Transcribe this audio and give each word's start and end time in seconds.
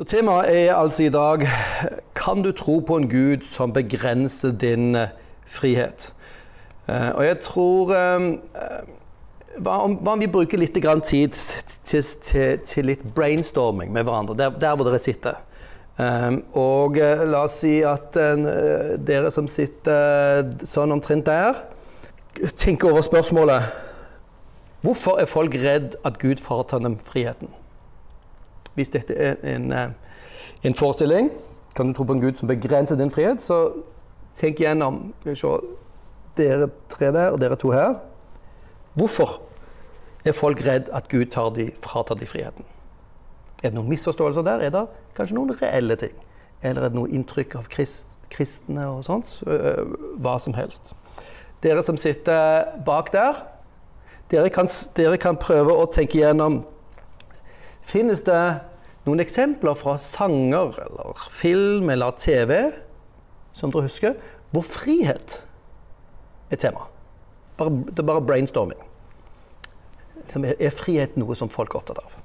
Så 0.00 0.04
temaet 0.08 0.48
er 0.48 0.70
altså 0.72 1.02
i 1.04 1.10
dag 1.12 1.42
Kan 2.16 2.40
du 2.42 2.54
tro 2.56 2.78
på 2.80 2.96
en 2.96 3.08
Gud 3.08 3.42
som 3.52 3.72
begrenser 3.72 4.54
din 4.56 4.94
eh, 4.96 5.12
frihet? 5.44 6.06
Eh, 6.88 7.10
og 7.10 7.24
jeg 7.26 7.36
tror 7.44 7.92
eh, 7.92 8.24
hva 9.60 9.74
om, 9.84 9.98
hva 10.00 10.14
om 10.16 10.24
vi 10.24 10.30
bruker 10.32 10.56
litt 10.56 10.72
tid 11.04 11.36
til, 11.84 12.02
til, 12.24 12.58
til 12.64 12.88
litt 12.88 13.04
brainstorming 13.14 13.92
med 13.92 14.08
hverandre, 14.08 14.38
der, 14.40 14.56
der 14.56 14.74
hvor 14.74 14.88
dere 14.88 14.98
sitter? 15.04 15.36
Og 16.56 16.96
la 16.96 17.44
oss 17.44 17.60
si 17.60 17.82
at 17.84 18.14
dere 19.04 19.28
som 19.34 19.48
sitter 19.52 20.54
sånn 20.64 20.96
omtrent 20.96 21.26
der, 21.26 21.60
tenker 22.56 22.88
over 22.88 23.04
spørsmålet 23.04 23.68
Hvorfor 24.80 25.20
er 25.20 25.28
folk 25.28 25.52
redd 25.60 25.98
at 26.08 26.16
Gud 26.22 26.40
fratar 26.40 26.80
dem 26.80 26.96
friheten? 27.04 27.52
Hvis 28.80 28.88
dette 28.88 29.12
er 29.12 29.36
en, 29.44 29.72
en, 29.72 29.94
en, 30.64 30.74
forestilling, 30.74 31.28
kan 31.76 31.90
du 31.90 31.92
tro 31.92 32.06
på 32.08 32.16
en 32.16 32.22
Gud 32.22 32.38
som 32.38 32.48
begrenser 32.48 32.96
din 32.96 33.12
frihet, 33.12 33.42
så 33.44 33.58
tenk 34.40 34.62
igjennom 34.62 35.10
se, 35.28 35.52
Dere 36.38 36.70
tre 36.88 37.10
der 37.12 37.34
og 37.34 37.40
dere 37.42 37.58
to 37.60 37.74
her. 37.74 37.98
Hvorfor 38.96 39.42
er 40.24 40.32
folk 40.32 40.62
redd 40.64 40.88
at 40.96 41.10
Gud 41.12 41.26
tar 41.34 41.50
de, 41.52 41.68
fratar 41.84 42.16
de 42.16 42.26
friheten? 42.26 42.64
Er 43.60 43.68
det 43.68 43.76
noen 43.76 43.90
misforståelser 43.92 44.46
der? 44.46 44.64
Er 44.64 44.72
det 44.72 44.86
kanskje 45.18 45.36
noen 45.36 45.52
reelle 45.60 45.98
ting? 46.00 46.14
Eller 46.62 46.86
er 46.86 46.88
det 46.88 46.96
noe 46.96 47.12
inntrykk 47.12 47.58
av 47.60 47.68
krist, 47.68 48.06
kristne 48.32 48.86
og 48.88 49.04
sånt? 49.04 49.36
Hva 49.44 50.38
som 50.40 50.56
helst. 50.56 50.94
Dere 51.60 51.84
som 51.84 52.00
sitter 52.00 52.70
bak 52.86 53.12
der, 53.12 53.42
dere 54.32 54.48
kan, 54.54 54.70
dere 54.96 55.20
kan 55.20 55.36
prøve 55.36 55.76
å 55.76 55.88
tenke 55.92 56.22
igjennom 56.22 56.62
Finnes 57.90 58.20
det 58.22 58.40
noen 59.10 59.22
eksempler 59.24 59.74
fra 59.74 59.96
sanger 59.98 60.76
eller 60.84 61.24
film 61.34 61.90
eller 61.90 62.14
TV 62.20 62.54
som 63.58 63.72
dere 63.74 63.88
husker, 63.88 64.14
hvor 64.54 64.62
frihet 64.62 65.40
er 66.50 66.60
tema? 66.62 66.86
Bare, 67.58 67.74
det 67.90 67.98
er 67.98 68.06
bare 68.06 68.22
brainstorming. 68.24 68.78
Er 70.30 70.70
frihet 70.74 71.16
noe 71.18 71.34
som 71.36 71.50
folk 71.50 71.74
er 71.74 71.80
opptatt 71.82 71.98
av? 72.04 72.16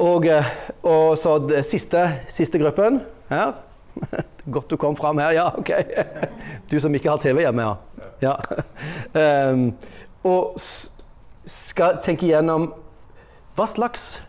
Og, 0.00 0.28
eh, 0.28 0.52
og 0.86 1.16
så 1.20 1.38
det 1.44 1.64
siste, 1.68 2.04
siste 2.28 2.60
gruppen 2.60 3.00
her. 3.32 3.56
Godt 4.54 4.70
du 4.70 4.76
kom 4.80 4.96
fram 4.96 5.18
her, 5.20 5.34
ja, 5.36 5.48
OK. 5.56 5.72
Du 6.70 6.78
som 6.80 6.94
ikke 6.94 7.10
har 7.10 7.20
TV 7.20 7.42
hjemme, 7.42 7.64
ja. 7.66 7.74
ja. 8.22 9.50
Um, 9.50 9.72
og 10.30 10.60
skal 11.50 11.98
tenke 12.04 12.28
igjennom 12.28 12.70
hva 13.58 13.66
slags 13.66 14.20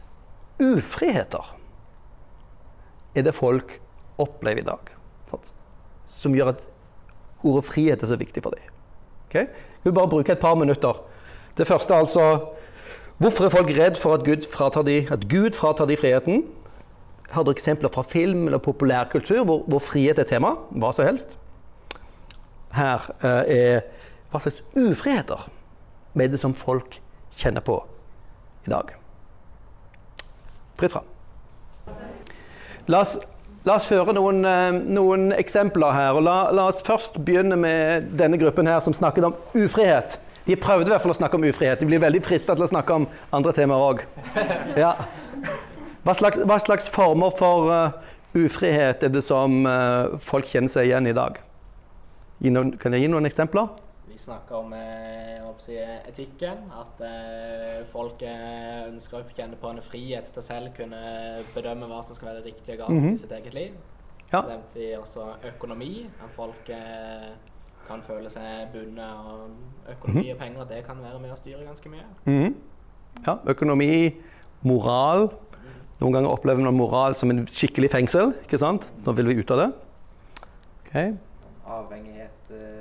ufriheter 0.62 1.58
er 3.16 3.26
det 3.28 3.36
folk 3.36 3.80
opplever 4.22 4.62
i 4.62 4.68
dag? 4.68 4.92
Som 6.08 6.36
gjør 6.36 6.54
at 6.54 6.64
ordet 7.44 7.66
frihet 7.66 8.04
er 8.04 8.12
så 8.12 8.18
viktig 8.20 8.44
for 8.44 8.54
dem. 8.56 8.68
Okay? 9.30 9.48
Vi 9.84 9.92
bare 9.92 10.10
bruke 10.10 10.32
et 10.32 10.40
par 10.40 10.56
minutter. 10.56 11.02
Det 11.58 11.68
første 11.68 11.96
altså 11.96 12.26
Hvorfor 13.22 13.46
er 13.46 13.54
folk 13.54 13.70
redd 13.70 14.00
for 14.02 14.16
at 14.18 14.24
Gud 14.26 14.48
fratar 14.50 14.82
de, 14.82 15.06
fratar 15.54 15.86
de 15.86 15.98
friheten? 15.98 16.48
Har 17.30 17.44
dere 17.44 17.54
eksempler 17.54 17.92
fra 17.94 18.02
film 18.02 18.48
eller 18.48 18.58
populærkultur 18.58 19.44
hvor, 19.46 19.60
hvor 19.68 19.80
frihet 19.80 20.20
er 20.20 20.26
tema? 20.26 20.56
Hva 20.72 20.90
som 20.92 21.06
helst. 21.06 21.38
Her 22.74 23.06
eh, 23.22 23.54
er 23.58 23.84
hva 24.32 24.42
slags 24.42 24.64
ufriheter 24.74 25.46
med 26.18 26.34
det 26.34 26.42
som 26.42 26.56
folk 26.58 26.98
kjenner 27.38 27.62
på 27.62 27.78
i 28.66 28.74
dag. 28.74 28.96
Fritt 30.82 30.96
fram. 30.96 31.06
La 32.90 33.04
oss, 33.04 33.14
la 33.68 33.76
oss 33.78 33.88
høre 33.92 34.16
noen, 34.18 34.42
eh, 34.46 34.72
noen, 34.74 35.30
eksempler 35.38 35.94
her. 35.94 36.18
og 36.18 36.24
la, 36.26 36.38
la 36.52 36.68
oss 36.72 36.82
først 36.82 37.20
begynne 37.22 37.56
med 37.56 38.10
denne 38.18 38.40
gruppen 38.42 38.68
her 38.68 38.80
som 38.82 38.96
snakket 38.98 39.28
om 39.30 39.36
ufrihet. 39.54 40.18
De 40.48 40.56
prøvde 40.58 40.90
i 40.90 40.94
hvert 40.96 41.04
fall 41.04 41.14
å 41.14 41.20
snakke 41.20 41.38
om 41.38 41.46
ufrihet. 41.46 41.80
De 41.80 41.86
blir 41.86 42.02
veldig 42.02 42.24
frista 42.26 42.56
til 42.58 42.66
å 42.66 42.72
snakke 42.72 42.98
om 42.98 43.06
andre 43.32 43.54
temaer 43.54 43.86
òg. 43.92 44.02
Ja. 44.80 44.96
Hva, 46.02 46.16
hva, 46.18 46.58
slags 46.58 46.90
former 46.90 47.30
for 47.38 47.70
uh, 47.70 47.92
ufrihet 48.34 49.04
er 49.06 49.12
det 49.14 49.22
som 49.22 49.62
uh, 49.70 50.18
folk 50.18 50.50
kjenner 50.50 50.74
seg 50.74 50.90
igjen 50.90 51.12
i 51.12 51.14
dag? 51.14 51.38
Noen, 52.42 52.74
kan 52.82 52.98
jeg 52.98 53.06
gi 53.06 53.12
noen 53.14 53.30
eksempler? 53.30 53.70
Snakker 54.22 54.56
om 54.56 54.74
eh, 54.74 55.48
si, 55.64 55.78
etikken. 55.82 56.68
At 56.78 57.00
eh, 57.06 57.80
folk 57.90 58.22
eh, 58.22 58.84
ønsker 58.92 59.22
å 59.22 59.34
kjenne 59.34 59.58
på 59.58 59.72
en 59.72 59.82
frihet 59.82 60.30
til 60.30 60.42
å 60.42 60.46
selv 60.46 60.76
kunne 60.78 61.00
bedømme 61.56 61.90
hva 61.90 62.04
som 62.06 62.18
skal 62.18 62.36
være 62.36 62.46
riktig 62.46 62.76
og 62.76 62.84
galt 62.84 62.94
mm 62.94 63.04
-hmm. 63.04 63.16
i 63.16 63.18
sitt 63.18 63.32
eget 63.32 63.54
liv. 63.54 63.72
Ja. 64.32 64.42
Så 64.42 64.48
nevnte 64.48 64.80
vi 64.80 64.96
også 64.98 65.26
økonomi. 65.56 66.10
At 66.24 66.30
folk 66.36 66.72
kan 67.88 68.02
føle 68.02 68.30
seg 68.30 68.68
bundet 68.74 69.06
av 69.06 69.50
økonomi 69.92 70.24
mm. 70.24 70.32
og 70.32 70.38
penger. 70.38 70.64
Det 70.64 70.86
kan 70.86 71.04
være 71.04 71.20
med 71.20 71.32
å 71.32 71.36
styre 71.36 71.66
ganske 71.66 71.90
mye. 71.90 72.06
Mm. 72.26 72.56
Ja, 73.28 73.38
økonomi, 73.48 74.22
moral. 74.62 75.30
Noen 76.00 76.14
ganger 76.14 76.30
opplever 76.30 76.62
man 76.62 76.74
moral 76.74 77.16
som 77.16 77.30
en 77.30 77.48
skikkelig 77.48 77.92
fengsel. 77.92 78.34
ikke 78.44 78.58
sant? 78.58 78.88
Nå 79.06 79.12
vil 79.12 79.28
vi 79.28 79.34
ut 79.34 79.52
av 79.52 79.58
det. 79.58 79.70
Okay. 80.86 81.14
Avhengigheter 81.66 82.64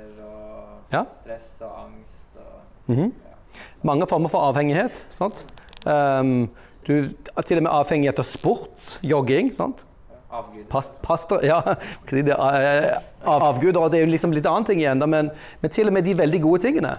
ja. 0.91 1.03
stress 1.21 1.55
og 1.61 1.71
angst. 1.85 2.35
Og, 2.35 2.95
-hmm. 2.95 3.11
ja. 3.11 3.59
Mange 3.81 4.07
former 4.07 4.29
for 4.29 4.39
avhengighet. 4.39 5.05
sant? 5.09 5.47
Um, 5.85 6.49
du, 6.87 7.09
til 7.45 7.57
og 7.57 7.63
med 7.63 7.71
avhengighet 7.71 8.19
av 8.19 8.23
sport, 8.23 8.99
jogging. 9.03 9.55
sant? 9.55 9.85
Avguder. 10.31 10.65
Past, 10.69 10.91
pastor, 11.01 11.39
ja, 11.43 11.61
avguder, 13.25 13.79
og 13.79 13.91
det 13.91 13.99
er 13.99 14.05
jo 14.05 14.11
liksom 14.11 14.31
litt 14.31 14.45
annen 14.45 14.65
ting 14.65 14.79
igjen. 14.79 15.03
Men, 15.09 15.31
men, 15.61 15.71
til 15.71 15.87
og 15.87 15.93
med 15.93 16.07
de 16.07 16.17
veldig 16.17 16.41
gode 16.41 16.61
tingene 16.61 16.95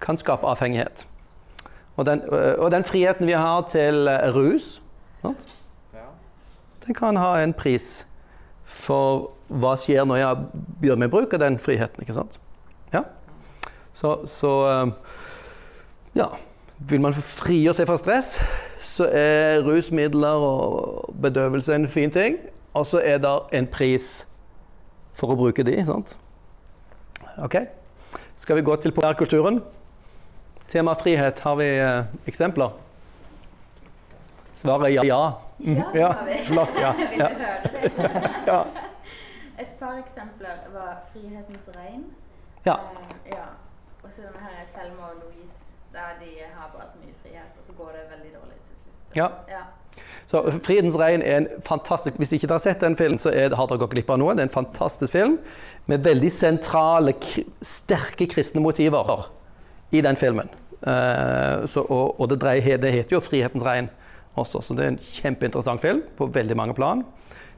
kan 0.00 0.18
skape 0.18 0.46
avhengighet. 0.46 1.06
Og 1.96 2.06
den, 2.06 2.22
eh, 2.32 2.54
og 2.56 2.70
den 2.70 2.84
friheten 2.84 3.26
vi 3.26 3.36
har 3.36 3.66
til 3.68 4.08
eh, 4.08 4.32
rus, 4.34 4.82
ja. 5.24 5.34
den 6.86 6.94
kan 6.94 7.16
ha 7.16 7.34
en 7.42 7.52
pris 7.52 8.06
for 8.64 9.30
hva 9.50 9.74
skjer 9.76 10.06
når 10.08 10.16
jeg 10.22 10.36
begynner 10.80 11.04
med 11.04 11.12
bruk 11.12 11.34
av 11.34 11.42
den 11.42 11.58
friheten. 11.58 12.00
ikke 12.00 12.16
sant? 12.16 12.38
Så, 13.94 14.20
så 14.30 14.52
ja. 16.14 16.26
Vil 16.78 17.02
man 17.04 17.12
frigjøre 17.12 17.76
seg 17.76 17.88
fra 17.90 17.98
stress, 18.00 18.30
så 18.80 19.04
er 19.12 19.60
rusmidler 19.66 20.44
og 20.46 21.10
bedøvelse 21.22 21.74
en 21.76 21.88
fin 21.88 22.10
ting. 22.10 22.38
Og 22.72 22.86
så 22.86 23.02
er 23.04 23.18
det 23.20 23.34
en 23.52 23.66
pris 23.66 24.26
for 25.18 25.34
å 25.34 25.36
bruke 25.36 25.64
de. 25.66 25.76
sant? 25.86 26.14
Ok. 27.42 27.56
Skal 28.40 28.56
vi 28.56 28.64
gå 28.64 28.76
til 28.80 28.94
populærkulturen? 28.96 29.60
Tema 30.70 30.94
frihet, 30.94 31.40
har 31.44 31.56
vi 31.58 31.66
eh, 31.82 32.04
eksempler? 32.30 32.70
Svaret 34.60 34.86
er 34.86 35.06
ja. 35.08 35.32
Mm. 35.58 35.76
Ja, 35.76 35.90
det 35.92 36.04
har 36.04 36.24
vi. 36.28 36.38
Flott, 36.52 36.78
ja. 36.80 36.92
Vil 37.00 37.18
du 37.18 37.24
høre 37.24 37.38
det? 37.42 38.30
ja. 38.52 38.60
Et 39.60 39.74
par 39.80 39.98
eksempler 39.98 40.62
var 40.72 41.02
'Frihetens 41.10 41.68
regn'. 41.76 42.04
Ja. 42.64 42.74
Uh, 42.74 43.16
ja. 43.26 43.44
Og 44.10 44.16
så 44.16 44.22
denne 44.26 44.42
her 44.42 44.66
Thelma 44.74 45.02
og 45.12 45.16
Louise, 45.22 45.58
der 45.92 46.08
de 46.20 46.30
har 46.54 46.70
bare 46.74 46.86
så 46.92 46.98
mye 46.98 47.14
frihet, 47.22 47.52
og 47.58 47.64
så 47.66 47.72
går 47.78 47.90
det 47.94 48.00
veldig 48.14 48.30
dårlig 48.38 48.56
til 48.66 48.76
slutt. 48.82 49.16
Ja. 49.16 49.28
ja. 49.56 49.62
Så 50.26 50.42
'Fridens 50.66 50.96
regn' 50.96 51.22
er 51.22 51.36
en 51.36 51.48
fantastisk 51.66 52.16
Hvis 52.16 52.32
ikke 52.32 52.46
dere 52.46 52.58
har 52.58 52.58
sett 52.58 52.80
den 52.80 52.96
filmen, 52.96 53.18
så 53.18 53.30
er, 53.30 53.54
har 53.54 53.66
dere 53.66 53.78
gått 53.78 53.90
glipp 53.90 54.10
av 54.10 54.18
noe. 54.18 54.34
Det 54.34 54.42
er 54.42 54.48
en 54.50 54.56
fantastisk 54.64 55.12
film 55.12 55.38
med 55.86 56.04
veldig 56.04 56.32
sentrale, 56.32 57.14
sterke 57.62 58.26
kristne 58.26 58.60
motiver 58.60 59.30
i 59.90 60.00
den 60.00 60.16
filmen. 60.16 60.50
Uh, 60.82 61.66
så, 61.66 61.86
og, 61.88 62.20
og 62.20 62.28
det, 62.30 62.40
dreier, 62.42 62.76
det, 62.76 62.92
heter 62.92 63.16
jo 63.16 63.20
'Frihetens 63.20 63.62
regn' 63.62 63.90
også, 64.34 64.60
så 64.60 64.74
det 64.74 64.84
er 64.84 64.88
en 64.88 65.02
kjempeinteressant 65.02 65.80
film 65.80 66.02
på 66.16 66.26
veldig 66.26 66.56
mange 66.56 66.74
plan. 66.74 67.04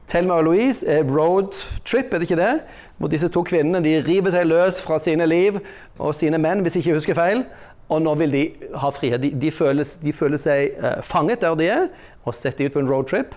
Thelma 0.07 0.33
og 0.33 0.43
Louise 0.43 0.87
er 0.87 1.03
road 1.03 1.53
trip, 1.85 2.13
er 2.13 2.19
det 2.19 2.29
ikke 2.29 2.41
det? 2.41 2.53
Hvor 2.97 3.07
disse 3.07 3.27
to 3.27 3.43
kvinnene 3.43 3.83
de 3.83 3.97
river 4.07 4.31
seg 4.33 4.47
løs 4.47 4.81
fra 4.81 4.99
sine 5.01 5.25
liv 5.25 5.59
og 5.97 6.15
sine 6.15 6.37
menn, 6.37 6.61
hvis 6.61 6.75
jeg 6.75 6.85
ikke 6.85 6.99
husker 6.99 7.17
feil. 7.17 7.43
Og 7.89 8.01
nå 8.01 8.13
vil 8.15 8.31
de 8.31 8.43
ha 8.79 8.89
frihet. 8.93 9.21
De, 9.21 9.31
de, 9.41 9.51
føler, 9.51 9.87
de 10.01 10.13
føler, 10.13 10.39
seg 10.41 10.77
uh, 10.79 11.01
fanget 11.03 11.41
der 11.41 11.57
de 11.59 11.67
er, 11.69 11.89
og 12.23 12.35
setter 12.35 12.63
de 12.63 12.69
ut 12.69 12.77
på 12.77 12.83
en 12.83 12.91
roadtrip. 12.91 13.35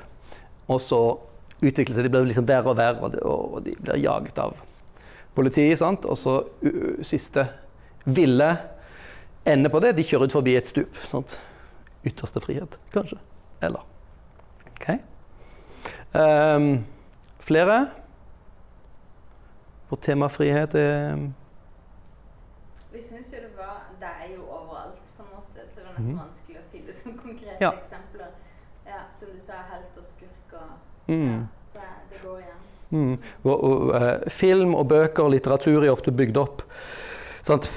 Og 0.68 0.80
så 0.80 1.00
utvikler 1.62 2.02
de 2.02 2.12
blir 2.12 2.28
liksom 2.28 2.46
verre 2.48 2.70
og 2.72 2.78
verre, 2.78 3.10
og 3.24 3.58
de, 3.64 3.74
blir 3.80 4.00
jaget 4.02 4.38
av 4.38 4.54
politiet. 5.34 5.78
Sant? 5.80 6.06
Og 6.06 6.18
så 6.20 6.38
uh, 6.44 7.02
siste 7.06 7.48
ville 8.06 8.52
ende 9.46 9.70
på 9.70 9.82
det, 9.82 9.96
de 9.96 10.06
kjører 10.06 10.30
ut 10.30 10.38
forbi 10.38 10.56
et 10.58 10.70
stup. 10.70 11.02
Sant? 11.10 11.38
Ytterste 12.06 12.42
frihet, 12.42 12.78
kanskje. 12.94 13.18
Eller 13.66 13.82
OK. 14.76 15.15
Um, 16.14 16.86
flere? 17.38 17.90
Hvor 19.88 19.98
temafrihet 20.02 20.74
er 20.74 21.16
Vi 22.92 23.02
syns 23.02 23.32
jo 23.32 23.38
det 23.44 23.52
var 23.56 23.86
Det 24.00 24.08
er 24.08 24.34
jo 24.34 24.42
overalt, 24.48 25.02
på 25.16 25.22
en 25.22 25.28
måte, 25.34 25.66
så 25.68 25.80
det 25.80 25.86
er 25.86 25.92
nesten 25.98 26.12
mm. 26.14 26.20
vanskelig 26.20 26.58
å 26.58 26.64
finne 26.72 26.96
som 26.96 27.18
konkrete 27.18 27.58
ja. 27.60 27.72
eksempler. 27.72 28.32
Ja, 28.86 29.02
som 29.18 29.32
du 29.34 29.40
sa, 29.42 29.62
helt 29.72 29.98
og 29.98 30.04
skurk 30.06 30.56
og 30.60 31.12
mm. 31.12 31.34
ja, 31.34 31.40
det, 31.74 31.88
det, 32.10 32.22
går 32.22 32.38
igjen. 32.38 32.62
Mm. 32.90 33.18
Og, 33.44 33.64
og, 33.64 33.94
uh, 33.94 34.30
film 34.30 34.74
og 34.74 34.88
bøker 34.88 35.26
og 35.26 35.34
litteratur 35.34 35.84
er 35.84 35.92
ofte 35.92 36.14
bygd 36.14 36.38
opp 36.40 36.62
sant, 37.46 37.70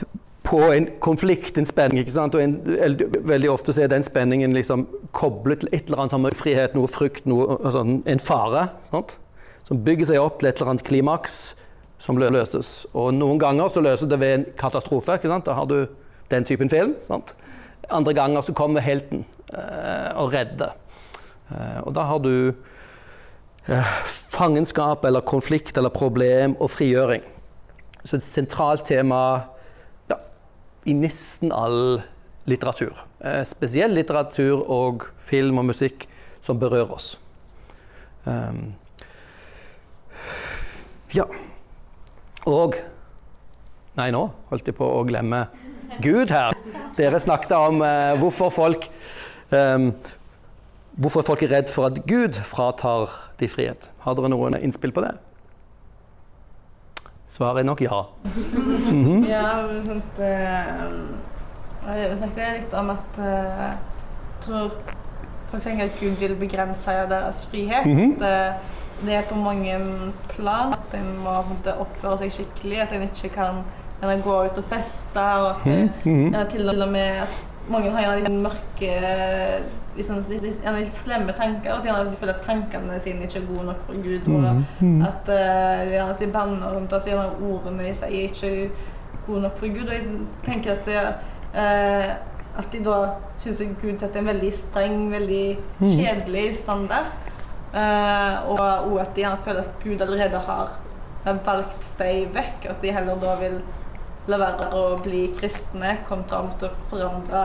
på 0.49 0.59
en 0.73 0.87
konflikt, 0.99 1.57
en 1.57 1.67
spenning. 1.69 1.99
ikke 2.01 2.15
sant? 2.15 2.35
Og 2.35 2.41
en, 2.41 2.55
veldig 3.29 3.51
ofte 3.51 3.73
så 3.75 3.83
er 3.85 3.91
den 3.91 4.05
spenningen 4.05 4.53
liksom 4.55 4.87
koblet 5.13 5.61
til 5.61 5.69
et 5.71 5.89
eller 5.89 6.05
annet 6.05 6.23
med 6.23 6.37
frihet, 6.37 6.73
noe 6.77 6.89
frykt, 6.89 7.27
noe, 7.29 7.59
altså, 7.59 7.83
en 7.85 8.23
fare. 8.23 8.69
Sant? 8.89 9.13
Som 9.67 9.83
bygger 9.85 10.09
seg 10.09 10.21
opp 10.21 10.39
til 10.39 10.49
et 10.49 10.57
eller 10.57 10.73
annet 10.73 10.87
klimaks 10.87 11.39
som 12.01 12.17
løses. 12.17 12.87
Og 12.97 13.11
noen 13.13 13.41
ganger 13.41 13.69
så 13.69 13.83
løser 13.83 14.09
det 14.09 14.19
ved 14.21 14.33
en 14.37 14.47
katastrofe. 14.57 15.19
ikke 15.19 15.29
sant? 15.29 15.45
Da 15.45 15.57
har 15.59 15.69
du 15.69 15.83
den 16.31 16.47
typen 16.49 16.71
film. 16.71 16.95
Sant? 17.05 17.35
Andre 17.89 18.15
ganger 18.17 18.41
så 18.45 18.53
kommer 18.53 18.81
helten 18.85 19.25
øh, 19.53 20.09
og 20.23 20.33
redder. 20.33 20.73
Uh, 21.49 21.79
og 21.87 21.95
da 21.97 22.03
har 22.05 22.19
du 22.21 22.51
uh, 23.69 23.93
fangenskap 24.05 25.05
eller 25.05 25.25
konflikt 25.25 25.77
eller 25.77 25.89
problem 25.89 26.55
og 26.61 26.69
frigjøring. 26.69 27.23
Så 28.05 28.17
et 28.17 28.27
sentralt 28.27 28.85
tema 28.85 29.21
i 30.89 30.95
nesten 30.97 31.53
all 31.53 32.01
litteratur. 32.49 32.97
Eh, 33.21 33.43
spesiell 33.47 33.93
litteratur 33.93 34.63
og 34.65 35.05
film 35.21 35.61
og 35.61 35.69
musikk 35.69 36.07
som 36.45 36.59
berører 36.59 36.95
oss. 36.95 37.11
Um, 38.25 38.73
ja. 41.15 41.25
Og 42.49 42.79
Nei, 43.99 44.11
nå 44.15 44.21
holdt 44.47 44.69
jeg 44.69 44.77
på 44.77 44.85
å 44.85 45.01
glemme 45.03 45.41
Gud 45.99 46.31
her. 46.31 46.55
Dere 46.95 47.19
snakket 47.19 47.51
om 47.57 47.81
eh, 47.83 48.13
hvorfor 48.21 48.53
folk 48.53 48.87
um, 49.51 49.91
Hvorfor 50.99 51.23
folk 51.23 51.43
er 51.45 51.51
redd 51.53 51.69
for 51.71 51.87
at 51.87 51.99
Gud 52.07 52.35
fratar 52.43 53.13
de 53.39 53.47
frihet. 53.47 53.85
Har 54.03 54.17
dere 54.17 54.31
noen 54.33 54.57
innspill 54.59 54.91
på 54.91 55.03
det? 55.05 55.13
Svaret 57.39 57.61
er 57.61 57.63
nok 57.63 57.81
ja. 57.81 58.01
Mm 58.91 59.05
-hmm. 59.05 59.29
Ja, 59.29 59.43
sånt, 59.85 60.17
uh, 60.19 61.97
jeg 61.97 62.17
snakket 62.17 62.55
litt 62.57 62.73
om 62.73 62.89
at 62.89 63.19
uh, 63.19 63.69
tror 64.41 64.71
folk 65.51 65.63
tenker 65.63 65.83
at 65.83 65.99
Gud 65.99 66.19
vil 66.19 66.35
begrense 66.35 66.91
deres 67.09 67.47
frihet. 67.51 67.85
Mm 67.85 67.97
-hmm. 67.97 68.23
at, 68.23 68.53
det 69.05 69.13
er 69.13 69.21
på 69.21 69.35
mange 69.35 69.79
plan 70.29 70.73
at 70.73 70.99
en 70.99 71.17
må 71.23 71.29
oppføre 71.79 72.17
seg 72.17 72.31
skikkelig. 72.31 72.81
At 72.81 72.91
en 72.93 73.01
ikke 73.01 73.29
kan 73.35 73.63
en 74.03 74.21
gå 74.21 74.43
ut 74.43 74.57
og 74.57 74.63
feste. 74.63 75.19
Og 75.19 75.49
at 75.49 75.65
mm, 75.65 75.89
mm. 76.03 76.35
til 76.51 76.81
og 76.81 76.89
med 76.91 76.99
at 76.99 77.43
mange 77.69 77.89
har 77.91 78.13
en 78.13 78.41
mørke 78.41 78.91
liksom, 79.97 80.21
litt 80.29 80.95
slemme 81.01 81.33
tanker. 81.37 81.73
Og 81.73 81.87
at 81.87 82.11
de 82.11 82.19
føler 82.21 82.35
at 82.35 82.45
tankene 82.45 82.99
sine 83.03 83.27
ikke 83.27 83.41
er 83.41 83.49
gode 83.49 83.65
nok 83.71 83.83
for 83.87 84.01
Gud. 84.05 84.29
Og 84.33 84.47
mm, 84.47 84.63
mm. 84.79 85.01
at 85.09 85.33
uh, 85.35 85.91
de 85.91 86.17
sier 86.19 86.33
banner 86.33 86.75
rundt 86.75 86.93
at 86.93 87.11
ordene 87.13 87.85
de 87.85 87.93
sier 87.99 88.25
ikke 88.27 88.51
er 88.51 88.73
gode 89.27 89.45
nok 89.47 89.61
for 89.61 89.77
Gud. 89.77 89.87
Og 89.87 89.93
jeg 89.93 90.05
tenker 90.45 90.77
at 90.77 90.91
uh, 91.53 92.17
at 92.59 92.73
de 92.73 92.83
da 92.83 92.99
syns 93.39 93.61
Gud 93.79 94.01
setter 94.01 94.19
en 94.19 94.29
veldig 94.33 94.51
streng, 94.57 95.01
veldig 95.11 95.45
mm. 95.79 95.87
kjedelig 95.87 96.45
standard. 96.63 97.11
Uh, 97.69 98.49
og 98.49 98.95
at 99.03 99.11
de 99.15 99.21
gjerne 99.21 99.43
føler 99.45 99.67
at 99.67 99.83
Gud 99.83 100.01
allerede 100.01 100.39
har 100.47 100.71
valgt 101.45 101.91
dem 101.99 102.33
vekk. 102.33 102.69
At 102.73 102.81
de 102.81 102.93
heller 102.95 103.21
da 103.21 103.35
vil 103.43 103.59
la 104.29 104.39
være 104.41 104.67
å 104.77 104.83
bli 105.03 105.23
kristne 105.37 105.95
kontra 106.07 106.41
å 106.41 106.49
måtte 106.49 106.69
forandre 106.91 107.41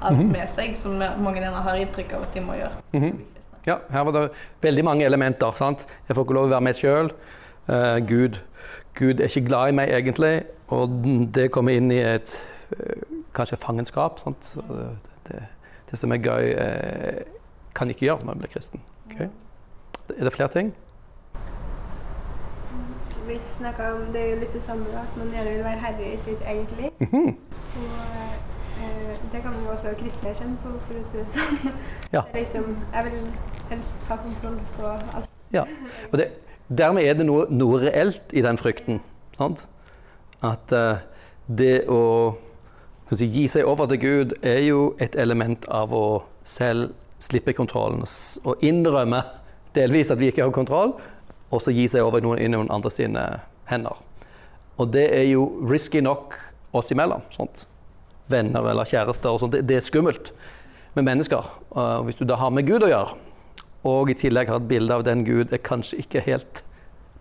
alt 0.00 0.20
mhm. 0.20 0.32
med 0.32 0.52
seg, 0.56 0.76
som 0.78 0.98
mange 0.98 1.40
gjerne 1.40 1.64
har 1.66 1.80
inntrykk 1.80 2.16
av 2.18 2.28
at 2.28 2.36
de 2.36 2.44
må 2.44 2.58
gjøre. 2.58 2.84
Mm 2.92 3.02
-hmm. 3.02 3.24
Ja, 3.66 3.78
her 3.90 4.04
var 4.04 4.12
det 4.12 4.30
veldig 4.62 4.84
mange 4.84 5.04
elementer. 5.04 5.50
sant? 5.58 5.86
Jeg 6.08 6.16
får 6.16 6.24
ikke 6.24 6.34
lov 6.34 6.44
å 6.44 6.48
være 6.48 6.60
meg 6.60 6.74
sjøl. 6.74 7.10
Uh, 7.68 7.74
eh, 7.74 7.98
Gud, 8.06 8.38
Gud 8.94 9.20
er 9.20 9.24
ikke 9.24 9.48
glad 9.48 9.68
i 9.68 9.72
meg 9.72 9.90
egentlig, 9.90 10.44
og 10.68 10.88
det 11.34 11.50
kommer 11.50 11.72
inn 11.72 11.90
i 11.90 11.98
et 11.98 12.36
uh, 12.70 13.02
kanskje 13.34 13.56
fangenskap. 13.56 14.18
sant? 14.18 14.56
Det, 15.28 15.42
det, 15.90 15.98
som 15.98 16.12
er 16.12 16.16
gøy, 16.16 16.54
uh, 16.54 17.22
kan 17.74 17.90
ikke 17.90 18.06
gjøre 18.06 18.24
når 18.24 18.32
jeg 18.32 18.38
blir 18.38 18.54
kristen. 18.54 18.80
Okay? 19.10 19.28
Er 20.18 20.24
det 20.24 20.32
flere 20.32 20.48
ting? 20.48 20.74
Vi 23.26 23.38
snakka 23.38 23.92
om 23.94 24.12
det 24.12 24.20
er 24.22 24.30
jo 24.30 24.40
litt 24.40 24.52
det 24.54 24.62
samme, 24.62 24.86
at 24.94 25.16
man 25.18 25.32
gjerne 25.34 25.50
vil 25.50 25.64
være 25.64 25.82
herre 25.82 26.12
i 26.14 26.18
sitt 26.18 26.42
eget 26.46 26.74
liv. 26.78 26.90
Mm 26.98 27.08
-hmm. 27.12 27.34
Og 27.76 28.82
eh, 28.82 29.14
det 29.32 29.42
kan 29.42 29.52
jo 29.62 29.70
også 29.72 29.88
kristne 29.98 30.34
kjenne 30.34 30.56
på, 30.62 30.68
for 30.86 30.94
å 30.94 31.04
si 31.10 31.18
det 31.18 31.26
sånn. 31.32 31.72
Ja. 32.12 32.22
liksom, 32.34 32.76
jeg 32.94 33.04
vil 33.04 33.30
helst 33.70 34.00
ha 34.08 34.16
kontroll 34.16 34.60
på 34.78 34.86
alt. 34.86 35.28
Ja, 35.52 35.64
og 36.12 36.18
det, 36.18 36.28
Dermed 36.78 37.04
er 37.06 37.14
det 37.14 37.26
noe, 37.26 37.46
noe, 37.50 37.78
reelt 37.78 38.32
i 38.32 38.42
den 38.42 38.58
frykten. 38.58 39.00
Sant? 39.38 39.68
At 40.42 40.72
eh, 40.72 40.96
det 41.46 41.88
å 41.88 42.34
si, 43.12 43.26
gi 43.26 43.46
seg 43.48 43.64
over 43.64 43.86
til 43.86 44.00
Gud 44.02 44.32
er 44.42 44.58
jo 44.66 44.94
et 44.98 45.14
element 45.16 45.68
av 45.68 45.94
å 45.94 46.22
selv 46.44 46.90
slippe 47.18 47.52
kontrollen 47.52 48.02
og 48.44 48.56
innrømme 48.60 49.22
delvis 49.74 50.10
at 50.10 50.18
vi 50.18 50.26
ikke 50.26 50.42
har 50.42 50.50
kontroll, 50.50 50.96
og 51.50 51.62
så 51.62 51.74
gi 51.74 51.86
seg 51.90 52.04
over 52.04 52.24
noen, 52.24 52.40
i 52.42 52.50
noen 52.50 52.70
andre 52.74 52.90
sine 52.92 53.24
hender. 53.70 54.00
Og 54.76 54.90
det 54.92 55.06
er 55.14 55.24
jo 55.30 55.46
risky 55.70 56.02
nok 56.04 56.34
oss 56.76 56.90
imellom. 56.92 57.22
Sånt. 57.34 57.64
Venner 58.30 58.66
eller 58.72 58.88
kjærester 58.88 59.32
og 59.32 59.40
sånt. 59.40 59.54
Det, 59.54 59.64
det 59.68 59.78
er 59.78 59.86
skummelt 59.86 60.32
med 60.96 61.06
mennesker. 61.06 61.46
Uh, 61.70 62.02
hvis 62.06 62.18
du 62.18 62.26
da 62.28 62.38
har 62.40 62.52
med 62.52 62.66
Gud 62.68 62.84
å 62.84 62.90
gjøre, 62.90 63.16
og 63.86 64.10
i 64.10 64.18
tillegg 64.18 64.50
har 64.50 64.60
et 64.60 64.68
bilde 64.68 64.94
av 64.94 65.06
den 65.06 65.22
Gud 65.26 65.54
er 65.54 65.62
kanskje 65.62 66.00
ikke 66.02 66.24
helt 66.26 66.62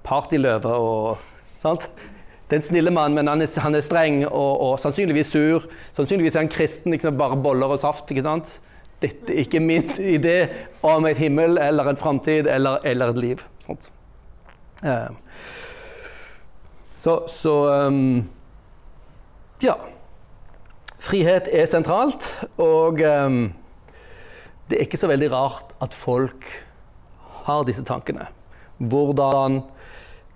partyløve 0.06 0.74
og 0.82 1.24
sant? 1.62 1.88
en 2.54 2.62
snille 2.62 2.92
mann, 2.94 3.16
men 3.18 3.28
han 3.28 3.42
er, 3.42 3.50
han 3.62 3.76
er 3.76 3.82
streng 3.82 4.20
og, 4.28 4.52
og, 4.62 4.76
sannsynligvis 4.84 5.32
sur. 5.34 5.66
Sannsynligvis 5.98 6.36
er 6.38 6.44
han 6.44 6.52
kristen, 6.54 6.94
liksom 6.94 7.18
bare 7.18 7.40
boller 7.42 7.74
og 7.74 7.82
saft. 7.82 8.12
ikke 8.12 8.26
sant? 8.26 8.52
Dette 9.02 9.34
er 9.34 9.44
ikke 9.44 9.60
min 9.60 9.90
idé 9.98 10.38
om 10.86 11.06
et 11.10 11.20
himmel 11.20 11.58
eller 11.58 11.90
en 11.90 12.00
framtid 12.00 12.48
eller, 12.48 12.80
eller, 12.86 13.12
et 13.16 13.22
liv. 13.24 13.44
Sant? 13.66 13.90
Så, 16.96 17.20
så 17.30 17.56
um, 17.88 18.30
Ja. 19.64 19.76
Frihet 21.06 21.48
er 21.54 21.68
sentralt, 21.70 22.32
og 22.58 23.02
um, 23.06 23.54
det 24.70 24.78
er 24.78 24.88
ikke 24.88 24.98
så 24.98 25.10
veldig 25.12 25.28
rart 25.30 25.76
at 25.86 25.94
folk 25.94 26.48
har 27.46 27.66
disse 27.68 27.84
tankene. 27.86 28.26
Hvordan 28.82 29.60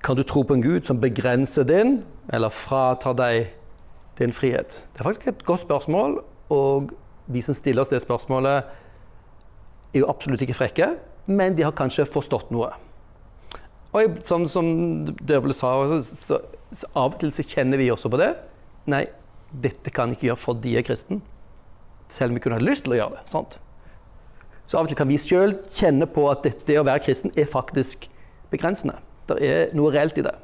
kan 0.05 0.15
du 0.15 0.23
tro 0.23 0.43
på 0.45 0.53
en 0.53 0.61
Gud 0.61 0.85
som 0.85 1.01
begrenser 1.01 1.65
din, 1.65 2.03
eller 2.29 2.53
fratar 2.53 3.17
deg 3.17 3.49
din 4.19 4.33
frihet? 4.33 4.83
Det 4.93 5.01
er 5.01 5.09
faktisk 5.09 5.31
et 5.31 5.45
godt 5.45 5.65
spørsmål, 5.65 6.19
og 6.53 6.93
de 7.33 7.41
som 7.41 7.57
stiller 7.57 7.81
oss 7.81 7.89
det 7.89 8.03
spørsmålet, 8.05 8.69
er 9.93 9.99
jo 10.03 10.09
absolutt 10.09 10.45
ikke 10.45 10.59
frekke, 10.59 10.91
men 11.25 11.57
de 11.57 11.65
har 11.65 11.73
kanskje 11.73 12.05
forstått 12.05 12.53
noe. 12.53 12.69
Og 13.95 14.19
som, 14.27 14.45
som 14.49 14.67
Døble 15.17 15.55
sa, 15.57 15.71
så, 16.05 16.37
så, 16.77 16.89
av 16.93 17.15
og 17.15 17.19
til 17.21 17.33
så 17.33 17.45
kjenner 17.47 17.81
vi 17.81 17.89
også 17.89 18.11
på 18.13 18.19
det. 18.21 18.33
Nei, 18.89 19.07
dette 19.49 19.89
kan 19.93 20.11
jeg 20.11 20.19
ikke 20.19 20.29
gjøre 20.29 20.43
fordi 20.43 20.75
jeg 20.75 20.83
er 20.83 20.87
kristen. 20.91 21.23
Selv 22.09 22.31
om 22.31 22.37
vi 22.37 22.43
kunne 22.43 22.59
ha 22.59 22.65
lyst 22.65 22.85
til 22.85 22.93
å 22.93 22.99
gjøre 22.99 23.17
det. 23.17 23.23
Sant? 23.33 23.57
Så 24.69 24.77
av 24.77 24.85
og 24.85 24.91
til 24.91 24.99
kan 24.99 25.09
vi 25.09 25.17
sjøl 25.17 25.55
kjenne 25.73 26.05
på 26.09 26.27
at 26.29 26.45
dette 26.45 26.77
å 26.77 26.85
være 26.85 27.01
kristen 27.07 27.33
er 27.33 27.49
faktisk 27.49 28.05
begrensende. 28.53 28.99
Det 29.29 29.39
er 29.45 29.73
noe 29.77 29.93
reelt 29.93 30.17
i 30.21 30.25
det. 30.25 30.35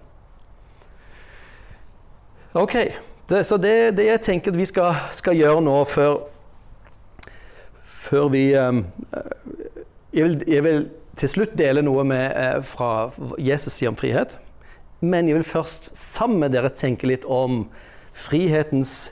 OK. 2.57 2.75
Det, 3.29 3.41
så 3.45 3.57
det, 3.57 3.97
det 3.97 4.05
jeg 4.05 4.21
tenker 4.25 4.53
at 4.53 4.57
vi 4.57 4.65
skal, 4.69 4.97
skal 5.13 5.37
gjøre 5.37 5.61
nå 5.65 5.79
før, 5.89 6.19
før 7.81 8.27
vi 8.33 8.43
um, 8.53 8.83
jeg, 10.13 10.23
vil, 10.23 10.35
jeg 10.47 10.65
vil 10.65 10.85
til 11.15 11.31
slutt 11.31 11.55
dele 11.57 11.83
noe 11.85 12.03
med, 12.03 12.31
eh, 12.35 12.61
fra 12.61 13.11
Jesus 13.37 13.73
sier 13.73 13.89
om 13.89 13.95
frihet. 13.95 14.35
Men 15.01 15.27
jeg 15.27 15.35
vil 15.35 15.47
først 15.47 15.95
sammen 15.95 16.39
med 16.39 16.51
dere 16.51 16.69
tenke 16.69 17.07
litt 17.07 17.25
om 17.25 17.69
frihetens 18.13 19.11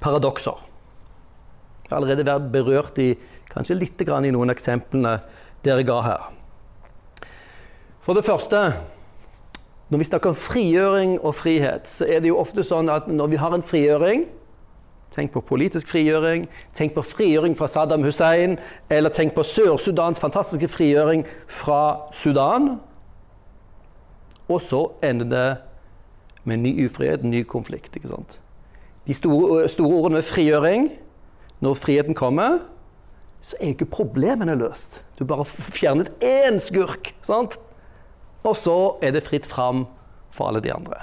paradokser. 0.00 0.56
Jeg 1.84 1.90
har 1.90 2.00
allerede 2.00 2.26
vært 2.26 2.52
berørt 2.52 2.98
i 2.98 3.16
kanskje 3.50 3.78
litt 3.78 4.00
i 4.00 4.30
noen 4.30 4.50
eksemplene 4.50 5.20
dere 5.62 5.82
ga 5.82 6.00
her. 6.02 6.20
For 8.02 8.14
det 8.14 8.24
første 8.24 8.74
når 9.88 9.98
vi 9.98 10.04
snakker 10.08 10.32
om 10.32 10.38
frigjøring 10.38 11.12
og 11.20 11.34
frihet, 11.38 11.86
så 11.86 12.08
er 12.10 12.20
det 12.20 12.32
jo 12.32 12.40
ofte 12.40 12.64
sånn 12.66 12.90
at 12.90 13.06
når 13.06 13.28
vi 13.30 13.38
har 13.38 13.54
en 13.54 13.62
frigjøring, 13.62 14.24
Tenk 15.16 15.32
på 15.32 15.40
politisk 15.40 15.88
frigjøring, 15.88 16.44
tenk 16.76 16.92
på 16.92 17.02
frigjøring 17.02 17.54
fra 17.56 17.68
Saddam 17.72 18.04
Hussein, 18.04 18.58
eller 18.92 19.12
tenk 19.16 19.32
på 19.32 19.44
Sør-Sudans 19.48 20.20
fantastiske 20.20 20.68
frigjøring 20.68 21.24
fra 21.48 22.10
Sudan. 22.12 22.74
Og 24.48 24.60
så 24.60 24.82
ender 25.02 25.30
det 25.30 25.48
med 26.44 26.60
ny 26.62 26.74
ufrihet, 26.84 27.24
ny 27.24 27.42
konflikt. 27.48 27.96
ikke 27.96 28.12
sant? 28.12 28.40
De 29.06 29.14
store, 29.14 29.68
store 29.68 29.96
ordene 29.96 30.20
med 30.20 30.28
frigjøring, 30.28 30.90
når 31.60 31.74
friheten 31.74 32.14
kommer, 32.14 32.58
så 33.40 33.56
er 33.60 33.72
ikke 33.72 33.88
problemene 33.88 34.54
løst. 34.58 35.00
Du 35.18 35.24
bare 35.24 35.44
fjernet 35.44 36.12
én 36.20 36.60
skurk, 36.60 37.14
sant? 37.24 37.56
og 38.46 38.54
så 38.56 38.98
er 39.02 39.10
det 39.10 39.24
fritt 39.26 39.46
fram 39.46 39.86
for 40.30 40.46
alle 40.46 40.60
de 40.62 40.70
andre. 40.70 41.00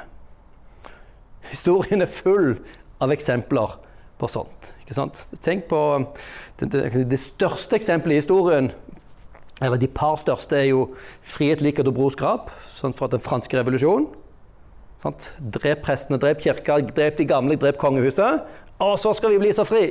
Historien 1.50 2.02
er 2.02 2.08
full 2.08 2.54
av 3.04 3.12
eksempler 3.12 3.76
på 4.22 4.30
sånt. 4.32 4.72
Ikke 4.84 4.98
sant? 4.98 5.26
Tenk 5.46 5.68
på 5.72 5.80
det, 6.60 6.70
det, 6.72 7.06
det 7.12 7.22
største 7.22 7.80
eksempelet 7.80 8.18
i 8.18 8.22
historien 8.22 8.72
eller 9.64 9.80
de 9.80 9.88
par 9.88 10.18
største 10.20 10.58
er 10.58 10.70
jo 10.72 10.88
frihet, 11.24 11.62
likhet 11.64 11.88
og 11.88 11.96
brorskap 11.98 12.50
sånn 12.76 12.96
fra 12.98 13.08
den 13.12 13.22
franske 13.24 13.56
revolusjonen. 13.60 14.10
Sant? 15.04 15.30
Drep 15.40 15.84
prestene, 15.86 16.20
drep 16.20 16.42
kirka, 16.44 16.80
drep 16.96 17.20
de 17.20 17.28
gamle, 17.28 17.58
drep 17.60 17.78
kongehuset. 17.80 18.44
Og 18.84 18.96
så 19.00 19.14
skal 19.16 19.36
vi 19.36 19.42
bli 19.44 19.54
så 19.56 19.66
fri! 19.68 19.86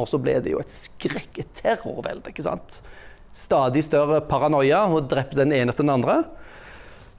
Og 0.00 0.08
så 0.10 0.18
ble 0.18 0.40
det 0.42 0.50
jo 0.50 0.60
et 0.60 0.72
skrekk, 0.74 1.38
et 1.38 1.52
terrorvelde. 1.60 2.32
ikke 2.32 2.44
sant? 2.44 2.80
Stadig 3.36 3.84
større 3.86 4.20
paranoia 4.26 4.84
og 4.90 5.06
drepte 5.10 5.38
den 5.38 5.54
ene 5.54 5.70
etter 5.70 5.86
den 5.86 5.94
andre. 5.94 6.22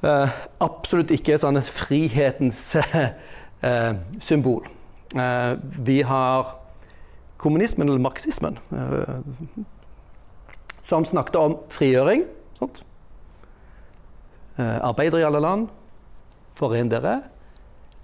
Uh, 0.03 0.27
absolutt 0.62 1.13
ikke 1.15 1.39
sånn 1.41 1.62
et 1.62 1.72
frihetens 1.72 2.74
uh, 2.75 3.95
symbol. 4.22 4.67
Eh, 5.15 5.57
vi 5.62 6.01
har 6.01 6.48
kommunismen, 7.38 7.89
eller 7.89 8.00
marxismen, 8.00 8.57
eh, 8.72 9.19
som 10.84 11.05
snakket 11.05 11.36
om 11.36 11.57
frigjøring. 11.69 12.25
Sånt. 12.60 12.84
Eh, 14.57 14.79
arbeidere 14.81 15.22
i 15.22 15.24
alle 15.24 15.39
land, 15.39 15.67
foren 16.55 16.89
dere. 16.89 17.22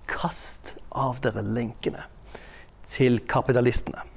Kast 0.08 0.74
av 0.92 1.20
dere 1.22 1.44
lenkene 1.44 2.04
til 2.88 3.20
kapitalistene. 3.20 4.08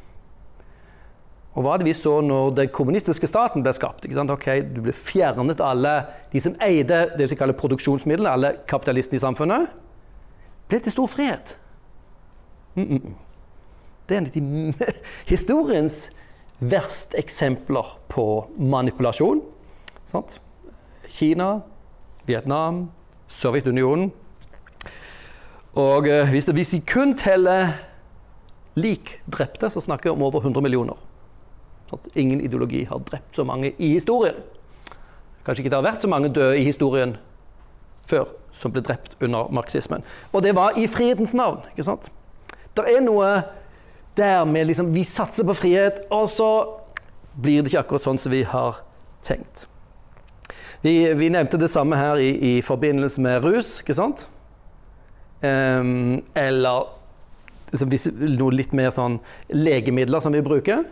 Og 1.54 1.62
hva 1.62 1.76
det 1.78 1.86
vi 1.86 1.94
så 1.94 2.18
når 2.22 2.54
den 2.56 2.70
kommunistiske 2.74 3.28
staten 3.30 3.62
ble 3.62 3.72
skapt? 3.72 4.06
Okay, 4.06 4.62
Du 4.62 4.80
ble 4.82 4.92
fjernet 4.92 5.60
alle 5.60 6.06
de 6.32 6.40
som 6.40 6.56
eide 6.60 7.16
det 7.16 7.30
vi 7.30 7.36
kaller 7.36 7.54
produksjonsmidlene, 7.54 8.30
alle 8.30 8.56
kapitalistene 8.66 9.16
i 9.16 9.22
samfunnet. 9.22 9.68
Ble 10.68 10.80
til 10.80 10.92
stor 10.92 11.06
frihet. 11.06 11.56
Mm 12.74 12.84
-mm. 12.84 13.14
Det 14.08 14.14
er 14.14 14.18
en 14.18 14.26
av 14.26 14.32
de 14.32 14.74
historiens 15.26 16.10
verste 16.60 17.18
eksempler 17.18 17.98
på 18.08 18.50
manipulasjon. 18.58 19.42
Sant? 20.04 20.40
Kina, 21.08 21.60
Vietnam, 22.26 22.90
Sovjetunionen. 23.28 24.12
Og 25.74 26.08
eh, 26.08 26.30
hvis, 26.30 26.44
det, 26.44 26.54
hvis 26.54 26.72
vi 26.72 26.78
kun 26.78 27.18
teller 27.18 27.68
lik 28.74 29.22
drepte, 29.32 29.70
så 29.70 29.80
snakker 29.80 30.10
vi 30.10 30.16
om 30.16 30.22
over 30.22 30.40
100 30.40 30.62
millioner. 30.62 30.94
At 31.92 31.98
ingen 32.14 32.40
ideologi 32.40 32.84
har 32.84 32.98
drept 32.98 33.36
så 33.36 33.44
mange 33.44 33.72
i 33.78 33.88
historien. 33.88 34.34
Kanskje 35.44 35.60
ikke 35.64 35.70
det 35.70 35.76
har 35.76 35.92
vært 35.92 36.02
så 36.02 36.08
mange 36.08 36.28
døde 36.28 36.58
i 36.58 36.64
historien 36.64 37.16
før 38.06 38.24
som 38.52 38.72
ble 38.72 38.82
drept 38.84 39.16
under 39.20 39.50
marxismen. 39.52 40.04
Og 40.32 40.42
det 40.42 40.54
var 40.54 40.78
i 40.78 40.86
frihetens 40.86 41.34
navn. 41.34 41.60
ikke 41.72 41.84
sant? 41.84 42.10
Det 42.74 42.86
er 42.90 43.04
noe 43.04 43.28
der 44.16 44.44
med 44.46 44.68
liksom 44.70 44.92
Vi 44.94 45.04
satser 45.04 45.46
på 45.46 45.56
frihet, 45.58 46.04
og 46.10 46.28
så 46.30 46.50
blir 47.34 47.62
det 47.62 47.72
ikke 47.72 47.82
akkurat 47.82 48.06
sånn 48.06 48.20
som 48.22 48.30
vi 48.30 48.44
har 48.46 48.78
tenkt. 49.26 49.66
Vi, 50.84 50.92
vi 51.16 51.30
nevnte 51.32 51.58
det 51.58 51.70
samme 51.72 51.96
her 51.98 52.20
i, 52.20 52.28
i, 52.36 52.52
forbindelse 52.62 53.22
med 53.24 53.42
rus, 53.42 53.80
ikke 53.80 53.96
sant? 53.96 54.26
Um, 55.40 56.20
eller 56.38 56.92
liksom, 57.72 57.90
noe 58.36 58.54
litt 58.54 58.74
mer 58.76 58.92
sånn 58.94 59.18
legemidler 59.50 60.22
som 60.22 60.36
vi 60.36 60.44
bruker 60.44 60.84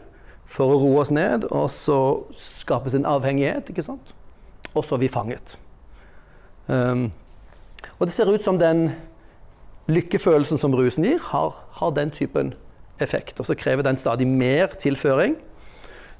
for 0.48 0.72
å 0.72 0.80
roe 0.80 1.04
oss 1.04 1.12
ned, 1.14 1.44
og 1.52 1.68
så 1.70 1.98
skapes 2.40 2.96
en 2.96 3.06
avhengighet, 3.08 3.70
ikke 3.70 3.84
sant? 3.86 4.14
Og 4.72 4.82
så 4.88 4.96
er 4.96 5.04
vi 5.04 5.12
fanget. 5.12 5.54
Um, 6.66 7.10
og 7.98 8.08
det 8.08 8.16
ser 8.16 8.32
ut 8.32 8.44
som 8.44 8.58
den 8.58 8.88
lykkefølelsen 9.90 10.60
som 10.60 10.74
rusen 10.78 11.06
gir, 11.06 11.22
har, 11.32 11.56
har 11.78 11.94
den 11.96 12.12
typen 12.14 12.52
effekt. 13.02 13.40
Og 13.40 13.48
så 13.48 13.56
krever 13.58 13.86
den 13.86 13.98
stadig 13.98 14.26
mer 14.28 14.74
tilføring 14.78 15.36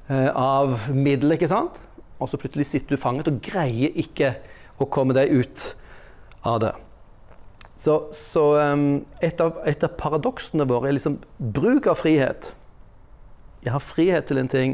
eh, 0.09 0.29
av 0.29 0.89
middel, 0.91 1.37
ikke 1.37 1.51
sant? 1.51 1.79
Og 2.19 2.31
så 2.31 2.39
plutselig 2.39 2.67
sitter 2.69 2.95
du 2.95 3.01
fanget 3.01 3.29
og 3.31 3.39
greier 3.43 3.93
ikke 3.99 4.35
å 4.81 4.87
komme 4.91 5.15
deg 5.15 5.31
ut 5.31 5.69
av 6.47 6.59
det. 6.63 6.73
Så, 7.83 7.97
så 8.15 8.43
um, 8.59 9.01
et, 9.19 9.41
av, 9.43 9.57
et, 9.67 9.81
av, 9.83 9.95
paradoksene 9.99 10.67
våre 10.69 10.87
er 10.87 10.95
liksom 10.95 11.17
bruk 11.55 11.89
av 11.91 11.97
frihet 11.99 12.53
jeg 13.63 13.71
har 13.71 13.79
frihet 13.79 14.27
til 14.27 14.39
en 14.41 14.51
ting, 14.51 14.73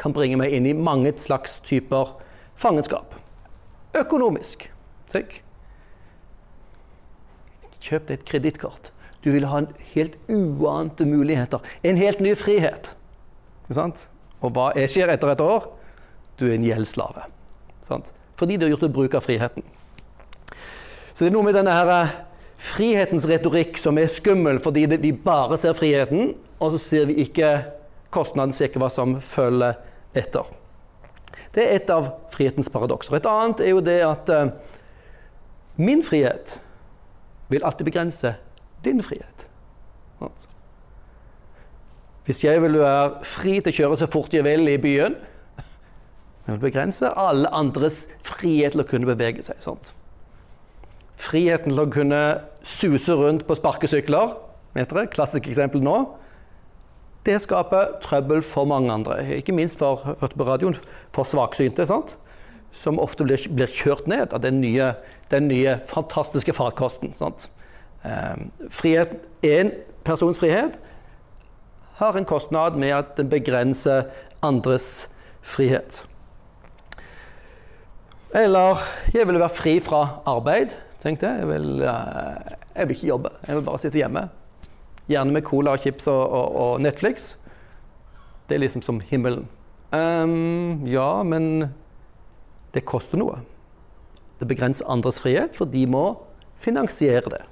kan 0.00 0.14
bringe 0.16 0.38
meg 0.40 0.54
inn 0.56 0.66
i 0.66 0.72
mange 0.72 1.12
slags 1.20 1.58
typer 1.68 2.14
fangenskap. 2.56 3.12
Økonomisk. 3.98 4.70
Tenk. 5.12 5.42
Kjøp 7.82 8.08
deg 8.08 8.20
et 8.20 8.26
kredittkort. 8.28 8.90
Du 9.22 9.30
vil 9.34 9.46
ha 9.46 9.62
helt 9.92 10.16
uante 10.30 11.06
muligheter. 11.06 11.62
En 11.86 11.98
helt 11.98 12.22
ny 12.22 12.34
frihet. 12.38 12.94
Og 13.72 14.50
hva 14.54 14.72
skjer 14.74 15.12
etter 15.12 15.32
et 15.32 15.42
år? 15.42 15.68
Du 16.38 16.48
er 16.48 16.56
en 16.56 16.66
gjeldsslave. 16.66 17.28
Fordi 18.38 18.56
du 18.56 18.66
har 18.66 18.74
gjort 18.74 18.92
bruk 18.94 19.14
av 19.14 19.26
friheten. 19.26 19.64
Så 21.12 21.24
det 21.24 21.30
er 21.30 21.36
noe 21.36 21.46
med 21.46 21.54
denne 21.54 21.74
her 21.74 21.90
eh, 21.92 22.14
frihetens 22.62 23.26
retorikk 23.28 23.76
som 23.80 23.98
er 24.00 24.10
skummel 24.10 24.58
fordi 24.62 24.86
vi 24.94 25.12
bare 25.12 25.58
ser 25.60 25.76
friheten, 25.76 26.32
og 26.62 26.74
så 26.74 26.80
ser 26.80 27.08
vi 27.10 27.20
ikke 27.26 27.54
Kostnaden 28.12 28.52
ser 28.52 28.68
ikke 28.68 28.82
hva 28.82 28.90
som 28.92 29.14
følger 29.24 29.78
etter. 30.20 30.44
Det 31.54 31.62
er 31.64 31.78
et 31.78 31.90
av 31.92 32.10
frihetens 32.32 32.68
paradokser. 32.72 33.16
Et 33.16 33.28
annet 33.28 33.62
er 33.64 33.70
jo 33.72 33.80
det 33.84 33.94
at 34.04 34.28
uh, 34.28 34.50
min 35.80 36.02
frihet 36.04 36.58
vil 37.52 37.64
alltid 37.64 37.88
begrense 37.88 38.36
din 38.84 39.02
frihet. 39.04 39.46
Hvis 42.24 42.44
jeg 42.44 42.62
vil 42.62 42.78
være 42.78 43.24
fri 43.26 43.56
til 43.58 43.72
å 43.72 43.76
kjøre 43.76 43.98
så 43.98 44.06
fort 44.10 44.34
jeg 44.34 44.44
vil 44.46 44.68
i 44.70 44.78
byen, 44.78 45.16
jeg 46.46 46.54
vil 46.54 46.62
begrense 46.62 47.10
alle 47.18 47.50
andres 47.54 48.04
frihet 48.26 48.74
til 48.74 48.82
å 48.82 48.86
kunne 48.86 49.08
bevege 49.10 49.42
seg. 49.46 49.58
Sånt. 49.62 49.92
Friheten 51.18 51.74
til 51.74 51.82
å 51.82 51.90
kunne 51.90 52.22
suse 52.66 53.14
rundt 53.18 53.44
på 53.46 53.58
sparkesykler, 53.58 54.36
heter 54.74 54.98
dere? 54.98 55.10
klassisk 55.12 55.50
eksempel 55.50 55.82
nå, 55.82 55.96
det 57.26 57.38
skaper 57.44 57.98
trøbbel 58.02 58.42
for 58.42 58.66
mange 58.66 58.90
andre. 58.90 59.20
Ikke 59.38 59.54
minst 59.54 59.78
for, 59.78 60.02
hørte 60.18 60.38
på 60.38 60.46
radioen, 60.46 60.78
for 61.14 61.26
svaksynte, 61.28 61.86
sant? 61.86 62.16
Som 62.72 63.00
ofte 63.00 63.24
blir, 63.24 63.42
blir, 63.52 63.68
kjørt 63.68 64.08
ned 64.08 64.32
av 64.32 64.42
den 64.44 64.60
nye, 64.62 64.94
den 65.30 65.48
nye 65.48 65.78
fantastiske 65.90 66.54
farkosten. 66.56 67.14
Sant? 67.18 67.48
Eh, 68.04 68.48
frihet, 68.70 69.20
En 69.42 69.72
persons 70.04 70.38
frihet 70.38 70.78
har 71.98 72.16
en 72.16 72.24
kostnad 72.24 72.76
med 72.78 72.94
at 72.94 73.16
den 73.16 73.28
begrenser 73.30 74.06
andres 74.42 75.08
frihet. 75.42 76.04
Eller 78.34 78.80
jeg 79.12 79.26
vil 79.28 79.38
være 79.38 79.52
fri 79.52 79.76
fra 79.80 80.22
arbeid. 80.26 80.72
Tenk 81.02 81.20
det. 81.20 81.32
Jeg 81.42 81.48
vil, 81.48 81.82
eh, 81.82 82.54
jeg 82.76 82.88
vil 82.88 82.96
ikke 82.96 83.06
jobbe. 83.06 83.30
Jeg 83.48 83.56
vil 83.56 83.64
bare 83.64 83.78
sitte 83.78 83.98
hjemme. 83.98 84.28
Gjerne 85.08 85.32
med 85.32 85.42
cola 85.42 85.74
og 85.74 85.82
chips 85.82 86.06
og, 86.06 86.22
og, 86.30 86.56
og 86.56 86.80
Netflix. 86.80 87.34
Det 88.48 88.54
er 88.54 88.62
liksom 88.62 88.82
som 88.82 89.00
himmelen. 89.00 89.48
Um, 89.92 90.86
ja, 90.86 91.22
men 91.22 91.74
det 92.74 92.84
koster 92.88 93.20
noe. 93.20 93.40
Det 94.40 94.48
begrenser 94.48 94.88
andres 94.90 95.20
frihet, 95.22 95.54
for 95.56 95.70
de 95.70 95.84
må 95.86 96.04
finansiere 96.62 97.30
det. 97.30 97.42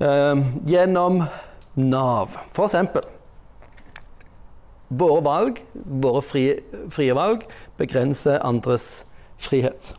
Eh, 0.00 0.44
gjennom 0.66 1.24
Nav, 1.76 2.36
f.eks. 2.50 2.76
Våre 4.90 5.22
valg, 5.22 5.60
våre 6.02 6.22
frie, 6.26 6.56
frie 6.90 7.14
valg, 7.14 7.44
begrenser 7.78 8.40
andres 8.42 9.04
frihet. 9.38 9.92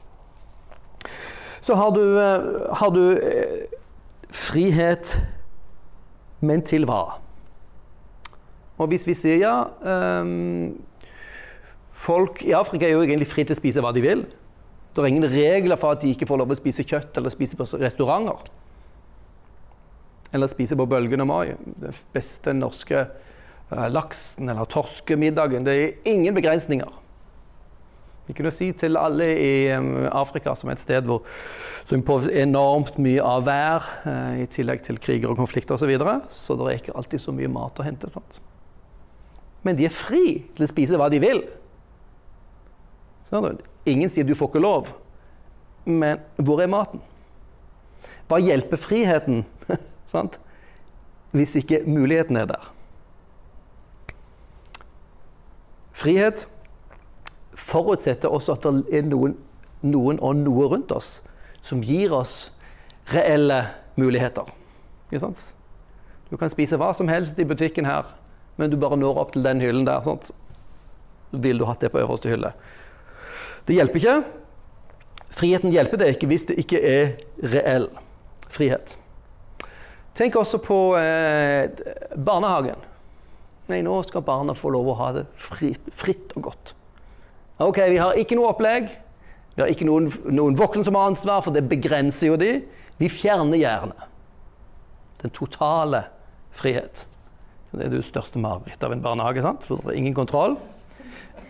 Så 1.61 1.77
har 1.77 1.93
du, 1.95 2.01
uh, 2.17 2.73
har 2.75 2.89
du 2.89 3.03
uh, 3.13 3.77
frihet 4.33 5.13
men 6.41 6.63
til 6.65 6.87
hva? 6.89 7.19
Og 8.81 8.89
hvis 8.89 9.05
vi 9.05 9.13
sier 9.13 9.37
ja 9.37 9.55
um, 10.21 10.73
Folk 12.01 12.41
i 12.47 12.53
Afrika 12.57 12.87
er 12.87 12.95
jo 12.95 13.03
egentlig 13.03 13.29
fri 13.29 13.45
til 13.45 13.53
å 13.53 13.59
spise 13.59 13.81
hva 13.83 13.91
de 13.93 14.01
vil. 14.03 14.23
Det 14.91 15.03
er 15.03 15.07
ingen 15.07 15.29
regler 15.29 15.79
for 15.79 15.95
at 15.95 16.01
de 16.03 16.11
ikke 16.11 16.27
får 16.27 16.41
lov 16.41 16.51
å 16.51 16.57
spise 16.57 16.85
kjøtt 16.87 17.17
eller 17.19 17.33
spise 17.33 17.57
på 17.59 17.67
restauranter. 17.79 18.49
Eller 20.35 20.51
spise 20.51 20.77
på 20.79 20.87
Bølgen 20.89 21.23
og 21.23 21.29
Mai. 21.29 21.53
Den 21.83 21.95
beste 22.15 22.55
norske 22.57 23.05
uh, 23.05 23.87
laksen 23.91 24.49
eller 24.49 24.67
torskemiddagen. 24.71 25.67
Det 25.67 25.77
er 25.77 26.11
ingen 26.11 26.35
begrensninger. 26.35 26.97
Vi 28.27 28.35
kunne 28.37 28.53
si 28.53 28.69
til 28.77 28.97
alle 28.99 29.27
i 29.35 29.53
Afrika, 30.07 30.53
som 30.55 30.69
er 30.69 30.77
et 30.77 30.83
sted 30.83 31.07
hvor 31.09 31.25
som 31.89 32.03
påvirker 32.05 32.45
enormt 32.45 32.99
mye 33.01 33.23
av 33.25 33.43
vær, 33.45 33.89
uh, 34.07 34.39
i 34.41 34.47
tillegg 34.49 34.83
til 34.87 34.99
kriger 35.03 35.31
og 35.31 35.39
konflikter 35.39 35.75
osv., 35.75 35.85
så, 35.85 35.91
videre, 35.91 36.21
så 36.31 36.57
det 36.57 36.69
er 36.69 36.79
ikke 36.81 36.95
alltid 36.97 37.23
så 37.23 37.35
mye 37.35 37.51
mat 37.51 37.81
å 37.81 37.85
hente. 37.85 38.09
sant? 38.09 38.41
men 39.61 39.77
de 39.77 39.85
er 39.85 39.93
fri 39.93 40.41
til 40.55 40.65
å 40.65 40.69
spise 40.69 40.97
hva 40.97 41.09
de 41.13 41.19
vil. 41.21 41.43
Ingen 43.85 44.11
sier 44.11 44.27
du 44.27 44.35
får 44.35 44.51
ikke 44.51 44.61
lov, 44.63 44.91
men 45.85 46.19
hvor 46.37 46.61
er 46.61 46.69
maten? 46.69 47.01
Hva 48.29 48.39
hjelper 48.39 48.79
friheten 48.79 49.45
hvis 51.35 51.55
ikke 51.55 51.81
muligheten 51.87 52.37
er 52.37 52.49
der? 52.51 52.69
Frihet 55.95 56.47
forutsetter 57.55 58.31
også 58.31 58.57
at 58.57 58.65
det 58.65 58.99
er 58.99 59.07
noen, 59.07 59.35
noen 59.85 60.19
og 60.19 60.39
noe 60.39 60.67
rundt 60.71 60.91
oss 60.95 61.19
som 61.61 61.83
gir 61.85 62.13
oss 62.15 62.49
reelle 63.13 63.63
muligheter. 63.99 64.47
Du 66.31 66.37
kan 66.39 66.51
spise 66.51 66.79
hva 66.79 66.91
som 66.95 67.11
helst 67.11 67.39
i 67.39 67.45
butikken 67.45 67.85
her, 67.85 68.07
men 68.57 68.71
du 68.71 68.77
bare 68.79 68.97
når 68.97 69.19
opp 69.19 69.33
til 69.35 69.45
den 69.45 69.61
hyllen 69.61 69.85
der. 69.85 70.01
Sant? 70.05 70.31
Vil 71.31 71.59
du 71.59 71.67
hatt 71.67 71.83
det 71.83 71.91
på 71.93 72.01
øverste 72.01 72.31
hylle? 72.31 72.53
Det 73.67 73.77
hjelper 73.77 74.01
ikke. 74.01 74.15
Friheten 75.31 75.73
hjelper 75.73 76.01
deg 76.01 76.15
ikke 76.15 76.29
hvis 76.31 76.47
det 76.49 76.57
ikke 76.61 76.81
er 76.81 77.11
reell 77.53 77.87
frihet. 78.51 78.95
Tenk 80.17 80.35
også 80.35 80.59
på 80.63 80.79
eh, 80.99 81.71
barnehagen. 82.19 82.81
Nei, 83.71 83.79
nå 83.85 84.01
skal 84.03 84.25
barna 84.27 84.55
få 84.57 84.73
lov 84.75 84.89
å 84.91 84.97
ha 84.99 85.11
det 85.15 85.25
fritt, 85.39 85.85
fritt 85.95 86.33
og 86.35 86.49
godt. 86.49 86.73
Ok, 87.61 87.79
Vi 87.93 88.01
har 88.01 88.17
ikke 88.19 88.35
noe 88.35 88.51
opplegg. 88.51 88.89
Vi 89.55 89.63
har 89.63 89.71
ikke 89.71 89.87
noen, 89.87 90.09
noen 90.31 90.57
voksne 90.59 90.83
som 90.87 90.97
har 90.97 91.11
ansvar, 91.11 91.43
for 91.45 91.55
det 91.55 91.63
begrenser 91.69 92.31
jo 92.31 92.39
de. 92.39 92.51
Vi 92.99 93.09
fjerner 93.11 93.59
gjerne 93.59 94.09
den 95.21 95.33
totale 95.35 96.05
frihet. 96.57 97.05
Det 97.71 97.85
er 97.85 97.93
det 97.93 98.03
største 98.03 98.41
marerittet 98.41 98.83
av 98.83 98.95
en 98.95 99.03
barnehage. 99.03 99.43
sant? 99.45 99.67
Ingen 99.93 100.15
kontroll. 100.17 100.57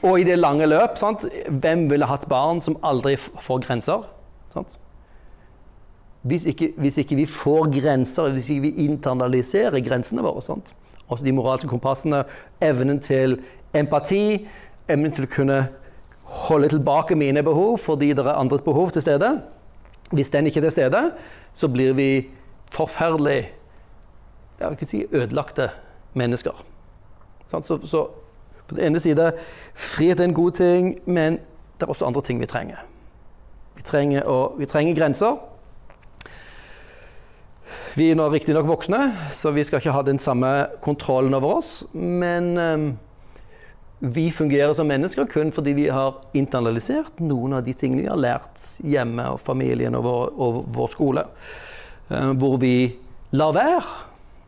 Og 0.01 0.19
i 0.19 0.25
det 0.25 0.39
lange 0.39 0.65
løp, 0.65 0.97
sant? 0.97 1.25
hvem 1.61 1.85
ville 1.91 2.07
hatt 2.09 2.25
barn 2.29 2.61
som 2.65 2.79
aldri 2.85 3.15
får 3.19 3.65
grenser? 3.67 4.07
Hvis, 6.21 6.45
ikke, 6.45 6.71
hvis 6.77 6.97
ikke 7.01 7.17
vi 7.17 7.25
får 7.25 7.69
grenser, 7.81 8.33
hvis 8.33 8.49
ikke 8.49 8.67
vi 8.69 8.87
internaliserer 8.87 9.81
grensene 9.85 10.25
våre 10.25 10.41
sant? 10.45 10.73
Også 11.07 11.25
de 11.25 11.33
moralske 11.35 11.69
kompassene, 11.69 12.23
evnen 12.61 13.01
til 13.03 13.39
empati, 13.77 14.47
evnen 14.89 15.13
til 15.15 15.25
å 15.25 15.31
kunne 15.31 15.61
holde 16.47 16.69
tilbake 16.71 17.17
mine 17.19 17.43
behov 17.43 17.77
fordi 17.83 18.13
det 18.15 18.25
er 18.25 18.37
andres 18.37 18.63
behov 18.65 18.93
til 18.95 19.03
stede. 19.03 19.33
Hvis 20.11 20.29
den 20.29 20.47
ikke 20.47 20.61
er 20.61 20.69
til 20.69 20.77
stede, 20.77 21.01
så 21.53 21.67
blir 21.67 21.93
vi 21.97 22.11
forferdelig 22.71 23.51
jeg 24.61 24.69
vil 24.69 24.87
si, 24.87 25.05
ødelagte 25.11 25.69
mennesker. 26.13 26.63
Så, 27.49 27.77
så, 27.85 28.07
på 28.71 28.79
den 28.79 28.91
ene 28.91 29.03
side 29.03 29.31
frihet 29.75 30.19
er 30.19 30.29
en 30.29 30.37
god 30.37 30.57
ting, 30.57 30.93
men 31.05 31.39
det 31.77 31.87
er 31.87 31.91
også 31.91 32.07
andre 32.07 32.23
ting 32.23 32.39
vi 32.39 32.49
trenger. 32.49 32.83
Vi 33.75 33.83
trenger, 33.87 34.27
å, 34.29 34.53
vi 34.59 34.67
trenger 34.69 34.95
grenser. 34.95 35.39
Vi 37.97 38.07
er 38.11 38.15
nå 38.15 38.27
riktignok 38.31 38.69
voksne, 38.69 38.99
så 39.35 39.51
vi 39.51 39.65
skal 39.67 39.81
ikke 39.81 39.95
ha 39.95 40.03
den 40.07 40.19
samme 40.23 40.51
kontrollen 40.83 41.35
over 41.35 41.57
oss. 41.57 41.71
Men 41.91 42.51
um, 42.55 42.85
vi 43.99 44.29
fungerer 44.31 44.75
som 44.77 44.87
mennesker 44.87 45.27
kun 45.31 45.51
fordi 45.55 45.75
vi 45.77 45.89
har 45.91 46.21
internalisert 46.37 47.19
noen 47.19 47.57
av 47.57 47.65
de 47.67 47.75
tingene 47.75 48.05
vi 48.05 48.11
har 48.11 48.21
lært 48.21 48.71
hjemme 48.79 49.27
og 49.33 49.41
familien 49.43 49.97
og 49.99 50.07
vår, 50.07 50.31
og 50.39 50.63
vår 50.77 50.95
skole. 50.95 51.25
Um, 52.07 52.37
hvor 52.39 52.55
vi 52.63 52.75
lar 53.35 53.55
være 53.55 53.83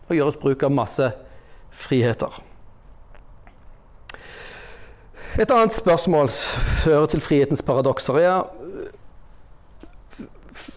å 0.08 0.16
gjøre 0.16 0.32
oss 0.32 0.40
bruk 0.40 0.64
av 0.64 0.76
masse 0.76 1.12
friheter. 1.74 2.53
Et 5.40 5.52
annet 5.52 5.74
spørsmål 5.74 6.30
fører 6.84 7.06
til 7.10 7.22
frihetens 7.22 7.64
paradokser. 7.66 8.20
Ja, 8.22 8.42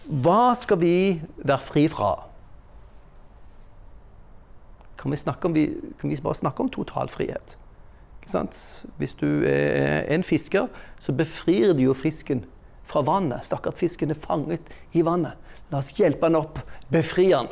hva 0.07 0.55
skal 0.57 0.79
vi 0.81 0.95
være 1.37 1.61
fri 1.61 1.85
fra? 1.91 2.15
kan 4.97 5.11
vi, 5.11 5.17
om, 5.27 5.53
kan 5.99 6.09
vi 6.09 6.17
bare 6.23 6.35
snakke 6.35 6.63
om 6.63 6.69
total 6.69 7.09
frihet. 7.09 7.57
Hvis 8.97 9.13
du 9.13 9.43
er 9.45 10.01
en 10.09 10.23
fisker, 10.23 10.67
så 10.99 11.11
befrir 11.13 11.73
du 11.73 11.81
jo 11.81 11.93
fisken 11.93 12.45
fra 12.83 13.01
vannet. 13.01 13.45
Stakkars 13.45 13.77
fisken 13.77 14.11
er 14.11 14.19
fanget 14.19 14.61
i 14.93 15.05
vannet. 15.05 15.37
La 15.71 15.79
oss 15.79 15.93
hjelpe 15.95 16.25
han 16.25 16.35
opp, 16.35 16.59
befri 16.91 17.31
han. 17.31 17.47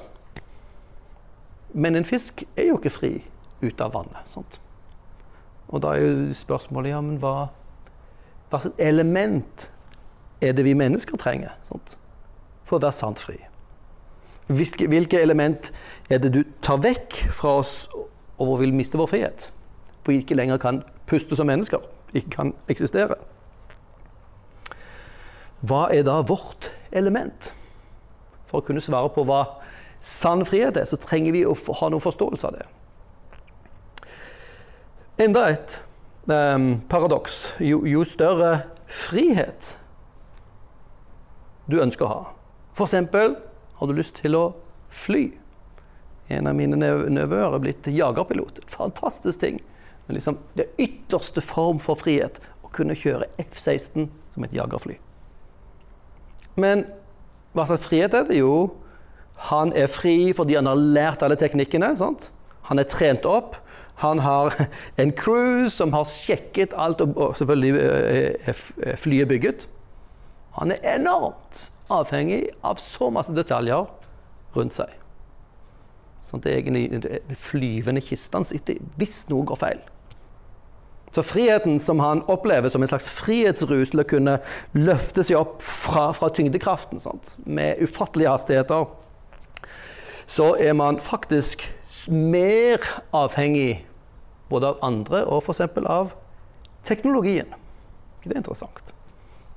Men 1.73 1.95
en 1.95 2.05
fisk 2.05 2.43
er 2.57 2.71
jo 2.71 2.79
ikke 2.79 2.91
fri 2.97 3.13
ut 3.61 3.81
av 3.81 3.93
vannet. 3.93 4.31
Sant? 4.33 4.59
Og 5.67 5.81
da 5.81 5.95
er 5.95 6.03
jo 6.03 6.33
spørsmålet 6.37 6.93
ja, 6.93 7.01
men 7.01 7.17
hva, 7.21 7.49
hva 8.51 8.61
slags 8.61 8.77
element 8.81 9.69
er 10.41 10.53
det 10.55 10.65
vi 10.67 10.75
mennesker 10.77 11.17
trenger 11.17 11.55
sant? 11.69 11.97
for 12.65 12.79
å 12.79 12.81
være 12.81 12.97
sant 12.97 13.21
fri? 13.21 13.37
Hvilke, 14.45 14.87
hvilke, 14.89 15.21
element 15.21 15.71
er 16.09 16.21
det 16.21 16.31
du 16.33 16.43
tar 16.65 16.81
vekk 16.81 17.17
fra 17.33 17.59
oss 17.61 17.75
og 18.41 18.59
vil 18.61 18.73
miste 18.77 18.97
vår 18.97 19.09
frihet? 19.09 19.47
For 20.03 20.13
vi 20.13 20.21
ikke 20.21 20.37
lenger 20.37 20.61
kan 20.61 20.83
puste 21.09 21.37
som 21.37 21.49
mennesker, 21.49 21.81
ikke 22.13 22.33
kan 22.33 22.53
eksistere. 22.69 23.17
Hva 25.65 25.87
er 25.93 26.05
da 26.05 26.19
vårt 26.25 26.69
element? 26.93 27.49
For 28.45 28.61
å 28.61 28.65
kunne 28.65 28.83
svare 28.85 29.09
på 29.13 29.25
hva 29.25 29.43
sann 30.05 30.45
frihet 30.45 30.77
er, 30.77 30.85
så 30.85 30.99
trenger 31.01 31.33
vi 31.33 31.45
å 31.47 31.55
ha 31.55 31.89
noen 31.89 32.03
forståelse 32.03 32.49
av 32.49 32.59
det. 32.59 32.67
Enda 35.17 35.45
et 35.47 35.77
um, 36.27 36.81
paradoks. 36.91 37.53
Jo, 37.63 37.85
jo, 37.87 38.03
større 38.03 38.65
frihet 38.91 39.77
du 41.71 41.79
ønsker 41.79 42.05
å 42.05 42.11
ha. 42.11 42.21
For 42.75 42.89
eksempel 42.89 43.37
har 43.79 43.87
du 43.87 43.95
lyst 43.95 44.19
til 44.19 44.35
å 44.35 44.45
fly? 44.91 45.29
En 46.27 46.49
av 46.49 46.57
mine 46.57 46.75
nevøer 46.75 47.55
er 47.55 47.63
blitt 47.63 47.87
jagerpilot. 47.87 48.59
Fantastisk 48.71 49.39
ting. 49.39 49.61
Men 50.05 50.19
liksom, 50.19 50.39
det 50.57 50.67
ytterste 50.81 51.41
form 51.41 51.79
for 51.81 51.97
frihet 51.99 52.41
å 52.65 52.71
kunne 52.75 52.97
kjøre 52.97 53.29
F-16 53.41 54.09
som 54.35 54.45
et 54.45 54.53
jagerfly. 54.53 54.97
Men 56.59 56.85
hva 57.55 57.65
slags 57.69 57.87
frihet 57.87 58.13
er 58.17 58.27
det? 58.27 58.39
Jo, 58.41 58.75
han 59.49 59.71
er 59.75 59.87
fri 59.91 60.33
fordi 60.35 60.57
han 60.59 60.67
har 60.67 60.79
lært 60.79 61.23
alle 61.23 61.39
teknikkene. 61.39 61.93
Sant? 61.99 62.29
Han 62.67 62.81
er 62.81 62.89
trent 62.89 63.27
opp. 63.29 63.61
Han 64.03 64.19
har 64.19 64.53
en 65.01 65.13
crew 65.15 65.69
som 65.71 65.93
har 65.93 66.09
sjekket 66.11 66.75
alt, 66.77 67.01
og 67.01 67.37
selvfølgelig 67.37 67.79
eh, 67.79 68.51
er 68.51 68.99
flyet 68.99 69.27
bygget. 69.31 69.67
Han 70.59 70.71
er 70.71 70.95
enormt 70.95 71.71
avhengig 71.91 72.45
av 72.65 72.79
så 72.81 73.09
masse 73.13 73.33
detaljer 73.35 73.85
rundt 74.55 74.77
seg. 74.77 74.93
Sånn 76.25 76.41
at 76.41 76.47
det 76.47 76.53
er 76.53 76.61
egentlig 76.63 77.01
den 77.03 77.37
flyvende 77.39 78.01
kisten 78.01 78.47
sitter 78.49 78.79
hvis 78.99 79.25
noe 79.29 79.45
går 79.47 79.59
feil. 79.61 79.83
Så 81.15 81.23
friheten 81.23 81.77
som 81.79 82.01
han 82.03 82.25
opplever 82.27 82.69
som 82.69 82.83
en 82.83 82.89
slags 82.91 83.07
frihetsrus 83.13 83.93
til 83.93 84.01
å 84.01 84.07
kunne 84.09 84.39
løfte 84.75 85.23
seg 85.23 85.39
opp 85.39 85.61
fra, 85.63 86.09
fra 86.17 86.27
tyngdekraften 86.35 86.99
sant? 86.99 87.37
med 87.45 87.79
ufattelige 87.79 88.33
hastigheter, 88.33 88.89
så 90.27 90.55
er 90.59 90.73
man 90.75 90.99
faktisk 90.99 91.63
mer 92.07 92.83
avhengig 93.13 93.85
både 94.49 94.67
av 94.73 94.81
andre 94.85 95.23
og 95.25 95.43
f.eks. 95.43 95.61
av 95.85 96.13
teknologien. 96.85 97.53
Det 98.23 98.33
er 98.33 98.41
interessant. 98.41 98.93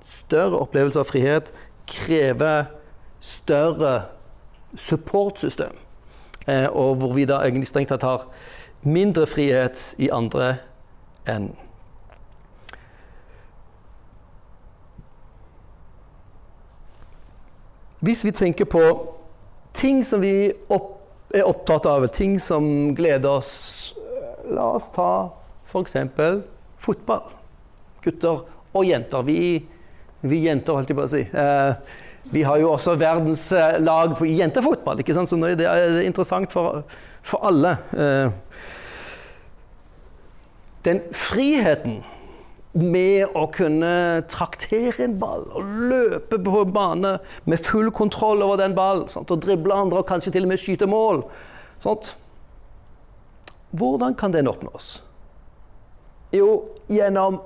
Større 0.04 0.60
opplevelse 0.62 1.00
av 1.00 1.08
frihet 1.08 1.52
krever 1.88 2.68
større 3.20 4.02
supportsystem. 4.76 5.76
Eh, 6.46 6.68
og 6.68 6.96
hvor 6.96 7.12
vi 7.12 7.24
da 7.28 7.42
egentlig 7.44 7.68
strengt 7.68 7.92
tatt 7.92 8.06
har 8.06 8.28
mindre 8.82 9.26
frihet 9.26 9.94
i 9.98 10.10
andre 10.12 10.58
enn 11.28 11.50
Hvis 17.98 18.24
vi 18.24 18.30
tenker 18.30 18.64
på 18.64 18.82
ting 19.74 20.04
som 20.06 20.22
vi 20.22 20.52
opp, 20.70 20.97
er 21.34 21.48
opptatt 21.48 21.86
av, 21.86 22.06
ting 22.14 22.38
som 22.40 22.94
gleder 22.96 23.40
oss 23.40 23.94
La 24.48 24.64
oss 24.78 24.86
ta 24.94 25.28
f.eks. 25.68 25.92
fotball. 26.80 27.34
Gutter 28.00 28.46
og 28.48 28.86
jenter. 28.88 29.26
Vi 29.26 29.60
vi 30.26 30.40
jenter, 30.48 30.74
holdt 30.74 30.90
jeg 30.90 30.98
på 30.98 31.04
å 31.04 31.10
si. 31.10 31.20
Eh, 31.22 31.98
vi 32.32 32.42
har 32.44 32.58
jo 32.60 32.72
også 32.72 32.96
verdenslag 32.98 34.12
i 34.12 34.18
på 34.18 34.26
jentefotball, 34.26 34.98
ikke 35.00 35.14
sant? 35.14 35.30
så 35.30 35.38
det 35.38 35.66
er 35.68 36.00
interessant 36.02 36.50
for, 36.52 36.82
for 37.22 37.46
alle. 37.46 37.76
Eh, 37.94 38.32
den 40.88 41.04
friheten 41.14 42.00
med 42.78 43.34
å 43.36 43.46
kunne 43.52 44.22
traktere 44.30 45.04
en 45.04 45.16
ball 45.20 45.44
og 45.56 45.74
løpe 45.90 46.38
på 46.44 46.62
en 46.62 46.72
bane 46.72 47.12
med 47.48 47.62
full 47.64 47.90
kontroll 47.94 48.44
over 48.46 48.60
den 48.60 48.76
ballen, 48.76 49.08
og 49.18 49.42
drible 49.42 49.74
andre 49.74 50.02
og 50.02 50.08
kanskje 50.08 50.34
til 50.34 50.46
og 50.46 50.52
med 50.52 50.62
skyte 50.62 50.88
mål. 50.90 51.24
Sant? 51.82 52.14
Hvordan 53.70 54.14
kan 54.18 54.32
den 54.32 54.48
oppnås? 54.48 54.98
Jo, 56.32 56.68
gjennom 56.88 57.40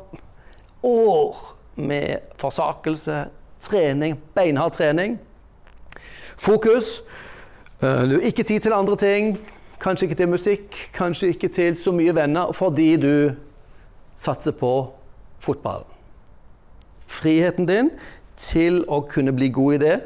år 0.83 1.43
med 1.75 2.19
forsakelse, 2.39 3.25
trening, 3.63 4.19
beinhard 4.35 4.75
trening. 4.77 5.19
Fokus. 6.37 7.03
Eh, 7.83 8.03
du 8.09 8.17
har 8.17 8.27
ikke 8.27 8.43
tid 8.43 8.61
til 8.61 8.73
andre 8.73 8.97
ting. 8.97 9.37
Kanskje 9.83 10.07
ikke 10.07 10.19
til 10.19 10.29
musikk, 10.29 10.77
kanskje 10.95 11.29
ikke 11.35 11.49
til 11.49 11.79
så 11.79 11.93
mye 11.95 12.15
venner, 12.15 12.53
fordi 12.55 12.97
du 12.97 13.33
satser 14.17 14.55
på 14.55 14.93
fotballen. 15.43 15.89
Friheten 17.13 17.69
din 17.69 17.91
til 18.41 18.83
å 18.91 19.03
kunne 19.11 19.35
bli 19.37 19.51
god 19.53 19.77
i 19.77 19.83
det 19.83 19.97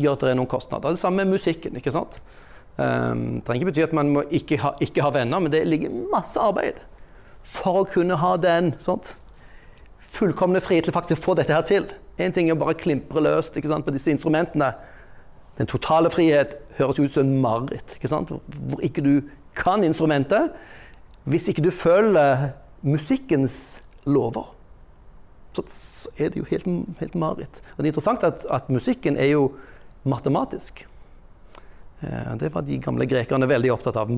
gjør 0.00 0.16
at 0.16 0.24
det 0.24 0.32
er 0.32 0.40
noen 0.40 0.50
kostnader. 0.50 0.96
Det 0.96 1.00
samme 1.00 1.24
med 1.24 1.38
musikken. 1.38 1.76
ikke 1.76 1.94
sant? 1.94 2.18
Um, 2.76 3.38
det 3.38 3.46
trenger 3.46 3.62
ikke 3.62 3.70
bety 3.70 3.84
at 3.86 3.94
man 3.96 4.16
ikke 4.28 4.58
ha, 4.60 4.74
ikke 4.84 5.04
ha, 5.04 5.12
venner, 5.14 5.40
men 5.40 5.52
det 5.52 5.62
ligger 5.64 5.94
masse 6.12 6.40
arbeid 6.40 6.82
for 7.46 7.80
å 7.80 7.86
kunne 7.88 8.18
ha 8.20 8.34
den 8.40 8.74
sant? 8.82 9.14
fullkomne 10.16 10.60
frihet 10.62 10.86
til 10.86 10.94
faktisk 10.94 11.20
å 11.20 11.24
få 11.24 11.34
dette 11.36 11.52
her 11.52 11.64
til. 11.66 11.88
Én 12.20 12.32
ting 12.32 12.48
er 12.48 12.56
å 12.56 12.60
bare 12.60 12.76
klimpre 12.78 13.20
løst 13.20 13.56
ikke 13.58 13.68
sant, 13.68 13.84
på 13.84 13.92
disse 13.92 14.12
instrumentene. 14.12 14.70
Den 15.58 15.68
totale 15.68 16.12
frihet 16.12 16.54
høres 16.78 17.00
ut 17.00 17.12
som 17.12 17.26
en 17.26 17.40
mareritt. 17.42 17.96
Hvor 18.00 18.84
ikke 18.84 19.04
du 19.04 19.14
kan 19.56 19.84
instrumentet 19.84 20.54
hvis 21.26 21.48
ikke 21.50 21.64
du 21.64 21.72
følger 21.74 22.50
musikkens 22.86 23.80
lover. 24.06 24.52
Så 25.56 26.10
er 26.18 26.30
det 26.32 26.42
jo 26.42 26.48
helt, 26.50 26.66
helt 27.00 27.14
mareritt. 27.14 27.62
Og 27.74 27.80
det 27.80 27.88
er 27.88 27.94
interessant 27.94 28.26
at, 28.28 28.44
at 28.52 28.68
musikken 28.72 29.16
er 29.16 29.32
jo 29.32 29.48
matematisk. 30.04 30.84
Eh, 32.00 32.36
det 32.40 32.52
var 32.54 32.66
de 32.66 32.78
gamle 32.82 33.06
grekerne 33.08 33.48
veldig 33.48 33.72
opptatt 33.72 33.96
av. 33.96 34.10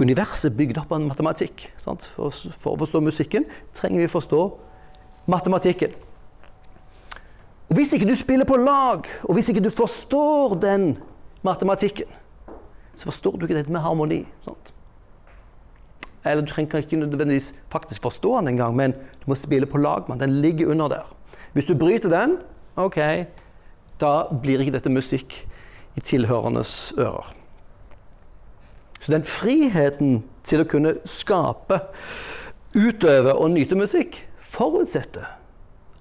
Universet 0.00 0.56
bygd 0.56 0.80
opp 0.80 0.94
av 0.96 1.04
matematikk. 1.04 1.68
For, 1.82 2.00
for, 2.16 2.72
å 2.72 2.78
forstå 2.80 3.02
musikken 3.04 3.48
trenger 3.76 4.04
vi 4.04 4.12
forstå 4.12 4.42
matematikken. 5.28 5.92
Og 7.68 7.76
Hvis 7.76 7.92
ikke 7.92 8.08
du 8.08 8.14
spiller 8.16 8.48
på 8.48 8.56
lag, 8.56 9.04
og 9.28 9.36
hvis 9.36 9.50
ikke 9.52 9.66
du 9.66 9.68
forstår 9.68 10.56
den 10.62 10.94
matematikken, 11.44 12.08
så 12.96 13.10
forstår 13.10 13.36
du 13.36 13.44
ikke 13.44 13.58
dette 13.60 13.72
med 13.72 13.84
harmoni. 13.84 14.22
Sant? 14.46 14.72
Eller 16.24 16.42
du 16.42 16.50
trenger 16.50 16.82
ikke 16.82 16.96
nødvendigvis 16.96 17.54
faktisk 17.72 18.02
forstå 18.02 18.38
den 18.40 18.48
engang, 18.48 18.76
men 18.76 18.92
du 18.92 19.26
må 19.26 19.34
spille 19.34 19.66
på 19.66 19.78
lag 19.78 20.08
med 20.08 20.18
den. 20.18 20.28
Den 20.28 20.40
ligger 20.40 20.70
under 20.70 20.88
der. 20.88 21.14
Hvis 21.52 21.64
du 21.64 21.74
bryter 21.78 22.08
den, 22.08 22.38
OK, 22.76 22.98
da 24.00 24.12
blir 24.42 24.60
ikke 24.60 24.74
dette 24.74 24.90
musikk 24.90 25.34
i 25.96 26.00
tilhørendes 26.00 26.92
ører. 26.98 27.34
Så 29.00 29.12
den 29.12 29.24
friheten 29.24 30.24
til 30.44 30.62
å 30.62 30.68
kunne 30.68 30.96
skape, 31.08 31.80
utøve 32.74 33.34
og 33.34 33.50
nyte 33.54 33.78
musikk 33.78 34.20
forutsetter 34.38 35.26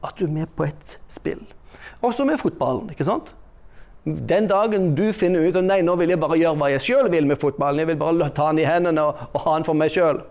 at 0.04 0.18
du 0.20 0.26
er 0.26 0.34
med 0.34 0.54
på 0.58 0.68
et 0.68 0.98
spill. 1.12 1.42
Også 2.02 2.26
med 2.26 2.38
fotballen. 2.42 2.90
ikke 2.90 3.06
sant? 3.06 3.34
Den 4.08 4.48
dagen 4.48 4.94
du 4.96 5.10
finner 5.12 5.44
ut 5.44 5.58
at 5.60 5.66
nei, 5.68 5.82
nå 5.84 5.98
vil 6.00 6.14
jeg 6.14 6.20
bare 6.22 6.38
gjøre 6.40 6.56
hva 6.62 6.70
jeg 6.72 6.84
sjøl 6.86 7.10
vil 7.12 7.26
med 7.28 7.42
fotballen, 7.42 7.82
jeg 7.84 7.90
vil 7.90 7.98
bare 8.00 8.30
ta 8.32 8.46
den 8.54 8.62
i 8.64 8.68
hendene 8.68 9.04
og, 9.04 9.24
og 9.34 9.42
ha 9.44 9.56
den 9.58 9.68
for 9.68 9.76
meg 9.76 9.92
sjøl. 9.92 10.22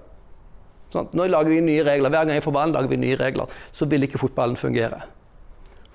Sånn, 0.95 1.11
nå 1.19 1.27
lager 1.29 1.53
vi 1.53 1.59
nye 1.67 1.85
regler. 1.85 2.13
Hver 2.15 2.29
gang 2.29 2.39
jeg 2.39 2.45
får 2.47 2.55
ballen, 2.57 2.73
lager 2.77 2.93
vi 2.93 3.01
nye 3.03 3.19
regler. 3.21 3.53
Så 3.77 3.89
vil 3.91 4.07
ikke 4.07 4.21
fotballen 4.23 4.57
fungere. 4.57 5.03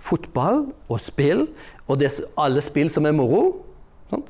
Fotball 0.02 0.68
og 0.92 1.02
spill, 1.02 1.48
og 1.88 1.98
det, 2.02 2.12
alle 2.42 2.62
spill 2.66 2.92
som 2.94 3.08
er 3.10 3.16
moro, 3.18 3.42
sånn, 4.12 4.28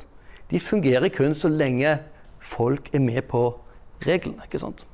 de 0.52 0.60
fungerer 0.60 1.12
kun 1.12 1.36
så 1.36 1.52
lenge 1.52 1.98
folk 2.44 2.88
er 2.96 3.04
med 3.04 3.24
på 3.32 3.44
reglene. 4.06 4.48
ikke 4.48 4.62
sant? 4.62 4.86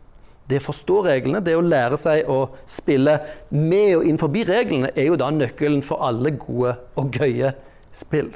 Det 0.48 0.62
å 0.62 0.68
forstå 0.70 0.98
reglene, 1.10 1.44
det 1.44 1.58
å 1.60 1.64
lære 1.66 1.98
seg 2.00 2.30
å 2.32 2.40
spille 2.70 3.18
med 3.52 3.98
og 4.00 4.08
innenfor 4.08 4.32
reglene, 4.48 4.94
er 4.96 5.12
jo 5.12 5.20
da 5.20 5.30
nøkkelen 5.34 5.84
for 5.84 6.02
alle 6.08 6.32
gode 6.40 6.78
og 6.96 7.12
gøye 7.20 7.52
spill. 7.92 8.32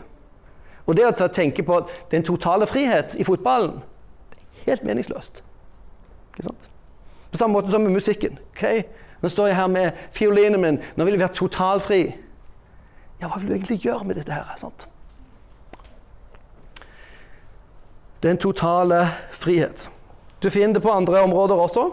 Og 0.85 0.97
det 0.97 1.05
å 1.07 1.27
tenke 1.27 1.63
på 1.63 1.81
den 2.11 2.23
totale 2.23 2.67
frihet 2.67 3.15
i 3.19 3.23
fotballen, 3.23 3.81
helt 4.65 4.83
meningsløst. 4.83 5.43
Ikke 6.31 6.47
sant? 6.49 6.69
På 7.31 7.37
samme 7.37 7.53
måte 7.53 7.71
som 7.71 7.81
med 7.81 7.95
musikken. 7.95 8.39
Okay? 8.55 8.83
Nå 9.21 9.29
står 9.29 9.51
jeg 9.51 9.55
her 9.55 9.67
med 9.67 9.91
fiolinen 10.11 10.61
min, 10.61 10.79
nå 10.95 11.05
vil 11.05 11.15
jeg 11.15 11.23
være 11.23 11.37
totalfri. 11.37 12.01
Ja, 13.21 13.29
hva 13.29 13.37
vil 13.39 13.51
du 13.51 13.55
egentlig 13.55 13.81
gjøre 13.85 14.07
med 14.07 14.17
dette 14.17 14.33
her? 14.33 14.49
Sant? 14.57 14.87
Den 18.23 18.37
totale 18.37 19.07
frihet. 19.31 19.89
Du 20.43 20.49
finner 20.49 20.73
det 20.73 20.83
på 20.83 20.93
andre 20.93 21.21
områder 21.21 21.55
også. 21.55 21.91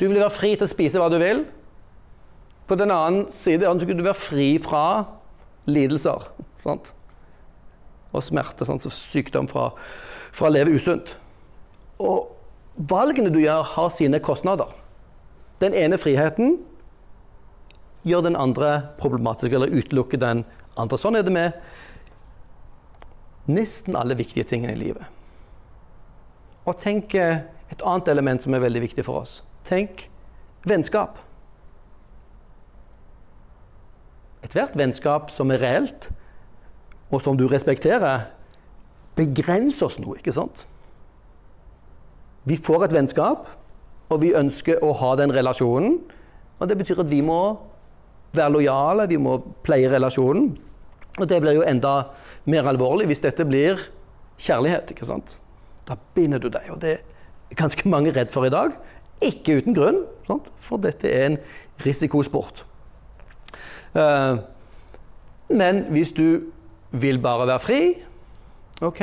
Du 0.00 0.08
vil 0.08 0.20
være 0.20 0.32
fri 0.32 0.52
til 0.56 0.66
å 0.66 0.70
spise 0.70 1.00
hva 1.00 1.08
du 1.12 1.16
vil. 1.20 1.46
På 2.68 2.76
den 2.76 2.92
annen 2.92 3.30
side 3.32 3.68
vil 3.86 3.98
du 3.98 4.04
være 4.04 4.20
fri 4.20 4.48
fra 4.60 4.84
lidelser 5.66 6.28
sant? 6.66 6.92
Og 8.16 8.24
smerte, 8.24 8.66
sånn, 8.68 8.80
og 8.80 8.94
sykdom 8.94 9.48
fra, 9.50 9.70
fra 10.34 10.48
å 10.48 10.54
leve 10.54 10.74
usunt. 10.76 11.14
Og 12.02 12.32
valgene 12.90 13.32
du 13.32 13.40
gjør, 13.42 13.62
har 13.76 13.92
sine 13.94 14.20
kostnader. 14.24 14.72
Den 15.62 15.76
ene 15.76 15.98
friheten 16.00 16.58
gjør 18.06 18.26
den 18.28 18.38
andre 18.38 18.92
problematisk, 19.00 19.52
eller 19.56 19.72
utelukker 19.72 20.20
den 20.20 20.44
andre. 20.76 20.98
Sånn 21.00 21.16
er 21.18 21.24
det 21.26 21.34
med 21.34 21.56
nesten 23.46 23.96
alle 23.96 24.16
viktige 24.18 24.46
tingene 24.48 24.74
i 24.76 24.80
livet. 24.80 25.06
Og 26.66 26.76
tenk 26.82 27.14
et 27.16 27.82
annet 27.82 28.08
element 28.10 28.42
som 28.42 28.54
er 28.54 28.64
veldig 28.64 28.82
viktig 28.88 29.04
for 29.06 29.22
oss. 29.22 29.40
Tenk 29.66 30.08
vennskap. 30.66 31.18
Ethvert 34.46 34.76
vennskap 34.78 35.30
som 35.34 35.50
er 35.54 35.62
reelt, 35.62 36.08
og 37.10 37.22
som 37.22 37.36
du 37.38 37.46
respekterer, 37.50 38.26
begrenser 39.16 39.86
oss 39.86 39.98
noe, 40.02 40.18
ikke 40.18 40.34
sant? 40.34 40.66
Vi 42.46 42.58
får 42.58 42.86
et 42.86 42.94
vennskap, 42.94 43.48
og 44.10 44.20
vi 44.22 44.34
ønsker 44.38 44.82
å 44.86 44.92
ha 45.00 45.14
den 45.18 45.32
relasjonen. 45.34 45.98
Og 46.60 46.68
det 46.70 46.76
betyr 46.78 47.02
at 47.02 47.10
vi 47.10 47.22
må 47.26 47.40
være 48.36 48.52
lojale, 48.54 49.08
vi 49.10 49.18
må 49.18 49.38
pleie 49.66 49.90
relasjonen. 49.90 50.52
Og 51.16 51.28
det 51.28 51.40
blir 51.42 51.56
jo 51.56 51.66
enda 51.66 52.12
mer 52.46 52.68
alvorlig 52.70 53.08
hvis 53.10 53.24
dette 53.24 53.46
blir 53.48 53.80
kjærlighet. 54.38 54.92
ikke 54.92 55.08
sant? 55.08 55.38
Da 55.88 55.96
binder 56.14 56.42
du 56.42 56.48
deg. 56.52 56.68
Og 56.70 56.80
det 56.82 56.98
er 56.98 57.58
ganske 57.58 57.88
mange 57.88 58.12
redd 58.14 58.30
for 58.34 58.46
i 58.46 58.52
dag. 58.52 58.76
Ikke 59.24 59.58
uten 59.58 59.74
grunn, 59.74 60.04
sant? 60.28 60.50
for 60.60 60.82
dette 60.82 61.08
er 61.08 61.30
en 61.30 61.38
risikosport. 61.84 62.64
Uh, 63.96 64.42
men 65.48 65.86
hvis 65.94 66.12
du 66.12 66.52
vil 66.90 67.18
bare 67.22 67.46
være 67.46 67.62
fri, 67.62 67.80
ok, 68.80 69.02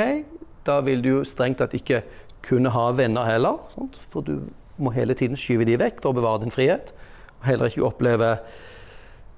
da 0.65 0.79
vil 0.81 1.03
du 1.03 1.09
jo 1.09 1.23
strengt 1.27 1.59
tatt 1.59 1.73
ikke 1.75 2.03
kunne 2.43 2.71
ha 2.73 2.89
venner 2.95 3.27
heller. 3.27 3.59
Sant? 3.75 3.99
For 4.11 4.25
du 4.25 4.39
må 4.77 4.91
hele 4.95 5.13
tiden 5.13 5.39
skyve 5.39 5.67
de 5.67 5.79
vekk 5.79 6.01
for 6.03 6.11
å 6.11 6.17
bevare 6.17 6.43
din 6.43 6.53
frihet. 6.53 6.93
Og 7.39 7.47
heller 7.47 7.71
ikke 7.71 7.87
oppleve 7.87 8.37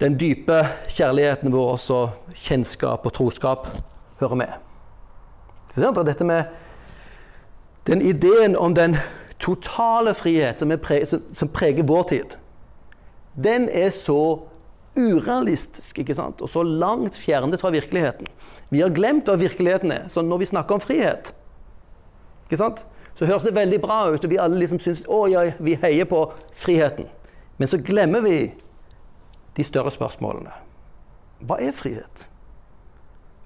den 0.01 0.17
dype 0.19 0.59
kjærligheten 0.91 1.53
hvor 1.53 1.75
også 1.75 1.99
kjennskap 2.45 3.05
og 3.05 3.13
troskap 3.15 3.67
hører 4.19 4.41
med. 4.41 4.55
Så 5.75 5.91
dette 6.07 6.23
med 6.23 6.43
den 7.87 8.01
ideen 8.01 8.55
om 8.55 8.75
den 8.75 8.97
totale 9.39 10.13
frihet 10.13 10.59
som, 10.59 10.71
pre 10.81 11.01
som 11.05 11.51
preger 11.51 11.83
vår 11.83 12.03
tid, 12.09 12.37
den 13.35 13.69
er 13.69 13.89
så 13.91 14.39
urealistisk 14.97 15.99
ikke 15.99 16.15
sant? 16.15 16.41
og 16.41 16.49
så 16.49 16.63
langt 16.63 17.17
fjernet 17.17 17.61
fra 17.61 17.69
virkeligheten. 17.69 18.27
Vi 18.69 18.81
har 18.81 18.93
glemt 18.95 19.29
hva 19.29 19.37
virkeligheten 19.39 19.91
er. 19.91 20.07
Så 20.09 20.21
når 20.21 20.37
vi 20.41 20.51
snakker 20.51 20.75
om 20.75 20.81
frihet, 20.81 21.33
ikke 22.45 22.59
sant? 22.59 22.85
så 23.15 23.25
høres 23.25 23.45
det 23.47 23.55
veldig 23.55 23.79
bra 23.81 24.01
ut, 24.11 24.23
og 24.23 24.29
vi 24.29 24.39
alle 24.41 24.59
liksom 24.59 24.79
syns 24.83 25.03
å 25.07 25.21
ja, 25.31 25.45
vi 25.63 25.77
heier 25.79 26.07
på 26.09 26.25
friheten. 26.59 27.07
Men 27.57 27.71
så 27.71 27.79
glemmer 27.79 28.23
vi 28.25 28.39
de 29.55 29.63
større 29.63 29.91
spørsmålene. 29.91 30.51
Hva 31.47 31.59
er 31.63 31.75
frihet? 31.75 32.25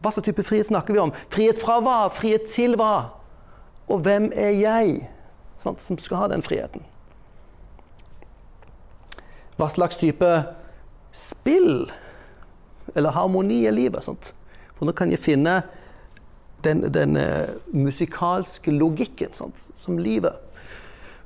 Hva 0.02 0.14
slags 0.14 0.26
type 0.26 0.46
frihet 0.48 0.72
snakker 0.72 0.96
vi 0.96 1.02
om? 1.04 1.14
Frihet 1.30 1.60
fra 1.62 1.78
hva? 1.86 1.98
Frihet 2.14 2.50
til 2.54 2.78
hva? 2.80 3.12
Og 3.90 4.02
hvem 4.06 4.32
er 4.34 4.56
jeg 4.58 5.10
sant, 5.62 5.82
som 5.84 6.00
skal 6.02 6.24
ha 6.24 6.30
den 6.32 6.46
friheten? 6.46 6.86
Hva 9.60 9.68
slags 9.70 10.00
type 10.00 10.30
spill 11.16 11.90
eller 12.96 13.14
harmoni 13.16 13.66
i 13.68 13.74
livet? 13.74 14.06
Sant? 14.06 14.34
For 14.78 14.88
nå 14.88 14.96
kan 14.98 15.12
jeg 15.12 15.22
finne 15.22 15.62
den, 16.64 16.86
den 16.94 17.18
uh, 17.20 17.56
musikalske 17.72 18.74
logikken 18.76 19.34
sant, 19.38 19.70
som 19.80 20.00
livet 20.00 20.36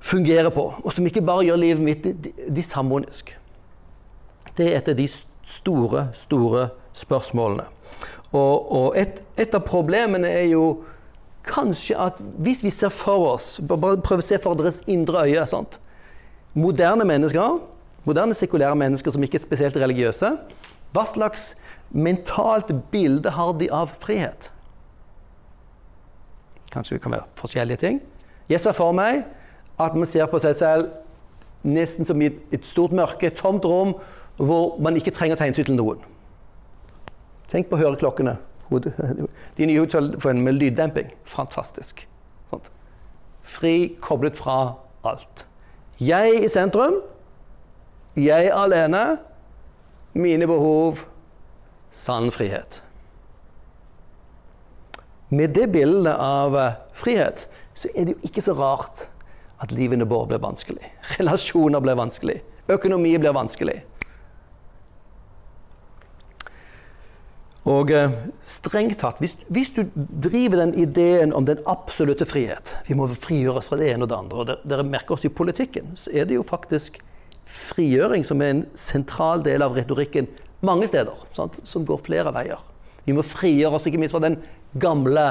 fungerer 0.04 0.52
på, 0.52 0.66
og 0.84 0.94
som 0.94 1.06
ikke 1.08 1.24
bare 1.24 1.46
gjør 1.48 1.62
livet 1.62 1.84
mitt 1.84 2.32
disharmonisk. 2.52 3.32
Det 4.58 4.66
er 4.68 4.82
et 4.82 4.90
av 4.92 4.98
de 5.00 5.06
store, 5.08 6.10
store 6.18 6.68
spørsmålene. 6.94 7.70
Og, 8.34 8.72
og 8.74 8.98
et, 9.00 9.22
et, 9.38 9.54
av 9.54 9.64
problemene 9.64 10.28
er 10.28 10.50
jo 10.52 10.84
kanskje 11.46 11.96
at 12.00 12.20
hvis 12.44 12.64
vi 12.66 12.72
ser 12.74 12.90
for 12.90 13.28
oss 13.34 13.60
Bare 13.68 13.98
prøv 14.02 14.22
å 14.22 14.26
se 14.26 14.40
for 14.42 14.58
deres 14.58 14.80
indre 14.90 15.26
øye. 15.28 15.44
Sant? 15.48 15.78
moderne 16.54 17.06
mennesker, 17.06 17.60
moderne 18.04 18.36
sekulære 18.36 18.76
mennesker 18.76 19.12
som 19.12 19.24
ikke 19.24 19.40
er 19.40 19.46
spesielt 19.46 19.78
religiøse, 19.78 20.34
hva 20.94 21.06
slags 21.10 21.54
mentalt 21.92 22.72
bilde 22.92 23.32
har 23.34 23.54
de 23.58 23.70
av 23.74 23.94
frihet? 24.02 24.50
Kanskje 26.74 26.98
det 26.98 27.04
kan 27.04 27.12
være 27.12 27.30
forskjellige 27.38 27.78
ting. 27.78 28.02
Jeg 28.50 28.62
ser 28.62 28.76
for 28.78 28.92
meg 28.92 29.24
at 29.80 29.96
man 29.96 30.10
ser 30.10 30.26
på 30.30 30.42
seg 30.42 30.56
selv 30.60 30.90
nesten 31.64 32.06
som 32.06 32.22
i 32.22 32.30
et 32.52 32.66
stort 32.72 32.92
mørke, 32.92 33.28
et 33.28 33.38
tomt 33.40 33.66
rom, 33.66 33.96
hvor 34.38 34.80
man 34.82 34.98
ikke 34.98 35.14
trenger 35.16 35.38
å 35.38 35.40
ta 35.40 35.48
hensyn 35.48 35.70
til 35.70 35.78
noen. 35.78 36.02
Tenk 37.52 37.70
på 37.70 37.80
høreklokkene. 37.80 38.36
De 39.58 39.68
nye 39.70 39.80
hodetelefonene 39.80 40.44
med 40.44 40.58
lyddemping. 40.58 41.12
Fantastisk. 41.30 42.08
Fri, 43.44 43.94
koblet 44.02 44.38
fra 44.40 44.76
alt. 45.06 45.46
Jeg 46.02 46.40
i 46.44 46.50
sentrum. 46.50 47.02
Jeg 48.16 48.52
alene. 48.54 49.18
Mine 50.14 50.48
behov. 50.48 51.06
Sann 51.92 52.32
frihet. 52.32 52.82
Med 55.30 55.56
det 55.56 55.72
bildet 55.74 56.14
av 56.14 56.58
eh, 56.58 56.76
frihet 56.94 57.48
så 57.78 57.90
er 57.96 58.06
det 58.06 58.14
jo 58.14 58.28
ikke 58.30 58.44
så 58.46 58.54
rart 58.58 59.08
at 59.64 59.72
livene 59.74 60.06
våre 60.06 60.30
blir 60.34 60.44
vanskelig. 60.44 60.92
Relasjoner 61.18 61.82
blir 61.82 61.98
vanskelig. 61.98 62.38
Økonomi 62.70 63.16
blir 63.18 63.34
vanskelig. 63.34 63.80
Og 67.70 67.94
eh, 67.96 68.14
strengt 68.46 69.00
tatt, 69.02 69.22
hvis, 69.24 69.38
hvis, 69.48 69.72
du 69.74 69.88
driver 69.96 70.66
den 70.66 70.76
ideen 70.84 71.34
om 71.34 71.46
den 71.48 71.62
absolutte 71.70 72.28
frihet 72.28 72.74
Vi 72.90 72.98
må 73.00 73.08
frigjøre 73.08 73.62
oss 73.62 73.70
fra 73.72 73.80
det 73.80 73.94
ene 73.94 74.04
og 74.04 74.12
det 74.12 74.18
andre. 74.20 74.44
og 74.44 74.70
Dere, 74.70 74.86
merker 74.86 75.16
oss 75.16 75.26
i 75.26 75.32
politikken, 75.32 75.96
så 75.98 76.12
er 76.12 76.28
det 76.28 76.38
jo 76.38 76.46
faktisk 76.46 77.00
frigjøring 77.50 78.24
som 78.26 78.42
er 78.42 78.54
en 78.54 78.64
sentral 78.80 79.44
del 79.46 79.66
av 79.66 79.76
retorikken 79.78 80.30
mange 80.64 80.88
steder. 80.88 81.26
Sant? 81.36 81.60
Som 81.68 81.86
går 81.88 82.02
flere 82.06 82.34
veier. 82.36 82.62
Vi 83.04 83.16
må 83.16 83.26
frigjøre 83.28 83.78
oss 83.78 83.88
ikke 83.90 84.00
minst 84.00 84.16
fra 84.16 84.24
den 84.24 84.40
gamle, 84.80 85.26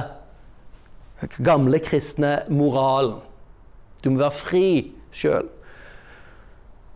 gamle 1.40 1.80
kristne 1.82 2.42
moralen. 2.52 3.20
Du 4.02 4.10
må 4.10 4.20
være 4.20 4.36
fri 4.36 4.66
sjøl. 5.14 5.48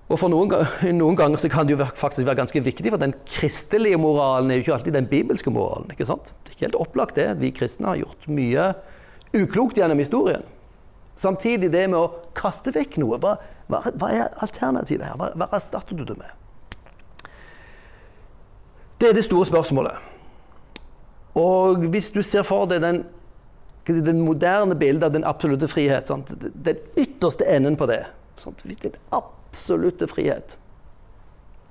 Og 0.07 0.21
for 0.21 0.31
noen, 0.31 0.53
noen, 0.95 1.17
ganger 1.19 1.49
kan 1.51 1.67
det 1.67 1.75
jo 1.75 1.87
faktisk 1.99 2.27
være 2.29 2.39
ganske 2.43 2.61
viktig, 2.63 2.93
for 2.93 3.03
den 3.03 3.15
kristelige 3.27 3.99
moralen 3.99 4.53
er 4.53 4.61
jo 4.61 4.67
ikke 4.67 4.77
alltid 4.77 4.95
den 4.95 5.09
bibelske 5.11 5.51
moralen. 5.51 5.91
ikke 5.91 6.07
sant? 6.07 6.31
Det 6.45 6.53
er 6.53 6.59
ikke 6.59 6.67
helt 6.69 6.83
opplagt 6.85 7.19
det. 7.19 7.31
Vi 7.41 7.51
kristne 7.57 7.91
har 7.91 8.03
gjort 8.05 8.29
mye 8.31 8.69
uklokt 9.35 9.81
gjennom 9.81 9.99
historien. 9.99 10.45
Samtidig 11.17 11.71
det 11.73 11.87
med 11.89 11.99
å 11.99 12.31
kaste 12.37 12.73
vekk 12.77 12.99
noe. 13.01 13.19
Hva, 13.23 13.37
hva, 13.73 13.83
hva 13.97 14.11
er 14.13 14.35
alternativet 14.45 15.07
her? 15.09 15.17
Hva, 15.17 15.31
hva 15.37 15.49
erstatter 15.57 15.97
du 15.97 16.05
det 16.09 16.19
med? 16.21 17.25
Det 19.01 19.11
er 19.11 19.17
det 19.17 19.25
store 19.25 19.49
spørsmålet. 19.49 20.13
Og 21.37 21.89
hvis 21.93 22.11
du 22.15 22.23
ser 22.25 22.47
for 22.49 22.69
deg 22.69 22.81
den, 22.85 23.03
den 23.87 24.23
moderne 24.25 24.77
bildet 24.77 25.09
av 25.09 25.17
den 25.17 25.27
absolutte 25.29 25.69
frihet, 25.69 26.09
sant? 26.09 26.33
den 26.41 26.81
ytterste 26.97 27.49
enden 27.49 27.77
på 27.77 27.89
det 27.91 28.05
sant? 28.41 28.63
Den 28.65 28.97
absolutte 29.13 30.09
frihet 30.09 30.57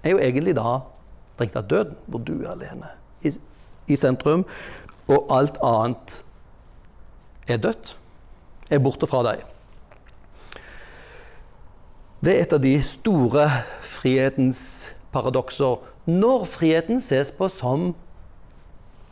er 0.06 0.14
jo 0.14 0.22
egentlig 0.22 0.54
da 0.58 0.80
strengt 1.36 1.56
tatt 1.58 1.70
døden, 1.70 1.98
hvor 2.06 2.22
du 2.24 2.36
er 2.38 2.54
alene 2.54 2.92
i, 3.26 3.34
i, 3.90 3.98
sentrum, 3.98 4.46
og 5.10 5.32
alt 5.34 5.58
annet 5.66 6.14
er 7.52 7.58
dødt, 7.62 7.96
er 8.70 8.82
borte 8.84 9.08
fra 9.10 9.22
deg. 9.26 9.44
Det 12.26 12.34
er 12.34 12.42
et 12.42 12.56
av 12.56 12.62
de 12.64 12.74
store 12.82 13.46
frihetens 13.86 14.62
paradokser 15.14 15.84
når 16.10 16.46
friheten 16.50 17.02
ses 17.04 17.32
på 17.34 17.50
som 17.54 17.94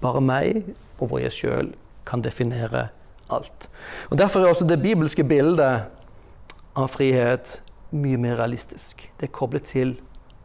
bare 0.04 0.22
meg, 0.24 0.64
og 1.00 1.10
hvor 1.10 1.22
jeg 1.22 1.34
sjøl 1.36 1.74
kan 2.08 2.24
definere 2.26 2.88
alt. 3.32 3.70
Og 4.10 4.18
Derfor 4.18 4.44
er 4.44 4.52
også 4.52 4.68
det 4.68 4.82
bibelske 4.82 5.24
bildet 5.24 5.86
av 6.76 6.90
frihet 6.92 7.60
mye 7.94 8.18
mer 8.18 8.40
realistisk. 8.42 9.06
Det 9.20 9.30
er 9.30 9.36
koblet 9.36 9.70
til 9.70 9.96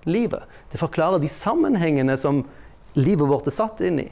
livet. 0.08 0.44
Det 0.72 0.80
forklarer 0.80 1.20
de 1.22 1.30
sammenhengene 1.32 2.16
som 2.20 2.44
livet 2.98 3.28
vårt 3.28 3.48
er 3.48 3.56
satt 3.56 3.80
inn 3.84 4.02
i. 4.04 4.08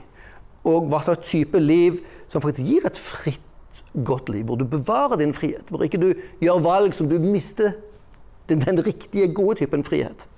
Og 0.67 0.89
hva 0.91 1.03
slags 1.05 1.29
type 1.31 1.61
liv 1.61 2.01
som 2.33 2.43
faktisk 2.43 2.67
gir 2.67 2.89
et 2.89 2.99
fritt, 2.99 3.46
godt 4.05 4.29
liv. 4.29 4.45
Hvor 4.45 4.57
du 4.57 4.65
bevarer 4.65 5.17
din 5.17 5.35
frihet. 5.35 5.69
Hvor 5.69 5.83
ikke 5.83 6.01
du 6.01 6.13
gjør 6.41 6.63
valg 6.65 6.95
som 6.95 7.09
du 7.09 7.19
mister 7.19 7.73
den, 8.49 8.61
den 8.61 8.87
riktige, 8.87 9.35
gode 9.35 9.59
typen 9.59 9.85
frihet. 9.85 10.29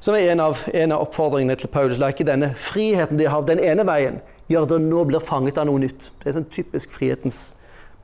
Som 0.00 0.14
er 0.14 0.32
en 0.32 0.40
av, 0.40 0.58
en 0.74 0.92
av 0.92 1.04
oppfordringene 1.04 1.56
til 1.60 1.68
Paulus. 1.68 1.98
La 2.00 2.08
ikke 2.10 2.26
denne 2.28 2.54
friheten 2.56 3.20
de 3.20 3.28
har 3.28 3.44
den 3.46 3.60
ene 3.60 3.84
veien, 3.86 4.20
gjøre 4.48 4.72
dere 4.72 4.84
nå 4.86 5.04
blir 5.08 5.24
fanget 5.24 5.60
av 5.60 5.68
noe 5.68 5.82
nytt. 5.82 6.08
Det 6.22 6.30
er 6.30 6.38
sånn 6.38 6.48
typisk 6.52 6.92
frihetens 6.94 7.50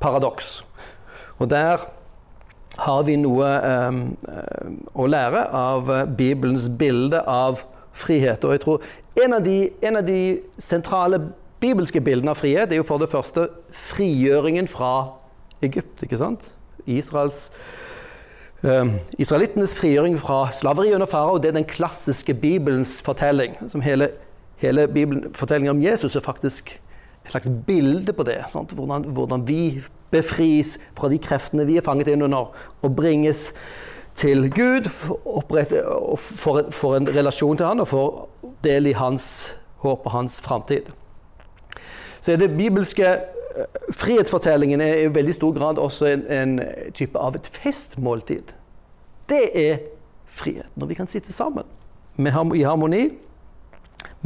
paradoks. 0.02 0.60
Og 1.40 1.48
der 1.50 1.88
har 2.76 3.02
vi 3.08 3.16
noe 3.16 3.48
um, 3.64 4.02
å 4.92 5.06
lære 5.08 5.46
av 5.56 5.90
eh, 5.92 6.04
Bibelens 6.18 6.68
bilde 6.68 7.22
av 7.24 7.62
frihet. 7.96 8.44
Og 8.44 8.52
jeg 8.52 8.62
tror 8.66 8.84
en 9.24 9.36
av, 9.38 9.44
de, 9.46 9.56
en 9.80 9.96
av 9.96 10.04
de 10.04 10.20
sentrale 10.60 11.20
bibelske 11.60 12.00
bildene 12.00 12.32
av 12.34 12.40
frihet 12.40 12.72
er 12.72 12.80
jo 12.80 12.86
for 12.86 13.02
det 13.02 13.10
første 13.12 13.48
frigjøringen 13.72 14.68
fra 14.68 14.92
Egypt. 15.62 16.02
ikke 16.02 16.18
sant? 16.20 16.40
Israels, 16.86 17.50
eh, 18.64 18.84
Israelittenes 19.18 19.76
frigjøring 19.78 20.18
fra 20.20 20.50
slaveri 20.52 20.94
under 20.94 21.06
farao 21.06 21.38
det 21.38 21.48
er 21.48 21.58
den 21.58 21.64
klassiske 21.64 22.34
Bibelens 22.34 23.02
fortelling. 23.02 23.56
som 23.68 23.80
Hele, 23.80 24.10
hele 24.56 24.88
Bibelen, 24.88 25.34
fortellingen 25.34 25.76
om 25.76 25.82
Jesus 25.82 26.16
er 26.16 26.20
faktisk 26.20 26.80
et 27.24 27.30
slags 27.30 27.50
bilde 27.66 28.12
på 28.12 28.22
det. 28.22 28.44
Hvordan, 28.52 29.02
hvordan, 29.02 29.48
vi 29.48 29.82
befris 30.10 30.78
fra 30.94 31.08
de 31.08 31.18
kreftene 31.18 31.66
vi 31.66 31.76
er 31.76 31.82
fanget 31.82 32.08
inn 32.08 32.22
under, 32.22 32.52
og 32.82 32.96
bringes 32.96 33.52
til 34.14 34.50
Gud, 34.50 34.88
opprette, 35.26 35.82
får, 36.16 36.70
får 36.70 36.96
en 36.96 37.08
relasjon 37.08 37.56
til 37.56 37.66
Han 37.66 37.80
og 37.80 37.88
får 37.88 38.28
del 38.64 38.86
i 38.86 38.92
hans 38.92 39.52
håp 39.84 40.06
og 40.06 40.12
hans 40.12 40.40
framtid. 40.40 40.88
Så 42.26 42.32
er 42.32 42.40
det 42.42 42.56
bibelske 42.56 43.06
eh, 43.06 43.82
frihetsfortellingen 43.94 44.80
er 44.82 45.04
i 45.04 45.10
veldig 45.14 45.34
stor 45.36 45.52
grad 45.54 45.78
også 45.78 46.08
en, 46.10 46.24
en 46.26 46.56
type 46.94 47.18
av 47.18 47.38
et 47.38 47.46
festmåltid. 47.54 48.50
Det 49.30 49.44
er 49.54 49.76
frihet. 50.26 50.66
Når 50.74 50.90
vi 50.90 50.96
kan 50.98 51.06
sitte 51.06 51.32
sammen 51.32 51.70
i 52.18 52.64
harmoni 52.66 53.04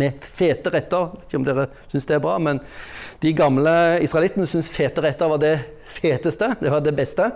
med 0.00 0.24
fete 0.24 0.72
retter. 0.72 1.12
Ikke 1.26 1.42
om 1.42 1.44
dere 1.44 1.68
syns 1.90 2.08
det 2.08 2.16
er 2.16 2.24
bra, 2.24 2.38
men 2.40 2.62
de 3.20 3.34
gamle 3.36 3.74
israelittene 4.00 4.48
syns 4.48 4.72
fete 4.72 5.04
retter 5.04 5.28
var 5.28 5.44
det 5.44 5.54
feteste. 6.00 6.54
Det 6.62 6.72
var 6.72 6.80
det 6.80 6.96
beste. 6.96 7.28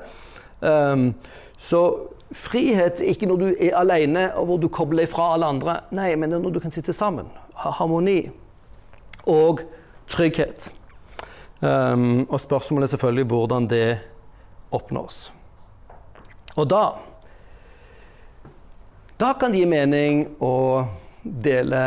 Um, 0.64 1.10
så 1.60 1.84
frihet 2.32 3.04
er 3.04 3.12
ikke 3.12 3.28
når 3.28 3.42
du 3.42 3.48
er 3.52 3.76
alene 3.76 4.30
og 4.38 4.48
hvor 4.48 4.64
du 4.64 4.70
kobler 4.72 5.04
deg 5.04 5.12
fra 5.12 5.34
alle 5.34 5.52
andre. 5.58 5.78
Nei, 5.92 6.14
men 6.16 6.32
det 6.32 6.40
er 6.40 6.46
når 6.48 6.56
du 6.56 6.64
kan 6.64 6.72
sitte 6.72 6.96
sammen. 6.96 7.28
Ha 7.60 7.76
harmoni 7.82 8.22
og 9.28 9.66
trygghet. 10.10 10.70
Um, 11.60 12.26
og 12.28 12.40
spørsmålet 12.42 12.88
er 12.88 12.96
selvfølgelig 12.96 13.26
hvordan 13.30 13.68
det 13.70 13.98
oppnås. 14.74 15.32
Og 16.56 16.70
da 16.70 16.84
Da 19.18 19.32
kan 19.38 19.52
det 19.52 19.60
gi 19.62 19.66
mening 19.70 20.24
å 20.42 20.84
dele 21.22 21.80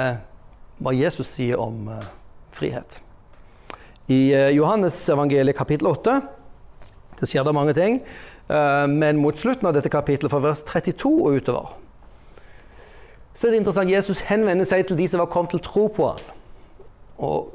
hva 0.79 0.93
Jesus 0.95 1.27
sier 1.27 1.59
om 1.59 1.89
uh, 1.91 1.99
frihet. 2.55 3.01
I 4.07 4.31
uh, 4.31 4.47
Johannes 4.55 4.95
evangeliet 5.11 5.57
kapittel 5.57 5.91
8 5.91 6.21
det 7.19 7.27
skjer 7.27 7.43
det 7.43 7.53
mange 7.53 7.73
ting, 7.73 7.99
uh, 8.47 8.85
men 8.87 9.19
mot 9.19 9.37
slutten 9.37 9.67
av 9.67 9.75
dette 9.75 9.91
kapittelet, 9.91 10.31
fra 10.31 10.39
vers 10.39 10.63
32 10.65 11.11
og 11.11 11.39
utover, 11.41 11.75
så 13.35 13.47
er 13.47 13.53
det 13.53 13.61
interessant 13.61 13.91
Jesus 13.91 14.23
henvender 14.29 14.65
seg 14.65 14.87
til 14.87 14.97
de 14.97 15.07
som 15.09 15.21
var 15.21 15.29
kommet 15.33 15.53
til 15.53 15.61
tro 15.65 15.87
på 15.93 16.07
ham. 16.09 16.21
Og 17.21 17.53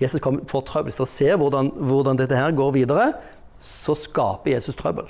Jesus 0.00 0.20
kom, 0.22 0.42
får 0.46 0.66
trøbbel. 0.68 0.92
Hvis 0.92 1.00
dere 1.00 1.12
ser 1.12 1.40
hvordan, 1.40 1.72
hvordan, 1.74 2.18
dette 2.20 2.36
her 2.36 2.54
går 2.54 2.70
videre, 2.76 3.12
så 3.58 3.96
skaper 3.98 4.54
Jesus 4.54 4.78
trøbbel. 4.78 5.08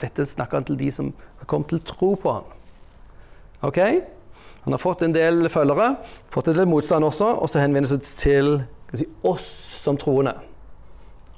dette 0.00 0.26
snakker 0.26 0.58
han 0.58 0.64
til 0.66 0.78
de 0.78 0.90
som 0.92 1.12
har 1.38 1.46
kommet 1.46 1.68
til 1.70 1.80
tro 1.86 2.14
på 2.18 2.32
ham. 2.32 2.44
Ok? 3.62 3.78
Han 4.64 4.72
har 4.72 4.80
fått 4.80 5.02
en 5.02 5.14
del 5.14 5.48
følgere, 5.52 5.94
fått 6.32 6.48
en 6.48 6.56
del 6.56 6.66
motstand 6.68 7.04
også, 7.04 7.28
og 7.36 7.50
så 7.52 7.60
henvender 7.60 7.92
han 7.92 8.00
seg 8.00 8.16
til 8.18 8.50
si, 8.96 9.06
oss 9.22 9.50
som 9.82 9.98
troende. 10.00 10.34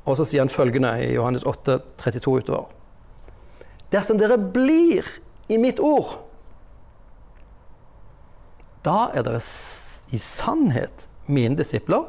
Og 0.07 0.17
så 0.17 0.25
sier 0.25 0.45
han 0.45 0.53
følgende 0.53 0.93
i 1.03 1.13
Johannes 1.17 1.45
8, 1.47 1.81
32 1.99 2.37
utover. 2.41 2.71
Dersom 3.93 4.19
dere 4.19 4.39
blir 4.39 5.07
i 5.51 5.59
mitt 5.59 5.83
ord, 5.83 6.17
da 8.87 9.11
er 9.15 9.27
dere 9.27 9.43
i 10.15 10.19
sannhet 10.23 11.09
mine 11.33 11.57
disipler. 11.59 12.07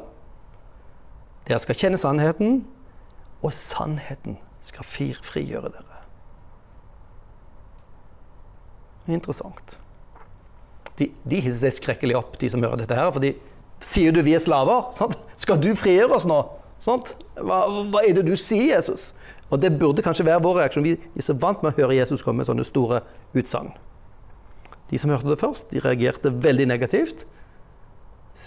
Dere 1.48 1.60
skal 1.62 1.78
kjenne 1.78 2.00
sannheten, 2.00 2.62
og 3.42 3.54
sannheten 3.54 4.36
skal 4.64 4.86
frigjøre 4.86 5.70
dere. 5.72 6.00
Interessant. 9.08 9.78
De, 10.98 11.08
de 11.24 11.40
hisser 11.40 11.68
seg 11.68 11.78
skrekkelig 11.78 12.18
opp, 12.18 12.34
de 12.40 12.50
som 12.52 12.62
hører 12.64 12.82
dette 12.82 12.96
her. 12.98 13.10
For 13.14 13.24
de 13.24 13.32
sier 13.84 14.12
du 14.12 14.20
vi 14.26 14.34
er 14.36 14.42
slaver. 14.42 14.90
Sant? 14.98 15.16
Skal 15.40 15.60
du 15.62 15.70
frigjøre 15.78 16.18
oss 16.18 16.26
nå? 16.28 16.42
Hva, 16.84 17.62
hva, 17.90 18.02
er 18.02 18.18
det 18.18 18.26
du 18.26 18.34
sier, 18.38 18.76
Jesus? 18.76 19.12
Og 19.48 19.62
det 19.62 19.72
burde 19.80 20.04
kanskje 20.04 20.26
være 20.28 20.42
vår 20.44 20.60
reaksjon. 20.62 20.84
Vi 20.84 20.98
er 20.98 21.24
så 21.24 21.36
vant 21.38 21.62
med 21.64 21.72
å 21.72 21.78
høre 21.78 21.96
Jesus 21.96 22.22
komme 22.24 22.42
med 22.42 22.50
sånne 22.50 22.66
store 22.66 23.00
utsagn. 23.38 23.72
De 24.90 25.00
som 25.00 25.12
hørte 25.12 25.30
det 25.30 25.40
først, 25.40 25.70
de 25.72 25.82
reagerte 25.84 26.32
veldig 26.32 26.68
negativt. 26.68 27.24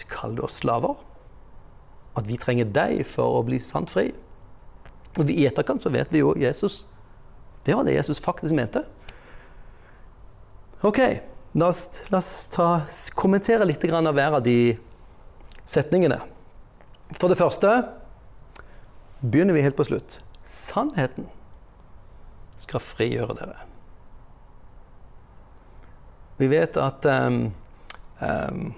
Kaller 0.10 0.46
oss 0.48 0.60
slaver? 0.62 0.96
At 2.18 2.28
vi 2.28 2.40
trenger 2.40 2.70
deg 2.72 3.06
for 3.08 3.40
å 3.40 3.46
bli 3.48 3.60
sant 3.64 3.92
fri? 3.92 4.10
Og 5.20 5.30
I 5.32 5.46
etterkant 5.50 5.84
så 5.84 5.92
vet 5.92 6.12
vi 6.12 6.24
jo 6.24 6.34
Jesus. 6.40 6.84
Det 7.66 7.76
var 7.76 7.86
det 7.88 7.96
Jesus 7.98 8.20
faktisk 8.24 8.56
mente. 8.56 8.84
Ok, 10.82 11.00
la 11.54 11.68
oss, 11.68 11.86
la 12.10 12.18
oss 12.18 12.48
ta, 12.52 12.70
kommentere 13.14 13.68
litt 13.68 13.84
av 13.86 14.16
hver 14.16 14.40
av 14.40 14.44
de 14.44 14.78
setningene. 15.70 16.22
For 17.20 17.30
det 17.30 17.38
første 17.38 17.70
begynner 19.22 19.54
vi 19.54 19.62
helt 19.62 19.78
på 19.78 19.86
slutt. 19.86 20.20
Sannheten 20.48 21.28
skal 22.58 22.82
frigjøre 22.84 23.36
dere. 23.38 23.60
Vi 26.42 26.50
vet 26.50 26.78
at 26.82 27.06
um, 27.06 27.52
um, 28.18 28.72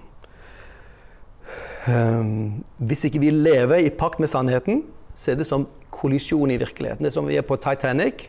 hvis 1.84 3.04
ikke 3.04 3.20
vi 3.20 3.30
lever 3.30 3.84
i 3.84 3.90
pakt 3.92 4.20
med 4.20 4.28
sannheten, 4.32 4.84
så 5.14 5.30
er 5.30 5.40
det 5.40 5.46
som 5.46 5.66
kollisjon 5.92 6.50
i 6.50 6.56
virkeligheten. 6.56 7.04
Det 7.04 7.10
er 7.10 7.16
som 7.18 7.28
vi 7.28 7.36
er 7.36 7.46
på 7.46 7.56
Titanic 7.56 8.28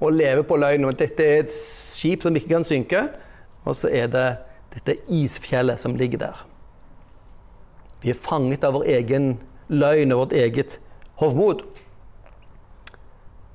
og 0.00 0.12
lever 0.12 0.42
på 0.46 0.56
løgn. 0.56 0.86
Dette 0.98 1.24
er 1.24 1.42
et 1.42 1.56
skip 1.58 2.22
som 2.22 2.36
ikke 2.36 2.48
kan 2.54 2.64
synke, 2.64 3.08
og 3.64 3.76
så 3.76 3.90
er 3.90 4.06
det 4.12 4.28
dette 4.74 4.96
isfjellet 5.10 5.80
som 5.80 5.96
ligger 5.98 6.18
der. 6.18 6.46
Vi 8.02 8.10
er 8.10 8.18
fanget 8.18 8.64
av 8.64 8.76
vår 8.78 8.86
egen 8.94 9.38
løgn 9.68 10.14
og 10.14 10.22
vårt 10.22 10.36
eget 10.38 10.78
hovmod. 11.18 11.64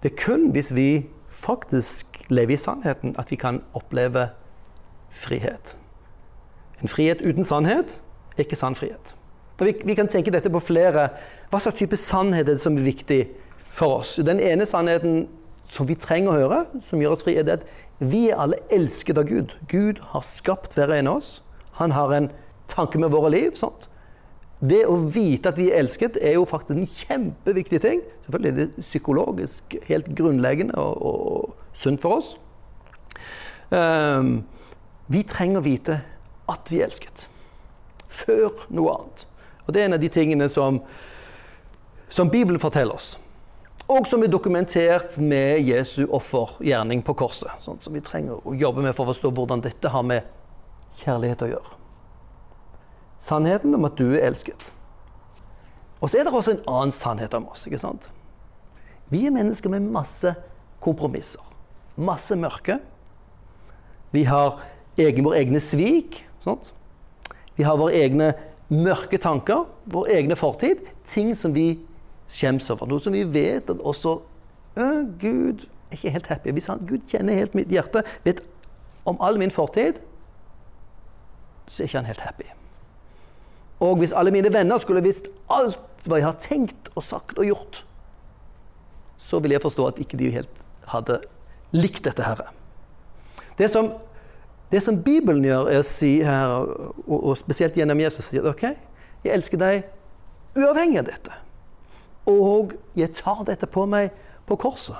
Det 0.03 0.11
er 0.11 0.19
kun 0.19 0.49
hvis 0.51 0.73
vi 0.75 1.05
faktisk 1.27 2.25
lever 2.27 2.57
i 2.57 2.59
sannheten, 2.59 3.15
at 3.19 3.31
vi 3.31 3.39
kan 3.39 3.61
oppleve 3.73 4.27
frihet. 5.09 5.77
En 6.81 6.91
frihet 6.91 7.21
uten 7.23 7.45
sannhet 7.47 8.01
ikke 8.39 8.57
sann 8.57 8.77
frihet. 8.77 9.13
Vi, 9.61 9.75
vi, 9.85 9.95
kan 9.95 10.09
tenke 10.09 10.33
dette 10.33 10.51
på 10.51 10.61
flere. 10.63 11.07
Hva 11.51 11.61
slags 11.61 11.79
type 11.79 11.97
sannhet 11.99 12.47
er 12.47 12.55
det 12.55 12.63
som 12.63 12.77
er 12.79 12.87
viktig 12.87 13.21
for 13.73 13.99
oss? 14.01 14.15
Den 14.25 14.41
ene 14.43 14.65
sannheten 14.67 15.27
som 15.73 15.87
vi 15.89 15.97
trenger 15.97 16.33
å 16.33 16.41
høre, 16.41 16.59
som 16.85 17.01
gjør 17.01 17.15
oss 17.15 17.25
fri, 17.25 17.37
er 17.39 17.49
at 17.53 17.65
vi 18.03 18.27
er 18.31 18.41
alle 18.41 18.59
elsket 18.73 19.19
av 19.21 19.29
Gud. 19.29 19.53
Gud 19.71 20.01
har 20.13 20.25
skapt 20.27 20.75
hver 20.77 20.91
ene 20.97 21.13
av 21.13 21.21
oss. 21.21 21.33
Han 21.79 21.93
har 21.95 22.13
en 22.13 22.29
tanke 22.71 22.99
med 23.01 23.13
våre 23.13 23.31
liv. 23.33 23.53
Sant? 23.57 23.87
Det 24.63 24.83
å 24.87 24.95
vite 25.11 25.51
at 25.51 25.59
vi 25.59 25.69
er 25.71 25.81
elsket, 25.81 26.17
er 26.21 26.37
jo 26.37 26.45
faktisk 26.47 26.77
en 26.77 26.87
kjempeviktig 26.87 27.81
ting. 27.83 28.03
Selvfølgelig 28.25 28.51
er 28.51 28.59
det 28.59 28.85
psykologisk 28.85 29.77
helt 29.89 30.07
grunnleggende 30.15 30.77
og, 30.79 31.01
og, 31.03 31.21
og 31.27 31.77
sunt 31.77 32.03
for 32.03 32.19
oss. 32.21 32.33
Um, 33.73 34.43
vi 35.11 35.23
trenger 35.27 35.59
å 35.59 35.65
vite 35.65 35.99
at 36.51 36.71
vi 36.71 36.79
er 36.79 36.87
elsket. 36.87 37.27
Før 38.13 38.65
noe 38.69 38.93
annet. 38.93 39.25
Og 39.65 39.73
Det 39.73 39.81
er 39.81 39.89
en 39.89 39.97
av 39.97 40.03
de 40.03 40.11
tingene 40.11 40.49
som, 40.51 40.81
som 42.11 42.29
Bibelen 42.29 42.61
forteller 42.61 42.99
oss. 42.99 43.13
Og 43.89 44.07
som 44.07 44.23
er 44.23 44.31
dokumentert 44.31 45.17
med 45.19 45.65
Jesu 45.67 46.05
offergjerning 46.05 47.03
på 47.03 47.15
korset. 47.19 47.51
Sånn, 47.65 47.81
som 47.83 47.95
vi 47.95 48.03
trenger 48.05 48.39
å 48.39 48.55
jobbe 48.55 48.85
med 48.85 48.95
for 48.95 49.07
å 49.07 49.13
forstå 49.13 49.33
hvordan 49.35 49.63
dette 49.65 49.91
har 49.91 50.05
med 50.07 50.27
kjærlighet 51.03 51.47
å 51.47 51.55
gjøre 51.55 51.79
sannheten 53.23 53.75
om 53.75 53.87
at 53.87 53.97
du 53.99 54.07
er 54.13 54.27
elsket. 54.27 54.59
Og 56.03 56.11
så 56.11 56.19
er 56.19 56.27
det 56.27 56.35
også 56.35 56.57
en 56.57 56.65
annen 56.67 56.95
sannhet 56.95 57.35
om 57.37 57.47
oss. 57.53 57.65
ikke 57.67 57.79
sant? 57.79 58.09
Vi 59.11 59.25
er 59.27 59.35
mennesker 59.35 59.71
med 59.71 59.87
masse 59.93 60.33
kompromisser. 60.83 61.43
Masse 61.95 62.35
mørke. 62.35 62.79
Vi 64.11 64.25
har 64.27 64.59
egen, 64.99 65.23
våre 65.23 65.39
egne 65.39 65.61
svik. 65.63 66.19
Sant? 66.43 66.73
Vi 67.57 67.65
har 67.67 67.77
våre 67.77 67.95
egne 67.97 68.33
mørke 68.73 69.19
tanker, 69.21 69.67
vår 69.85 70.09
egne 70.15 70.37
fortid. 70.39 70.81
Ting 71.09 71.33
som 71.37 71.53
vi 71.55 71.75
skjems 72.31 72.69
over. 72.73 72.89
Noe 72.89 73.03
som 73.03 73.13
vi 73.13 73.25
vet 73.27 73.69
at 73.69 73.81
også 73.83 74.19
Gud 74.73 75.67
er 75.67 75.97
ikke 75.97 76.13
helt 76.15 76.31
happy. 76.31 76.51
Hvis 76.55 76.67
han, 76.71 76.81
Gud 76.89 77.05
kjenner 77.11 77.37
helt 77.37 77.53
mitt 77.57 77.69
hjerte, 77.69 78.01
vet 78.25 78.41
om 79.05 79.19
all 79.21 79.37
min 79.37 79.53
fortid, 79.53 79.99
så 81.67 81.83
er 81.83 81.89
ikke 81.89 81.99
han 82.01 82.09
helt 82.09 82.23
happy. 82.25 82.47
Og 83.83 83.99
hvis 83.99 84.15
alle 84.15 84.31
mine 84.31 84.49
venner 84.53 84.79
skulle 84.81 85.03
visst 85.03 85.27
alt 85.51 86.07
hva 86.07 86.19
jeg 86.19 86.27
har 86.27 86.39
tenkt 86.41 86.89
og 86.95 87.03
sagt 87.05 87.37
og 87.37 87.45
gjort, 87.47 87.83
så 89.21 89.39
vil 89.43 89.53
jeg 89.55 89.63
forstå 89.63 89.85
at 89.91 90.01
ikke 90.03 90.19
de 90.19 90.31
helt 90.33 90.61
hadde 90.91 91.19
likt 91.75 92.03
dette 92.05 92.25
her. 92.25 92.41
Det 93.59 93.69
som, 93.71 93.93
det 94.73 94.81
som 94.81 94.97
Bibelen 95.05 95.45
gjør, 95.45 95.69
er 95.69 95.83
å 95.83 95.85
si 95.85 96.15
her, 96.25 96.51
og, 97.05 97.17
og 97.19 97.35
spesielt 97.37 97.77
gjennom 97.77 97.99
Jesus, 98.01 98.31
sier 98.31 98.47
OK, 98.49 98.63
jeg 99.23 99.35
elsker 99.35 99.61
deg 99.61 99.83
uavhengig 100.57 101.03
av 101.03 101.09
dette. 101.11 101.35
Og 102.29 102.73
jeg 102.97 103.13
tar 103.19 103.43
dette 103.47 103.69
på 103.69 103.85
meg 103.89 104.13
på 104.49 104.57
korset. 104.59 104.97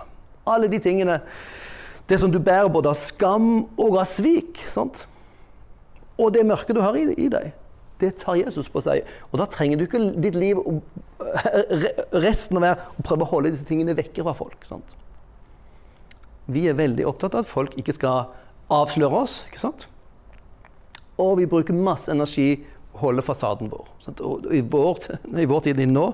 Alle 0.50 0.70
de 0.72 0.80
tingene. 0.84 1.22
Det 2.10 2.20
som 2.20 2.32
du 2.32 2.40
bærer 2.44 2.72
både 2.72 2.92
av 2.92 3.00
skam 3.00 3.50
og 3.80 3.98
av 3.98 4.08
svik. 4.12 4.62
Sant? 4.72 5.06
Og 6.20 6.34
det 6.36 6.46
mørke 6.46 6.76
du 6.76 6.82
har 6.84 6.98
i, 7.00 7.08
i 7.16 7.30
deg. 7.32 7.54
Det 8.04 8.12
tar 8.22 8.38
Jesus 8.42 8.68
på 8.70 8.82
seg. 8.84 9.08
Og 9.32 9.40
da 9.40 9.48
trenger 9.50 9.80
du 9.80 9.86
ikke 9.88 10.02
ditt 10.22 10.36
liv 10.36 10.60
resten 12.12 12.60
av 12.60 12.68
å 12.68 13.06
prøve 13.06 13.26
å 13.26 13.32
holde 13.32 13.54
disse 13.56 13.68
tingene 13.68 13.96
vekke 13.98 14.26
fra 14.26 14.36
folk. 14.38 14.68
Sant? 14.68 14.98
Vi 16.52 16.68
er 16.68 16.76
veldig 16.76 17.08
opptatt 17.08 17.38
av 17.38 17.46
at 17.46 17.52
folk 17.52 17.78
ikke 17.80 17.96
skal 17.96 18.34
avsløre 18.72 19.24
oss. 19.24 19.42
ikke 19.50 19.64
sant? 19.64 19.88
Og 21.22 21.38
vi 21.40 21.50
bruker 21.50 21.76
masse 21.76 22.12
energi 22.12 22.64
å 22.94 23.04
holde 23.08 23.26
fasaden 23.26 23.72
vår. 23.74 23.90
I 24.54 24.62
vår, 24.62 25.04
i 25.40 25.50
vår 25.50 25.68
tid 25.68 25.84
nå 25.90 26.08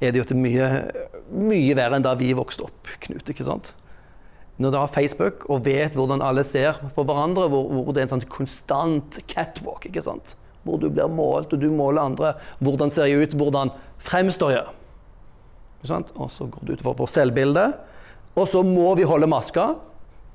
er 0.00 0.14
det 0.14 0.22
jo 0.22 0.36
mye, 0.38 0.68
mye 1.28 1.76
verre 1.76 1.98
enn 1.98 2.06
da 2.06 2.14
vi 2.16 2.32
vokste 2.36 2.64
opp, 2.64 2.88
Knut. 3.04 3.28
ikke 3.28 3.44
sant? 3.44 3.74
Når 4.60 4.72
du 4.72 4.76
har 4.76 4.92
Facebook 4.92 5.46
og 5.48 5.64
vet 5.64 5.96
hvordan 5.96 6.22
alle 6.24 6.44
ser 6.44 6.78
på 6.96 7.04
hverandre, 7.04 7.48
hvor, 7.52 7.68
hvor 7.68 7.92
det 7.96 8.02
er 8.02 8.08
en 8.08 8.14
sånn 8.16 8.28
konstant 8.32 9.20
catwalk. 9.28 9.86
ikke 9.88 10.04
sant? 10.04 10.36
hvor 10.62 10.80
du 10.80 10.90
blir 10.92 11.08
målt, 11.08 11.54
og 11.54 11.60
du 11.60 11.70
måler 11.72 12.04
andre. 12.04 12.34
Hvordan 12.60 12.92
ser 12.92 13.08
jeg 13.08 13.28
ut? 13.28 13.36
Hvordan 13.40 13.72
fremstår 14.04 14.54
jeg? 14.56 14.66
Og 16.14 16.28
så 16.32 16.48
går 16.52 16.66
det 16.66 16.78
utover 16.78 16.98
vårt 16.98 17.14
selvbilde. 17.14 17.70
Og 18.36 18.48
så 18.48 18.62
må 18.64 18.92
vi 18.98 19.08
holde 19.08 19.30
maska. 19.30 19.72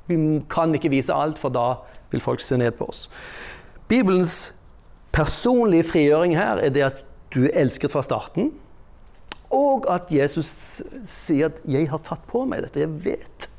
Vi 0.08 0.18
kan 0.50 0.76
ikke 0.76 0.92
vise 0.94 1.14
alt, 1.14 1.40
for 1.40 1.50
da 1.50 1.74
vil 2.12 2.22
folk 2.22 2.44
se 2.44 2.58
ned 2.58 2.72
på 2.78 2.90
oss. 2.90 3.08
Bibelens 3.88 4.54
personlige 5.14 5.84
frigjøring 5.84 6.36
her 6.38 6.62
er 6.62 6.70
det 6.70 6.86
at 6.86 7.02
du 7.34 7.46
er 7.46 7.58
elsket 7.66 7.92
fra 7.92 8.04
starten. 8.06 8.52
Og 9.54 9.86
at 9.90 10.12
Jesus 10.12 10.82
sier 11.08 11.46
at 11.46 11.60
'jeg 11.68 11.90
har 11.90 11.98
tatt 11.98 12.28
på 12.28 12.46
meg 12.46 12.64
dette'. 12.64 12.80
Jeg 12.80 13.06
vet 13.06 13.50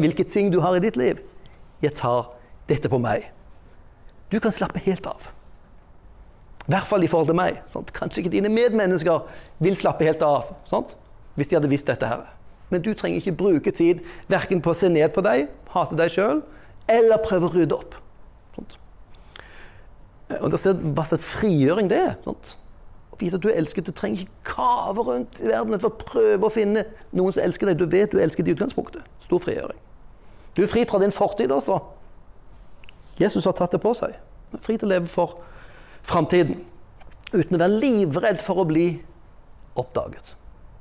hvilke 0.00 0.24
ting 0.24 0.52
du 0.52 0.60
har 0.60 0.76
i 0.76 0.80
ditt 0.80 0.96
liv. 0.96 1.18
Jeg 1.82 1.94
tar 1.94 2.30
dette 2.68 2.88
på 2.88 2.98
meg. 2.98 3.30
Du 4.32 4.38
kan 4.40 4.52
slappe 4.52 4.78
helt 4.78 5.06
av. 5.06 5.30
I 6.68 6.70
hvert 6.70 6.86
fall 6.86 7.04
i 7.04 7.06
forhold 7.06 7.26
til 7.26 7.34
meg. 7.34 7.62
Sant? 7.66 7.92
Kanskje 7.92 8.18
ikke 8.18 8.30
dine 8.30 8.48
medmennesker 8.48 9.20
vil 9.58 9.76
slappe 9.76 10.04
helt 10.04 10.22
av 10.22 10.54
sant? 10.68 10.96
hvis 11.38 11.46
de 11.46 11.56
hadde 11.56 11.70
visst 11.70 11.86
dette. 11.86 12.06
her. 12.06 12.24
Men 12.70 12.82
du 12.82 12.94
trenger 12.94 13.16
ikke 13.16 13.32
bruke 13.32 13.70
tid 13.70 14.00
verken 14.28 14.60
på 14.60 14.70
å 14.70 14.76
se 14.76 14.88
ned 14.88 15.08
på 15.14 15.22
deg, 15.24 15.46
hate 15.78 15.98
deg 15.98 16.12
sjøl, 16.14 16.42
eller 16.90 17.24
prøve 17.24 17.48
å 17.48 17.52
rydde 17.54 17.76
opp. 17.76 17.96
Sånt. 18.56 18.78
Og 20.38 20.48
det 20.52 20.60
ser 20.60 20.80
Hva 20.96 21.04
slags 21.08 21.28
frigjøring 21.38 21.90
det 21.90 22.00
er. 22.04 22.16
Sånt. 22.24 22.54
Å 23.12 23.18
vite 23.20 23.38
at 23.38 23.44
du 23.44 23.50
er 23.50 23.58
elsket. 23.60 23.88
Du 23.88 23.96
trenger 23.96 24.24
ikke 24.24 24.54
kave 24.54 25.04
rundt 25.06 25.38
i 25.42 25.50
verden 25.50 25.78
for 25.80 25.90
å 25.90 26.08
prøve 26.08 26.48
å 26.48 26.52
finne 26.52 26.86
noen 27.16 27.36
som 27.36 27.44
elsker 27.44 27.70
deg. 27.70 27.80
Du 27.80 27.86
vet 27.90 28.12
du 28.12 28.18
er 28.18 28.26
elsket 28.28 28.48
i 28.48 28.56
utgangspunktet. 28.56 29.06
Stor 29.26 29.42
frigjøring. 29.44 29.78
Du 30.56 30.64
er 30.64 30.70
fri 30.70 30.84
fra 30.88 31.00
din 31.02 31.14
fortid 31.14 31.52
også. 31.54 31.78
Jesus 33.18 33.46
har 33.46 33.56
tatt 33.58 33.74
det 33.74 33.82
på 33.82 33.92
seg. 33.98 34.16
Du 34.50 34.58
er 34.58 34.64
fri 34.64 34.78
til 34.78 34.88
å 34.88 34.94
leve 34.94 35.10
for 35.12 35.38
framtiden. 36.08 36.62
Uten 37.34 37.58
å 37.58 37.60
være 37.60 37.80
livredd 37.82 38.42
for 38.44 38.62
å 38.62 38.68
bli 38.68 38.88
oppdaget. 39.78 40.34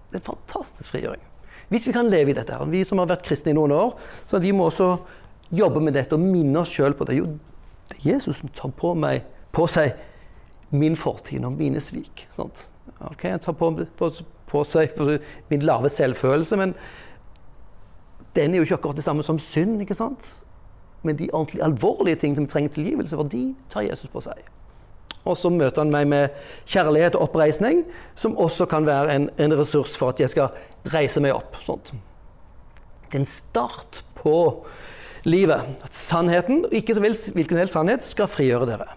Det 0.08 0.20
er 0.20 0.22
en 0.22 0.30
fantastisk 0.30 0.94
frigjøring. 0.94 1.27
Hvis 1.70 1.88
vi 1.88 1.94
kan 1.96 2.10
leve 2.10 2.32
i 2.32 2.38
dette, 2.38 2.58
vi 2.72 2.84
som 2.88 3.02
har 3.02 3.10
vært 3.10 3.26
kristne 3.28 3.52
i 3.52 3.58
noen 3.58 3.74
år, 3.76 3.98
så 4.26 4.40
vi 4.44 4.54
må 4.56 4.70
også 4.70 4.94
jobbe 5.52 5.82
med 5.84 5.98
dette 5.98 6.16
og 6.16 6.24
minne 6.24 6.62
oss 6.62 6.72
sjøl 6.72 6.96
på 6.96 7.08
det. 7.08 7.18
Jo, 7.20 7.28
det 7.90 8.00
er 8.00 8.08
Jesus 8.14 8.42
som 8.42 8.52
tar 8.56 8.72
på, 8.76 8.94
meg, 8.96 9.28
på 9.56 9.68
seg 9.72 9.98
min 10.72 10.96
fortid 11.00 11.46
og 11.48 11.56
mine 11.60 11.84
svik. 11.84 12.28
Sant? 12.36 12.66
Ok, 13.00 13.28
Han 13.28 13.44
tar 13.44 13.56
på, 13.60 13.72
på, 14.00 14.12
på 14.48 14.64
seg 14.68 14.96
min 15.52 15.64
lave 15.68 15.92
selvfølelse, 15.92 16.60
men 16.60 16.76
den 18.36 18.54
er 18.54 18.62
jo 18.62 18.68
ikke 18.68 18.80
akkurat 18.80 19.00
det 19.00 19.08
samme 19.08 19.24
som 19.24 19.40
synd. 19.40 19.82
ikke 19.82 19.98
sant? 19.98 20.28
men 21.08 21.18
de 21.18 21.30
ordentlig 21.34 21.64
alvorlige 21.64 22.16
tingene 22.16 22.36
som 22.36 22.48
trenger 22.48 22.70
tilgivelse, 22.70 23.16
for 23.16 23.24
de 23.24 23.56
tar 23.72 23.86
Jesus 23.88 24.10
på 24.12 24.22
seg. 24.22 24.42
Og 25.28 25.38
så 25.40 25.52
møter 25.54 25.84
han 25.84 25.94
meg 25.94 26.08
med 26.10 26.36
kjærlighet 26.72 27.18
og 27.18 27.28
oppreisning, 27.28 27.84
som 28.16 28.38
også 28.40 28.68
kan 28.72 28.88
være 28.88 29.16
en, 29.16 29.30
en 29.38 29.56
ressurs 29.60 29.98
for 30.00 30.16
at 30.16 30.22
jeg 30.24 30.32
skal 30.34 30.94
reise 30.94 31.24
meg 31.24 31.36
opp. 31.36 31.58
Sånt. 31.68 31.92
Det 33.08 33.16
er 33.16 33.24
en 33.24 33.32
start 33.32 34.02
på 34.20 34.38
livet. 35.28 35.76
At 35.84 35.96
sannheten, 35.96 36.66
og 36.68 36.76
ikke 36.76 36.96
så 36.96 37.04
vel 37.04 37.18
hvilken 37.36 37.62
helst 37.62 37.76
sannhet, 37.78 38.08
skal 38.08 38.32
frigjøre 38.32 38.70
dere. 38.70 38.90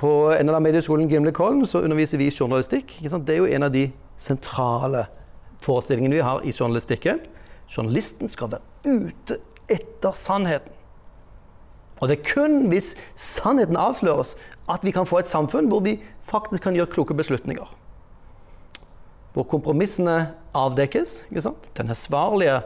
På 0.00 0.34
NLA 0.34 0.60
Medieskolen 0.60 1.08
Gimlekollen 1.08 1.66
så 1.70 1.82
underviser 1.84 2.20
vi 2.20 2.32
journalistikk. 2.34 2.96
Det 3.00 3.36
er 3.36 3.42
jo 3.42 3.50
en 3.50 3.66
av 3.66 3.74
de 3.74 3.88
sentrale 4.20 5.06
forestillingene 5.64 6.18
vi 6.18 6.26
har 6.26 6.44
i 6.44 6.52
journalistikken. 6.52 7.22
Journalisten 7.70 8.30
skal 8.32 8.56
være 8.56 9.06
ute 9.08 9.38
etter 9.70 10.16
sannheten. 10.18 10.73
Og 12.04 12.10
det 12.10 12.18
er 12.18 12.26
kun 12.34 12.66
hvis 12.68 12.90
sannheten 13.16 13.78
avsløres, 13.80 14.34
at 14.68 14.82
vi 14.84 14.92
kan 14.92 15.08
få 15.08 15.22
et 15.22 15.30
samfunn 15.30 15.70
hvor 15.72 15.80
vi 15.80 15.94
faktisk 16.20 16.66
kan 16.66 16.76
gjøre 16.76 16.90
kloke 16.92 17.14
beslutninger. 17.16 17.64
Hvor 19.32 19.46
kompromissene 19.48 20.34
avdekkes. 20.54 21.22
Den 21.32 21.88
ansvarlige 21.88 22.60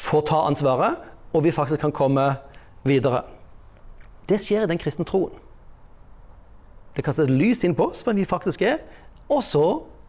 får 0.00 0.24
ta 0.30 0.40
ansvaret, 0.48 0.96
og 1.32 1.44
vi 1.44 1.52
faktisk 1.52 1.80
kan 1.84 1.92
komme 1.92 2.24
videre. 2.88 3.22
Det 4.28 4.40
skjer 4.40 4.64
i 4.64 4.70
den 4.70 4.80
kristne 4.80 5.04
troen. 5.04 5.36
Det 6.96 7.04
kastes 7.04 7.28
lys 7.28 7.60
inn 7.64 7.76
på 7.76 7.90
oss, 7.92 8.00
hvem 8.08 8.22
vi 8.22 8.24
faktisk 8.28 8.64
er, 8.64 8.80
og 9.28 9.44
så 9.44 9.66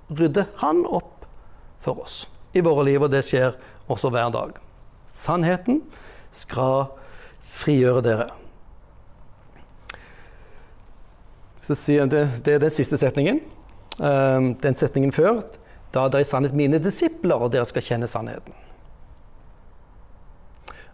rydder 0.07 0.47
Han 0.63 0.85
opp 0.87 1.27
for 1.83 1.99
oss 2.03 2.23
i 2.55 2.63
våre 2.63 2.87
liv, 2.87 3.03
og 3.03 3.11
det 3.11 3.25
skjer 3.27 3.57
også 3.91 4.11
hver 4.13 4.31
dag. 4.31 4.55
Sannheten 5.11 5.81
skal 6.31 6.93
frigjøre 7.43 8.03
dere. 8.07 8.42
Så 11.63 11.77
sier 11.79 12.09
det, 12.11 12.25
det 12.43 12.57
er 12.57 12.63
den 12.63 12.73
siste 12.73 12.99
setningen. 12.99 13.39
Um, 13.99 14.53
den 14.59 14.75
setningen 14.79 15.13
før. 15.15 15.41
Da 15.93 16.05
er 16.05 16.13
dere 16.13 16.25
i 16.25 16.27
sannhet 16.27 16.55
mine 16.57 16.81
disipler, 16.81 17.37
og 17.37 17.53
dere 17.53 17.67
skal 17.69 17.85
kjenne 17.85 18.09
sannheten. 18.09 18.55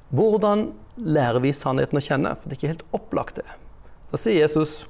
Hvordan 0.09 0.70
lærer 0.97 1.41
vi 1.41 1.53
sannheten 1.55 1.99
å 1.99 2.03
kjenne? 2.03 2.36
For 2.38 2.49
det 2.49 2.57
er 2.57 2.59
ikke 2.59 2.74
helt 2.74 2.88
opplagt, 2.97 3.39
det. 3.39 3.57
Da 4.09 4.17
sier 4.17 4.41
Jesus 4.41 4.82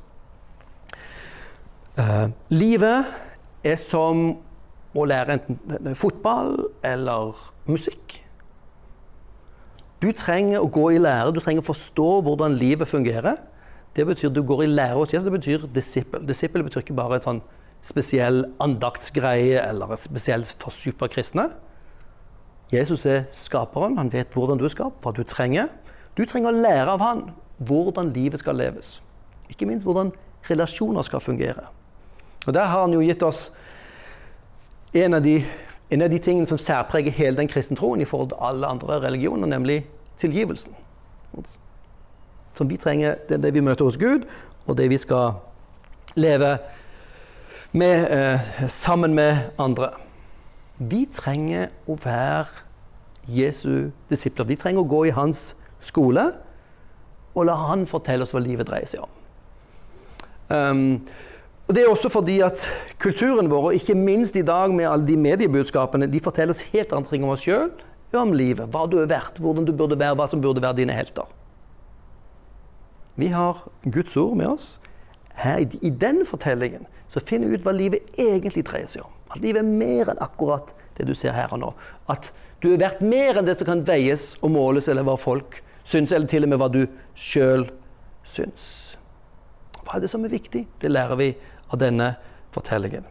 uh, 2.00 2.32
livet 2.52 3.12
er 3.68 3.80
som 3.84 4.40
å 4.96 5.06
lære 5.06 5.36
enten 5.38 5.96
fotball 6.00 6.56
eller 6.88 7.38
musikk. 7.70 8.18
Du 10.00 10.10
trenger 10.16 10.64
å 10.64 10.72
gå 10.72 10.88
i 10.96 11.02
lære, 11.02 11.36
du 11.36 11.42
trenger 11.44 11.62
å 11.62 11.70
forstå 11.70 12.10
hvordan 12.26 12.56
livet 12.58 12.90
fungerer. 12.90 13.38
Det 13.96 14.06
betyr 14.06 14.30
du 14.30 14.44
går 14.44 14.64
i 14.64 14.68
lære 14.68 14.98
hos 14.98 15.14
Jesus. 15.14 15.26
Det 15.26 15.32
betyr 15.32 15.66
disippel. 15.76 16.28
Disippel 16.28 16.64
betyr 16.64 16.84
ikke 16.84 16.98
bare 16.98 17.20
et 17.20 17.28
sånn 17.28 17.42
spesiell 17.86 18.44
andaktsgreie 18.62 19.62
eller 19.64 19.96
et 19.96 20.06
spesielt 20.06 20.52
for 20.62 20.76
superkristne. 20.76 21.50
Jesus 22.72 23.06
er 23.06 23.26
skaperen. 23.34 23.98
Han 23.98 24.12
vet 24.14 24.34
hvordan 24.34 24.60
du 24.60 24.66
er 24.68 24.74
skapt, 24.74 25.02
hva 25.04 25.14
du 25.16 25.24
trenger. 25.24 25.72
Du 26.18 26.26
trenger 26.26 26.54
å 26.54 26.62
lære 26.62 26.96
av 26.96 27.04
han 27.04 27.24
hvordan 27.66 28.14
livet 28.16 28.44
skal 28.44 28.60
leves. 28.60 29.00
Ikke 29.50 29.68
minst 29.68 29.88
hvordan 29.88 30.14
relasjoner 30.50 31.04
skal 31.04 31.24
fungere. 31.24 31.66
Og 32.48 32.54
Der 32.54 32.66
har 32.66 32.82
han 32.82 32.94
jo 32.94 33.02
gitt 33.02 33.24
oss 33.24 33.50
en 34.94 35.14
av 35.14 35.24
de, 35.24 35.46
en 35.90 36.02
av 36.02 36.10
de 36.10 36.20
tingene 36.20 36.48
som 36.48 36.58
særpreger 36.58 37.12
hele 37.12 37.38
den 37.38 37.48
kristne 37.48 37.78
troen 37.78 38.02
i 38.02 38.08
forhold 38.08 38.30
til 38.30 38.40
alle 38.42 38.68
andre 38.68 39.02
religioner, 39.02 39.48
nemlig 39.48 39.84
tilgivelsen 40.18 40.74
som 42.58 42.70
vi 42.70 42.78
trenger, 42.78 43.16
det 43.28 43.38
er 43.38 43.44
det 43.48 43.54
vi 43.54 43.64
møter 43.64 43.86
hos 43.86 43.98
Gud, 43.98 44.26
og 44.68 44.78
det 44.78 44.90
vi 44.90 44.98
skal 44.98 45.40
leve 46.16 46.58
med, 47.72 48.12
eh, 48.12 48.68
sammen 48.68 49.14
med 49.14 49.38
andre. 49.58 49.92
Vi 50.80 51.06
trenger 51.14 51.70
å 51.88 51.98
være 52.04 52.48
Jesu 53.28 53.92
disipler. 54.10 54.46
Vi 54.46 54.56
trenger 54.56 54.82
å 54.82 54.90
gå 54.90 55.06
i 55.08 55.16
hans 55.16 55.56
skole 55.80 56.32
og 57.36 57.46
la 57.46 57.56
han 57.70 57.88
fortelle 57.90 58.26
oss 58.26 58.34
hva 58.36 58.42
livet 58.44 58.70
dreier 58.70 58.90
seg 58.90 59.04
om. 59.06 59.12
Um, 60.50 61.02
og 61.70 61.76
Det 61.76 61.84
er 61.84 61.92
også 61.92 62.10
fordi 62.10 62.40
at 62.42 62.66
kulturen 62.98 63.50
vår, 63.52 63.68
og 63.70 63.78
ikke 63.78 63.94
minst 63.94 64.36
i 64.36 64.42
dag 64.42 64.74
med 64.74 64.90
alle 64.90 65.06
de 65.06 65.18
mediebudskapene, 65.18 66.10
de 66.10 66.20
forteller 66.20 66.56
oss 66.56 66.66
helt 66.74 66.94
andre 66.94 67.12
ting 67.12 67.24
om 67.24 67.36
oss 67.36 67.46
sjøl, 67.46 67.70
om 68.18 68.32
livet, 68.34 68.72
hva 68.74 68.88
du 68.90 68.98
er 68.98 69.12
verdt, 69.12 69.38
hvordan 69.38 69.68
du 69.68 69.76
burde 69.78 70.00
være, 70.00 70.18
hva 70.18 70.26
som 70.32 70.42
burde 70.42 70.64
være 70.64 70.80
dine 70.82 70.96
helter. 70.98 71.30
Vi 73.20 73.28
har 73.34 73.58
Guds 73.84 74.18
ord 74.18 74.38
med 74.40 74.48
oss. 74.48 74.80
Her, 75.40 75.60
I 75.82 75.90
den 75.90 76.26
fortellingen 76.28 76.88
så 77.10 77.20
finner 77.20 77.50
vi 77.50 77.58
ut 77.58 77.66
hva 77.66 77.74
livet 77.76 78.20
egentlig 78.20 78.66
dreier 78.68 78.90
seg 78.92 79.04
om. 79.06 79.16
At 79.30 79.42
livet 79.44 79.62
er 79.62 79.68
mer 79.70 80.12
enn 80.12 80.22
akkurat 80.24 80.74
det 80.98 81.08
du 81.08 81.16
ser 81.18 81.36
her 81.36 81.52
og 81.54 81.62
nå. 81.62 81.72
At 82.12 82.32
du 82.64 82.72
er 82.74 82.82
verdt 82.82 83.04
mer 83.06 83.40
enn 83.40 83.48
det 83.48 83.58
som 83.60 83.70
kan 83.70 83.86
veies 83.88 84.34
og 84.44 84.52
måles, 84.54 84.90
eller 84.92 85.06
hva 85.08 85.16
folk 85.20 85.62
syns, 85.88 86.12
eller 86.12 86.28
til 86.30 86.46
og 86.46 86.52
med 86.52 86.62
hva 86.62 86.70
du 86.74 86.82
sjøl 87.16 87.70
syns. 88.28 88.68
Hva 89.80 89.98
er 89.98 90.04
det 90.04 90.12
som 90.12 90.26
er 90.26 90.34
viktig? 90.34 90.66
Det 90.82 90.92
lærer 90.92 91.20
vi 91.20 91.32
av 91.70 91.80
denne 91.82 92.14
fortellingen. 92.54 93.08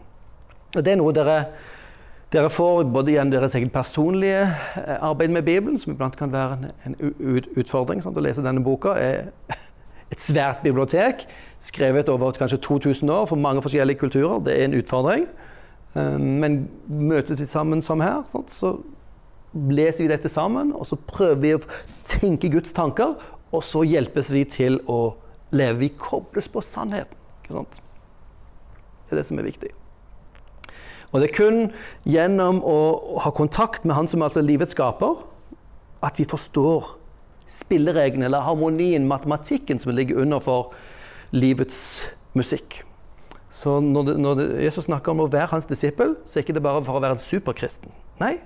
Og 0.76 0.84
Det 0.84 0.92
er 0.92 1.00
noe 1.00 1.14
dere, 1.16 1.38
dere 2.32 2.52
får 2.52 2.84
både 2.92 3.14
gjennom 3.14 3.32
deres 3.32 3.56
eget 3.56 3.72
personlige 3.72 4.42
eh, 4.44 4.98
arbeid 5.00 5.32
med 5.32 5.46
Bibelen, 5.46 5.78
som 5.80 5.94
iblant 5.94 6.16
kan 6.18 6.32
være 6.32 6.58
en, 6.58 6.98
en 6.98 7.48
utfordring. 7.56 8.04
Sant? 8.04 8.18
Å 8.18 8.26
lese 8.26 8.44
denne 8.44 8.62
boka 8.62 8.98
er 9.00 9.32
et 10.12 10.22
svært 10.22 10.62
bibliotek, 10.64 11.26
skrevet 11.60 12.08
over 12.08 12.32
kanskje 12.32 12.60
2000 12.64 13.10
år 13.10 13.26
for 13.26 13.36
mange 13.36 13.62
forskjellige 13.62 13.98
kulturer. 13.98 14.38
Det 14.44 14.54
er 14.54 14.64
en 14.64 14.78
utfordring. 14.78 15.26
Eh, 15.96 16.20
men 16.20 16.68
møtes 16.88 17.40
vi 17.40 17.46
sammen 17.46 17.82
som 17.82 18.00
her, 18.00 18.22
så 18.48 18.76
leser 19.54 20.04
vi 20.04 20.12
dette 20.12 20.28
sammen, 20.28 20.72
og 20.72 20.86
så 20.86 20.98
prøver 21.08 21.40
vi 21.42 21.54
å 21.56 21.62
tenke 22.08 22.50
Guds 22.52 22.72
tanker, 22.76 23.16
og 23.52 23.64
så 23.64 23.82
hjelpes 23.88 24.32
vi 24.32 24.44
til 24.44 24.80
å 24.86 25.16
leve. 25.50 25.78
Vi 25.80 25.92
kobles 25.96 26.48
på 26.52 26.62
sannheten. 26.64 27.16
Det 27.48 29.16
er 29.16 29.20
det 29.22 29.26
som 29.26 29.38
er 29.40 29.48
viktig. 29.48 29.70
Og 31.08 31.22
det 31.22 31.30
er 31.30 31.36
kun 31.38 31.60
gjennom 32.04 32.60
å 32.60 32.78
ha 33.24 33.30
kontakt 33.32 33.86
med 33.88 33.96
Han 33.96 34.10
som 34.12 34.22
altså 34.22 34.42
er 34.42 34.50
livets 34.50 34.76
skaper, 34.76 35.22
at 36.04 36.18
vi 36.20 36.28
forstår 36.28 36.97
spillereglene 37.48 38.28
eller 38.28 38.44
harmonien, 38.44 39.08
matematikken, 39.08 39.80
som 39.80 39.94
ligger 39.96 40.20
under 40.20 40.42
for 40.44 40.74
livets 41.32 41.80
musikk. 42.36 42.82
Så 43.50 43.78
når, 43.80 44.04
det, 44.04 44.14
når 44.20 44.38
det, 44.38 44.46
Jesus 44.66 44.86
snakker 44.86 45.14
om 45.14 45.24
å 45.24 45.30
være 45.32 45.50
hans 45.54 45.66
disippel, 45.68 46.14
så 46.28 46.38
er 46.38 46.44
ikke 46.44 46.58
det 46.58 46.64
bare 46.64 46.84
for 46.84 46.98
å 46.98 47.02
være 47.02 47.16
en 47.16 47.24
superkristen. 47.24 47.92
Nei, 48.20 48.36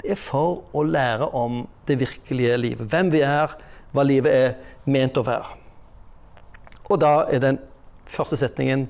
det 0.00 0.14
er 0.14 0.20
for 0.20 0.64
å 0.76 0.84
lære 0.86 1.28
om 1.36 1.64
det 1.88 1.98
virkelige 2.00 2.56
livet. 2.60 2.88
Hvem 2.92 3.12
vi 3.12 3.22
er, 3.26 3.52
hva 3.92 4.04
livet 4.06 4.32
er 4.32 4.88
ment 4.88 5.18
å 5.20 5.24
være. 5.26 5.56
Og 6.86 7.00
da 7.02 7.26
er 7.32 7.42
den 7.42 7.60
første 8.06 8.38
setningen 8.38 8.86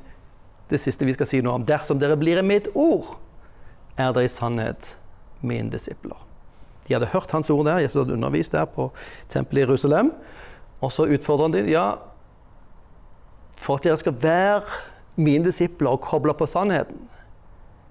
det 0.71 0.81
siste 0.83 1.07
vi 1.07 1.15
skal 1.17 1.29
si 1.31 1.41
noe 1.43 1.57
om. 1.59 1.67
Dersom 1.67 1.99
dere 2.01 2.19
blir 2.19 2.41
i 2.41 2.47
mitt 2.47 2.69
ord, 2.75 3.17
er 3.97 4.13
dere 4.13 4.29
i 4.29 4.33
sannhet 4.33 4.95
mine 5.47 5.71
disipler. 5.73 6.26
De 6.87 6.95
hadde 6.95 7.11
hørt 7.13 7.33
hans 7.33 7.51
ord 7.51 7.67
der, 7.67 7.79
Jesus 7.83 7.99
hadde 7.99 8.15
undervist 8.15 8.53
der 8.53 8.65
på 8.65 8.91
tempelet 9.29 9.65
i 9.65 9.67
Jerusalem. 9.67 10.13
Og 10.81 10.93
så 10.93 11.09
utfordrer 11.11 11.49
han 11.49 11.57
dem. 11.57 11.69
Ja, 11.69 11.91
for 13.57 13.79
at 13.79 13.85
dere 13.85 13.97
skal 13.97 14.15
være 14.23 14.61
mine 15.17 15.49
disipler 15.49 15.91
og 15.91 16.01
koble 16.05 16.35
på 16.35 16.47
sannheten, 16.47 17.09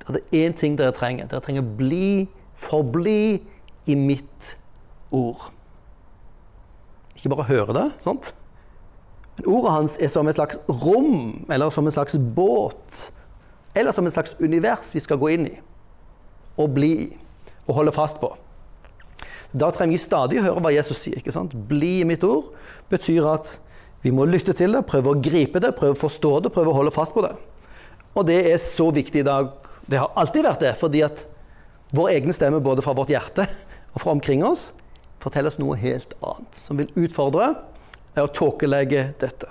det 0.07 0.21
er 0.21 0.45
én 0.45 0.53
ting 0.53 0.77
dere 0.77 0.93
trenger. 0.93 1.25
Dere 1.25 1.41
trenger 1.41 1.63
bli, 1.77 2.27
forbli 2.53 3.41
i 3.89 3.95
mitt 3.97 4.51
ord. 5.11 5.49
Ikke 7.15 7.31
bare 7.33 7.47
høre 7.49 7.73
det, 7.73 7.91
sant? 8.05 8.35
men 9.35 9.49
ordet 9.51 9.71
hans 9.71 9.97
er 9.99 10.07
som 10.07 10.27
et 10.27 10.37
slags 10.37 10.57
rom, 10.69 11.45
eller 11.51 11.69
som 11.69 11.85
en 11.85 11.91
slags 11.91 12.15
båt, 12.35 13.11
eller 13.75 13.91
som 13.91 14.05
et 14.07 14.13
slags 14.13 14.35
univers 14.39 14.93
vi 14.95 15.01
skal 15.03 15.19
gå 15.19 15.33
inn 15.35 15.49
i 15.49 15.55
og 16.55 16.71
bli 16.71 16.91
i 17.03 17.07
og 17.67 17.75
holde 17.79 17.91
fast 17.91 18.19
på. 18.21 18.29
Da 19.53 19.69
trenger 19.73 19.95
vi 19.95 20.01
stadig 20.01 20.39
å 20.39 20.45
høre 20.47 20.63
hva 20.63 20.73
Jesus 20.73 21.03
sier. 21.03 21.19
ikke 21.19 21.33
sant? 21.35 21.53
Bli 21.69 21.99
i 22.01 22.07
mitt 22.07 22.23
ord 22.23 22.53
betyr 22.91 23.27
at 23.33 23.57
vi 24.05 24.13
må 24.13 24.27
lytte 24.29 24.53
til 24.53 24.75
det, 24.75 24.85
prøve 24.85 25.13
å 25.13 25.21
gripe 25.21 25.61
det, 25.61 25.73
prøve 25.77 25.95
å 25.95 26.01
forstå 26.05 26.33
det, 26.45 26.53
prøve 26.53 26.69
å 26.69 26.77
holde 26.77 26.93
fast 26.93 27.15
på 27.15 27.23
det. 27.25 27.33
Og 28.15 28.27
det 28.27 28.37
er 28.51 28.59
så 28.61 28.91
viktig 28.93 29.23
i 29.23 29.27
dag. 29.27 29.49
Det 29.89 29.99
har 30.01 30.13
alltid 30.17 30.45
vært 30.45 30.61
det, 30.61 30.73
fordi 30.79 31.01
at 31.05 31.25
vår 31.95 32.11
egen 32.13 32.35
stemme, 32.35 32.61
både 32.63 32.85
fra 32.85 32.93
vårt 32.97 33.11
hjerte 33.13 33.47
og 33.93 34.01
fra 34.03 34.13
omkring 34.13 34.43
oss, 34.45 34.69
forteller 35.23 35.49
oss 35.49 35.59
noe 35.61 35.77
helt 35.81 36.13
annet, 36.21 36.61
som 36.67 36.77
vil 36.77 36.91
utfordre 36.99 37.53
og 38.21 38.31
tåkelegge 38.37 39.07
dette. 39.21 39.49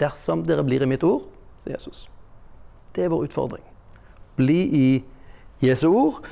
Dersom 0.00 0.42
dere 0.44 0.64
blir 0.66 0.84
i 0.84 0.90
mitt 0.90 1.04
ord, 1.06 1.24
sier 1.62 1.76
Jesus. 1.78 2.04
Det 2.96 3.06
er 3.06 3.12
vår 3.12 3.28
utfordring. 3.28 3.64
Bli 4.36 4.58
i 4.76 4.88
Jesu 5.64 5.86
ord. 5.88 6.24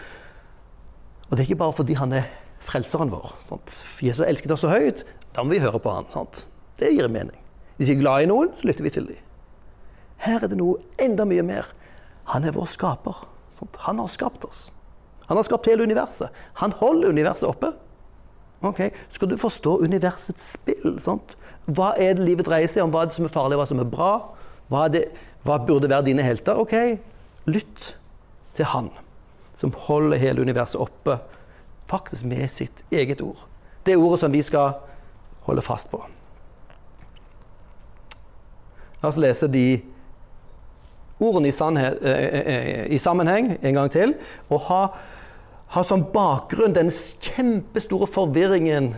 Og 1.29 1.33
det 1.33 1.45
er 1.45 1.49
ikke 1.49 1.63
bare 1.63 1.77
fordi 1.79 1.97
han 1.97 2.13
er 2.13 2.29
frelseren 2.65 3.13
vår. 3.13 3.35
Sant? 3.45 3.79
Jesus 4.05 4.25
elsket 4.27 4.55
oss 4.55 4.65
så 4.65 4.73
høyt, 4.73 5.05
da 5.35 5.45
må 5.45 5.55
vi 5.55 5.63
høre 5.63 5.81
på 5.83 5.93
han. 5.93 6.09
Sant? 6.15 6.45
Det 6.81 6.91
gir 6.95 7.09
mening. 7.13 7.37
Hvis 7.77 7.91
vi 7.91 7.97
er 7.97 8.03
glad 8.03 8.25
i 8.25 8.31
noen, 8.31 8.53
så 8.59 8.69
lytter 8.69 8.87
vi 8.87 8.95
til 8.95 9.09
dem. 9.11 9.23
Her 10.25 10.45
er 10.45 10.51
det 10.51 10.59
noe 10.59 10.81
enda 11.03 11.27
mye 11.29 11.45
mer. 11.45 11.71
Han 12.33 12.47
er 12.47 12.55
vår 12.57 12.71
skaper. 12.73 13.25
Sant? 13.55 13.77
Han 13.87 14.01
har 14.01 14.11
skapt 14.11 14.47
oss. 14.47 14.69
Han 15.29 15.39
har 15.39 15.47
skapt 15.47 15.69
hele 15.69 15.85
universet. 15.85 16.33
Han 16.61 16.75
holder 16.81 17.13
universet 17.15 17.49
oppe. 17.49 17.73
Okay. 18.65 18.95
Skal 19.13 19.29
du 19.29 19.37
forstå 19.37 19.79
universets 19.85 20.55
spill, 20.57 20.97
sant? 21.05 21.35
hva 21.67 21.95
er 22.01 22.17
det 22.17 22.25
livet 22.27 22.47
dreier 22.49 22.69
seg 22.69 22.85
om? 22.85 22.93
Hva 22.93 23.05
er 23.05 23.11
det 23.11 23.17
som 23.17 23.27
er 23.29 23.33
farlig, 23.33 23.57
hva 23.57 23.67
som 23.69 23.81
er 23.81 23.89
bra? 23.89 24.11
Hva, 24.69 24.85
er 24.85 24.93
det, 24.93 25.05
hva 25.47 25.59
burde 25.65 25.89
være 25.89 26.09
dine 26.09 26.25
helter? 26.25 26.61
Ok, 26.61 26.75
lytt 27.49 27.95
til 28.57 28.69
han 28.69 28.91
som 29.61 29.73
holder 29.87 30.21
hele 30.21 30.45
universet 30.45 30.81
oppe, 30.81 31.19
faktisk 31.91 32.25
med 32.25 32.51
sitt 32.51 32.85
eget 32.91 33.21
ord. 33.21 33.39
Det 33.85 33.97
ordet 33.97 34.21
som 34.21 34.33
vi 34.33 34.43
skal 34.43 34.79
holde 35.45 35.63
fast 35.63 35.91
på. 35.91 36.01
La 39.03 39.11
oss 39.11 39.21
lese 39.21 39.49
de 39.53 39.83
ordene 41.21 41.49
i, 41.49 41.53
sannhet, 41.53 41.99
eh, 42.03 42.11
eh, 42.11 42.47
eh, 42.55 42.87
i 42.93 42.99
sammenheng 42.99 43.59
en 43.63 43.75
gang 43.75 43.91
til. 43.93 44.15
Og 44.49 44.65
ha, 44.69 44.81
ha 45.77 45.83
som 45.85 46.07
bakgrunn 46.15 46.75
den 46.77 46.91
kjempestore 46.91 48.09
forvirringen 48.11 48.95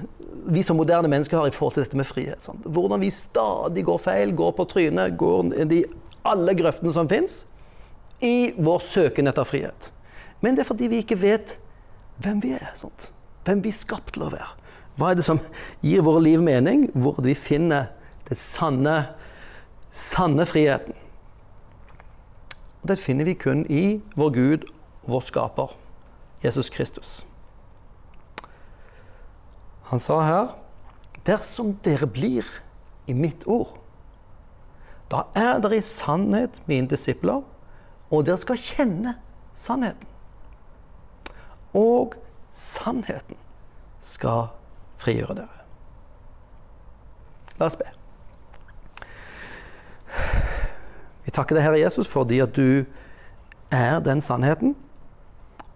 vi 0.47 0.63
som 0.63 0.79
moderne 0.79 1.11
mennesker 1.11 1.41
har 1.41 1.49
i 1.51 1.55
forhold 1.55 1.75
til 1.75 1.83
dette 1.83 1.99
med 1.99 2.07
frihet. 2.07 2.39
Sånn. 2.47 2.63
Hvordan 2.63 3.03
vi 3.03 3.11
stadig 3.11 3.83
går 3.87 3.99
feil, 3.99 4.35
går 4.37 4.53
på 4.55 4.67
trynet, 4.71 5.17
går 5.19 5.57
i 5.75 5.83
alle 6.27 6.55
grøftene 6.55 6.95
som 6.95 7.11
fins, 7.11 7.43
i 8.23 8.55
vår 8.55 8.79
søken 8.87 9.27
etter 9.27 9.45
frihet. 9.45 9.91
Men 10.41 10.55
det 10.55 10.63
er 10.63 10.69
fordi 10.69 10.87
vi 10.93 11.03
ikke 11.03 11.19
vet 11.19 11.57
hvem 12.23 12.43
vi 12.43 12.55
er. 12.57 12.73
Sant? 12.81 13.11
Hvem 13.45 13.63
vi 13.65 13.73
er 13.73 13.79
skapt 13.79 14.15
til 14.15 14.27
å 14.27 14.33
være. 14.33 14.53
Hva 14.97 15.13
er 15.13 15.19
det 15.19 15.27
som 15.27 15.41
gir 15.85 16.05
våre 16.07 16.23
liv 16.25 16.43
mening? 16.43 16.89
Hvor 16.97 17.21
vi 17.25 17.35
finner 17.37 17.91
den 18.29 18.41
sanne, 18.41 18.97
sanne 19.93 20.47
friheten. 20.49 20.97
Og 22.83 22.91
det 22.91 22.99
finner 23.03 23.29
vi 23.29 23.37
kun 23.39 23.65
i 23.69 24.01
vår 24.17 24.33
Gud 24.35 24.67
vår 25.07 25.21
skaper, 25.21 25.75
Jesus 26.43 26.71
Kristus. 26.71 27.25
Han 29.91 30.03
sa 30.03 30.21
her 30.27 30.55
Dersom 31.27 31.73
dere 31.83 32.07
blir 32.07 32.47
i 33.11 33.15
mitt 33.15 33.43
ord, 33.51 33.81
da 35.11 35.25
er 35.35 35.59
dere 35.59 35.81
i 35.81 35.83
sannhet 35.83 36.55
mine 36.71 36.87
disipler, 36.91 37.43
og 38.11 38.27
dere 38.29 38.39
skal 38.39 38.61
kjenne 38.63 39.17
sannheten. 39.59 40.07
Og 41.77 42.17
sannheten 42.57 43.37
skal 44.01 44.49
frigjøre 45.01 45.37
dere. 45.43 45.63
La 47.61 47.69
oss 47.69 47.77
be. 47.77 47.89
Vi 51.27 51.35
takker 51.35 51.57
deg, 51.57 51.65
Herre 51.67 51.81
Jesus, 51.81 52.09
fordi 52.09 52.41
at 52.45 52.57
du 52.57 52.85
er 53.75 54.01
den 54.01 54.23
sannheten. 54.25 54.77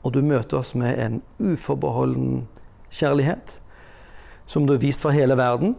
Og 0.03 0.14
du 0.14 0.22
møter 0.24 0.61
oss 0.62 0.74
med 0.74 0.96
en 0.98 1.20
uforbeholden 1.38 2.46
kjærlighet 2.90 3.61
som 4.51 4.66
du 4.66 4.72
har 4.74 4.82
vist 4.82 5.03
for 5.03 5.14
hele 5.14 5.36
verden, 5.38 5.76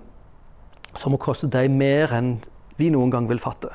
som 0.95 1.11
må 1.11 1.17
koste 1.19 1.49
deg 1.51 1.71
mer 1.71 2.13
enn 2.15 2.37
vi 2.79 2.87
noen 2.93 3.11
gang 3.11 3.27
vil 3.27 3.41
fatte. 3.41 3.71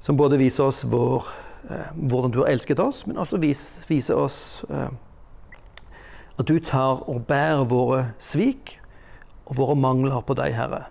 Som 0.00 0.16
både 0.16 0.38
viser 0.38 0.68
oss 0.70 0.84
vår, 0.86 1.26
eh, 1.26 1.49
hvordan 1.94 2.32
du 2.32 2.40
har 2.42 2.50
elsket 2.50 2.80
oss, 2.80 3.06
men 3.06 3.18
også 3.20 3.40
vis, 3.42 3.84
vise 3.88 4.14
oss 4.16 4.64
eh, 4.70 4.88
at 6.40 6.48
du 6.48 6.58
tar 6.58 7.02
og 7.08 7.26
bærer 7.28 7.66
våre 7.68 8.04
svik 8.18 8.78
og 9.46 9.58
våre 9.58 9.76
mangler 9.76 10.22
på 10.24 10.34
deg, 10.38 10.54
Herre. 10.56 10.86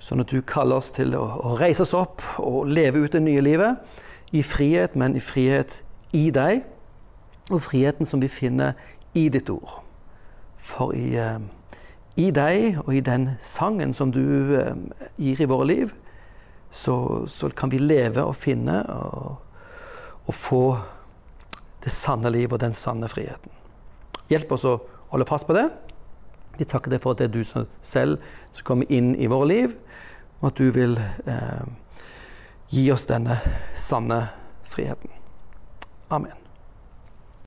Sånn 0.00 0.22
at 0.22 0.30
du 0.30 0.40
kaller 0.46 0.78
oss 0.78 0.92
til 0.94 1.16
å, 1.18 1.24
å 1.44 1.56
reise 1.58 1.84
oss 1.84 1.94
opp 1.96 2.22
og 2.40 2.70
leve 2.70 3.02
ut 3.02 3.12
det 3.12 3.22
nye 3.24 3.42
livet 3.42 4.32
i 4.32 4.42
frihet, 4.46 4.94
men 4.96 5.16
i 5.18 5.22
frihet 5.24 5.80
i 6.16 6.28
deg, 6.32 6.62
og 7.50 7.62
friheten 7.64 8.06
som 8.06 8.20
vi 8.22 8.28
finner 8.30 8.78
i 9.16 9.28
ditt 9.32 9.50
ord. 9.50 9.80
For 10.56 10.92
i, 10.96 11.16
uh, 11.18 11.40
i 12.16 12.30
deg 12.34 12.78
og 12.84 12.92
i 12.94 13.02
den 13.04 13.32
sangen 13.44 13.94
som 13.96 14.12
du 14.12 14.56
gir 15.16 15.42
i 15.42 15.48
våre 15.48 15.68
liv, 15.68 15.92
så, 16.70 17.26
så, 17.26 17.48
kan 17.48 17.70
vi 17.72 17.80
leve 17.80 18.24
og 18.24 18.36
finne 18.36 18.82
og, 18.92 19.38
og 20.28 20.36
få 20.36 20.62
det 21.84 21.92
sanne 21.94 22.30
livet 22.32 22.58
og 22.58 22.62
den 22.62 22.76
sanne 22.76 23.08
friheten. 23.10 23.52
Hjelp 24.28 24.52
oss 24.52 24.66
å 24.68 24.78
holde 25.12 25.28
fast 25.28 25.48
på 25.48 25.56
det. 25.56 25.68
Vi 26.58 26.66
takker 26.68 26.92
deg 26.92 27.02
for 27.02 27.14
at 27.14 27.22
det 27.22 27.28
er 27.30 27.36
du 27.36 27.68
selv 27.86 28.18
som 28.52 28.66
kommer 28.66 28.90
inn 28.92 29.14
i 29.16 29.28
våre 29.30 29.48
liv, 29.48 29.76
og 30.40 30.50
at 30.50 30.58
du 30.60 30.68
vil 30.74 30.98
eh, 30.98 31.64
gi 32.74 32.88
oss 32.92 33.06
denne 33.08 33.38
sanne 33.78 34.24
friheten. 34.68 35.14
Amen. 36.10 36.47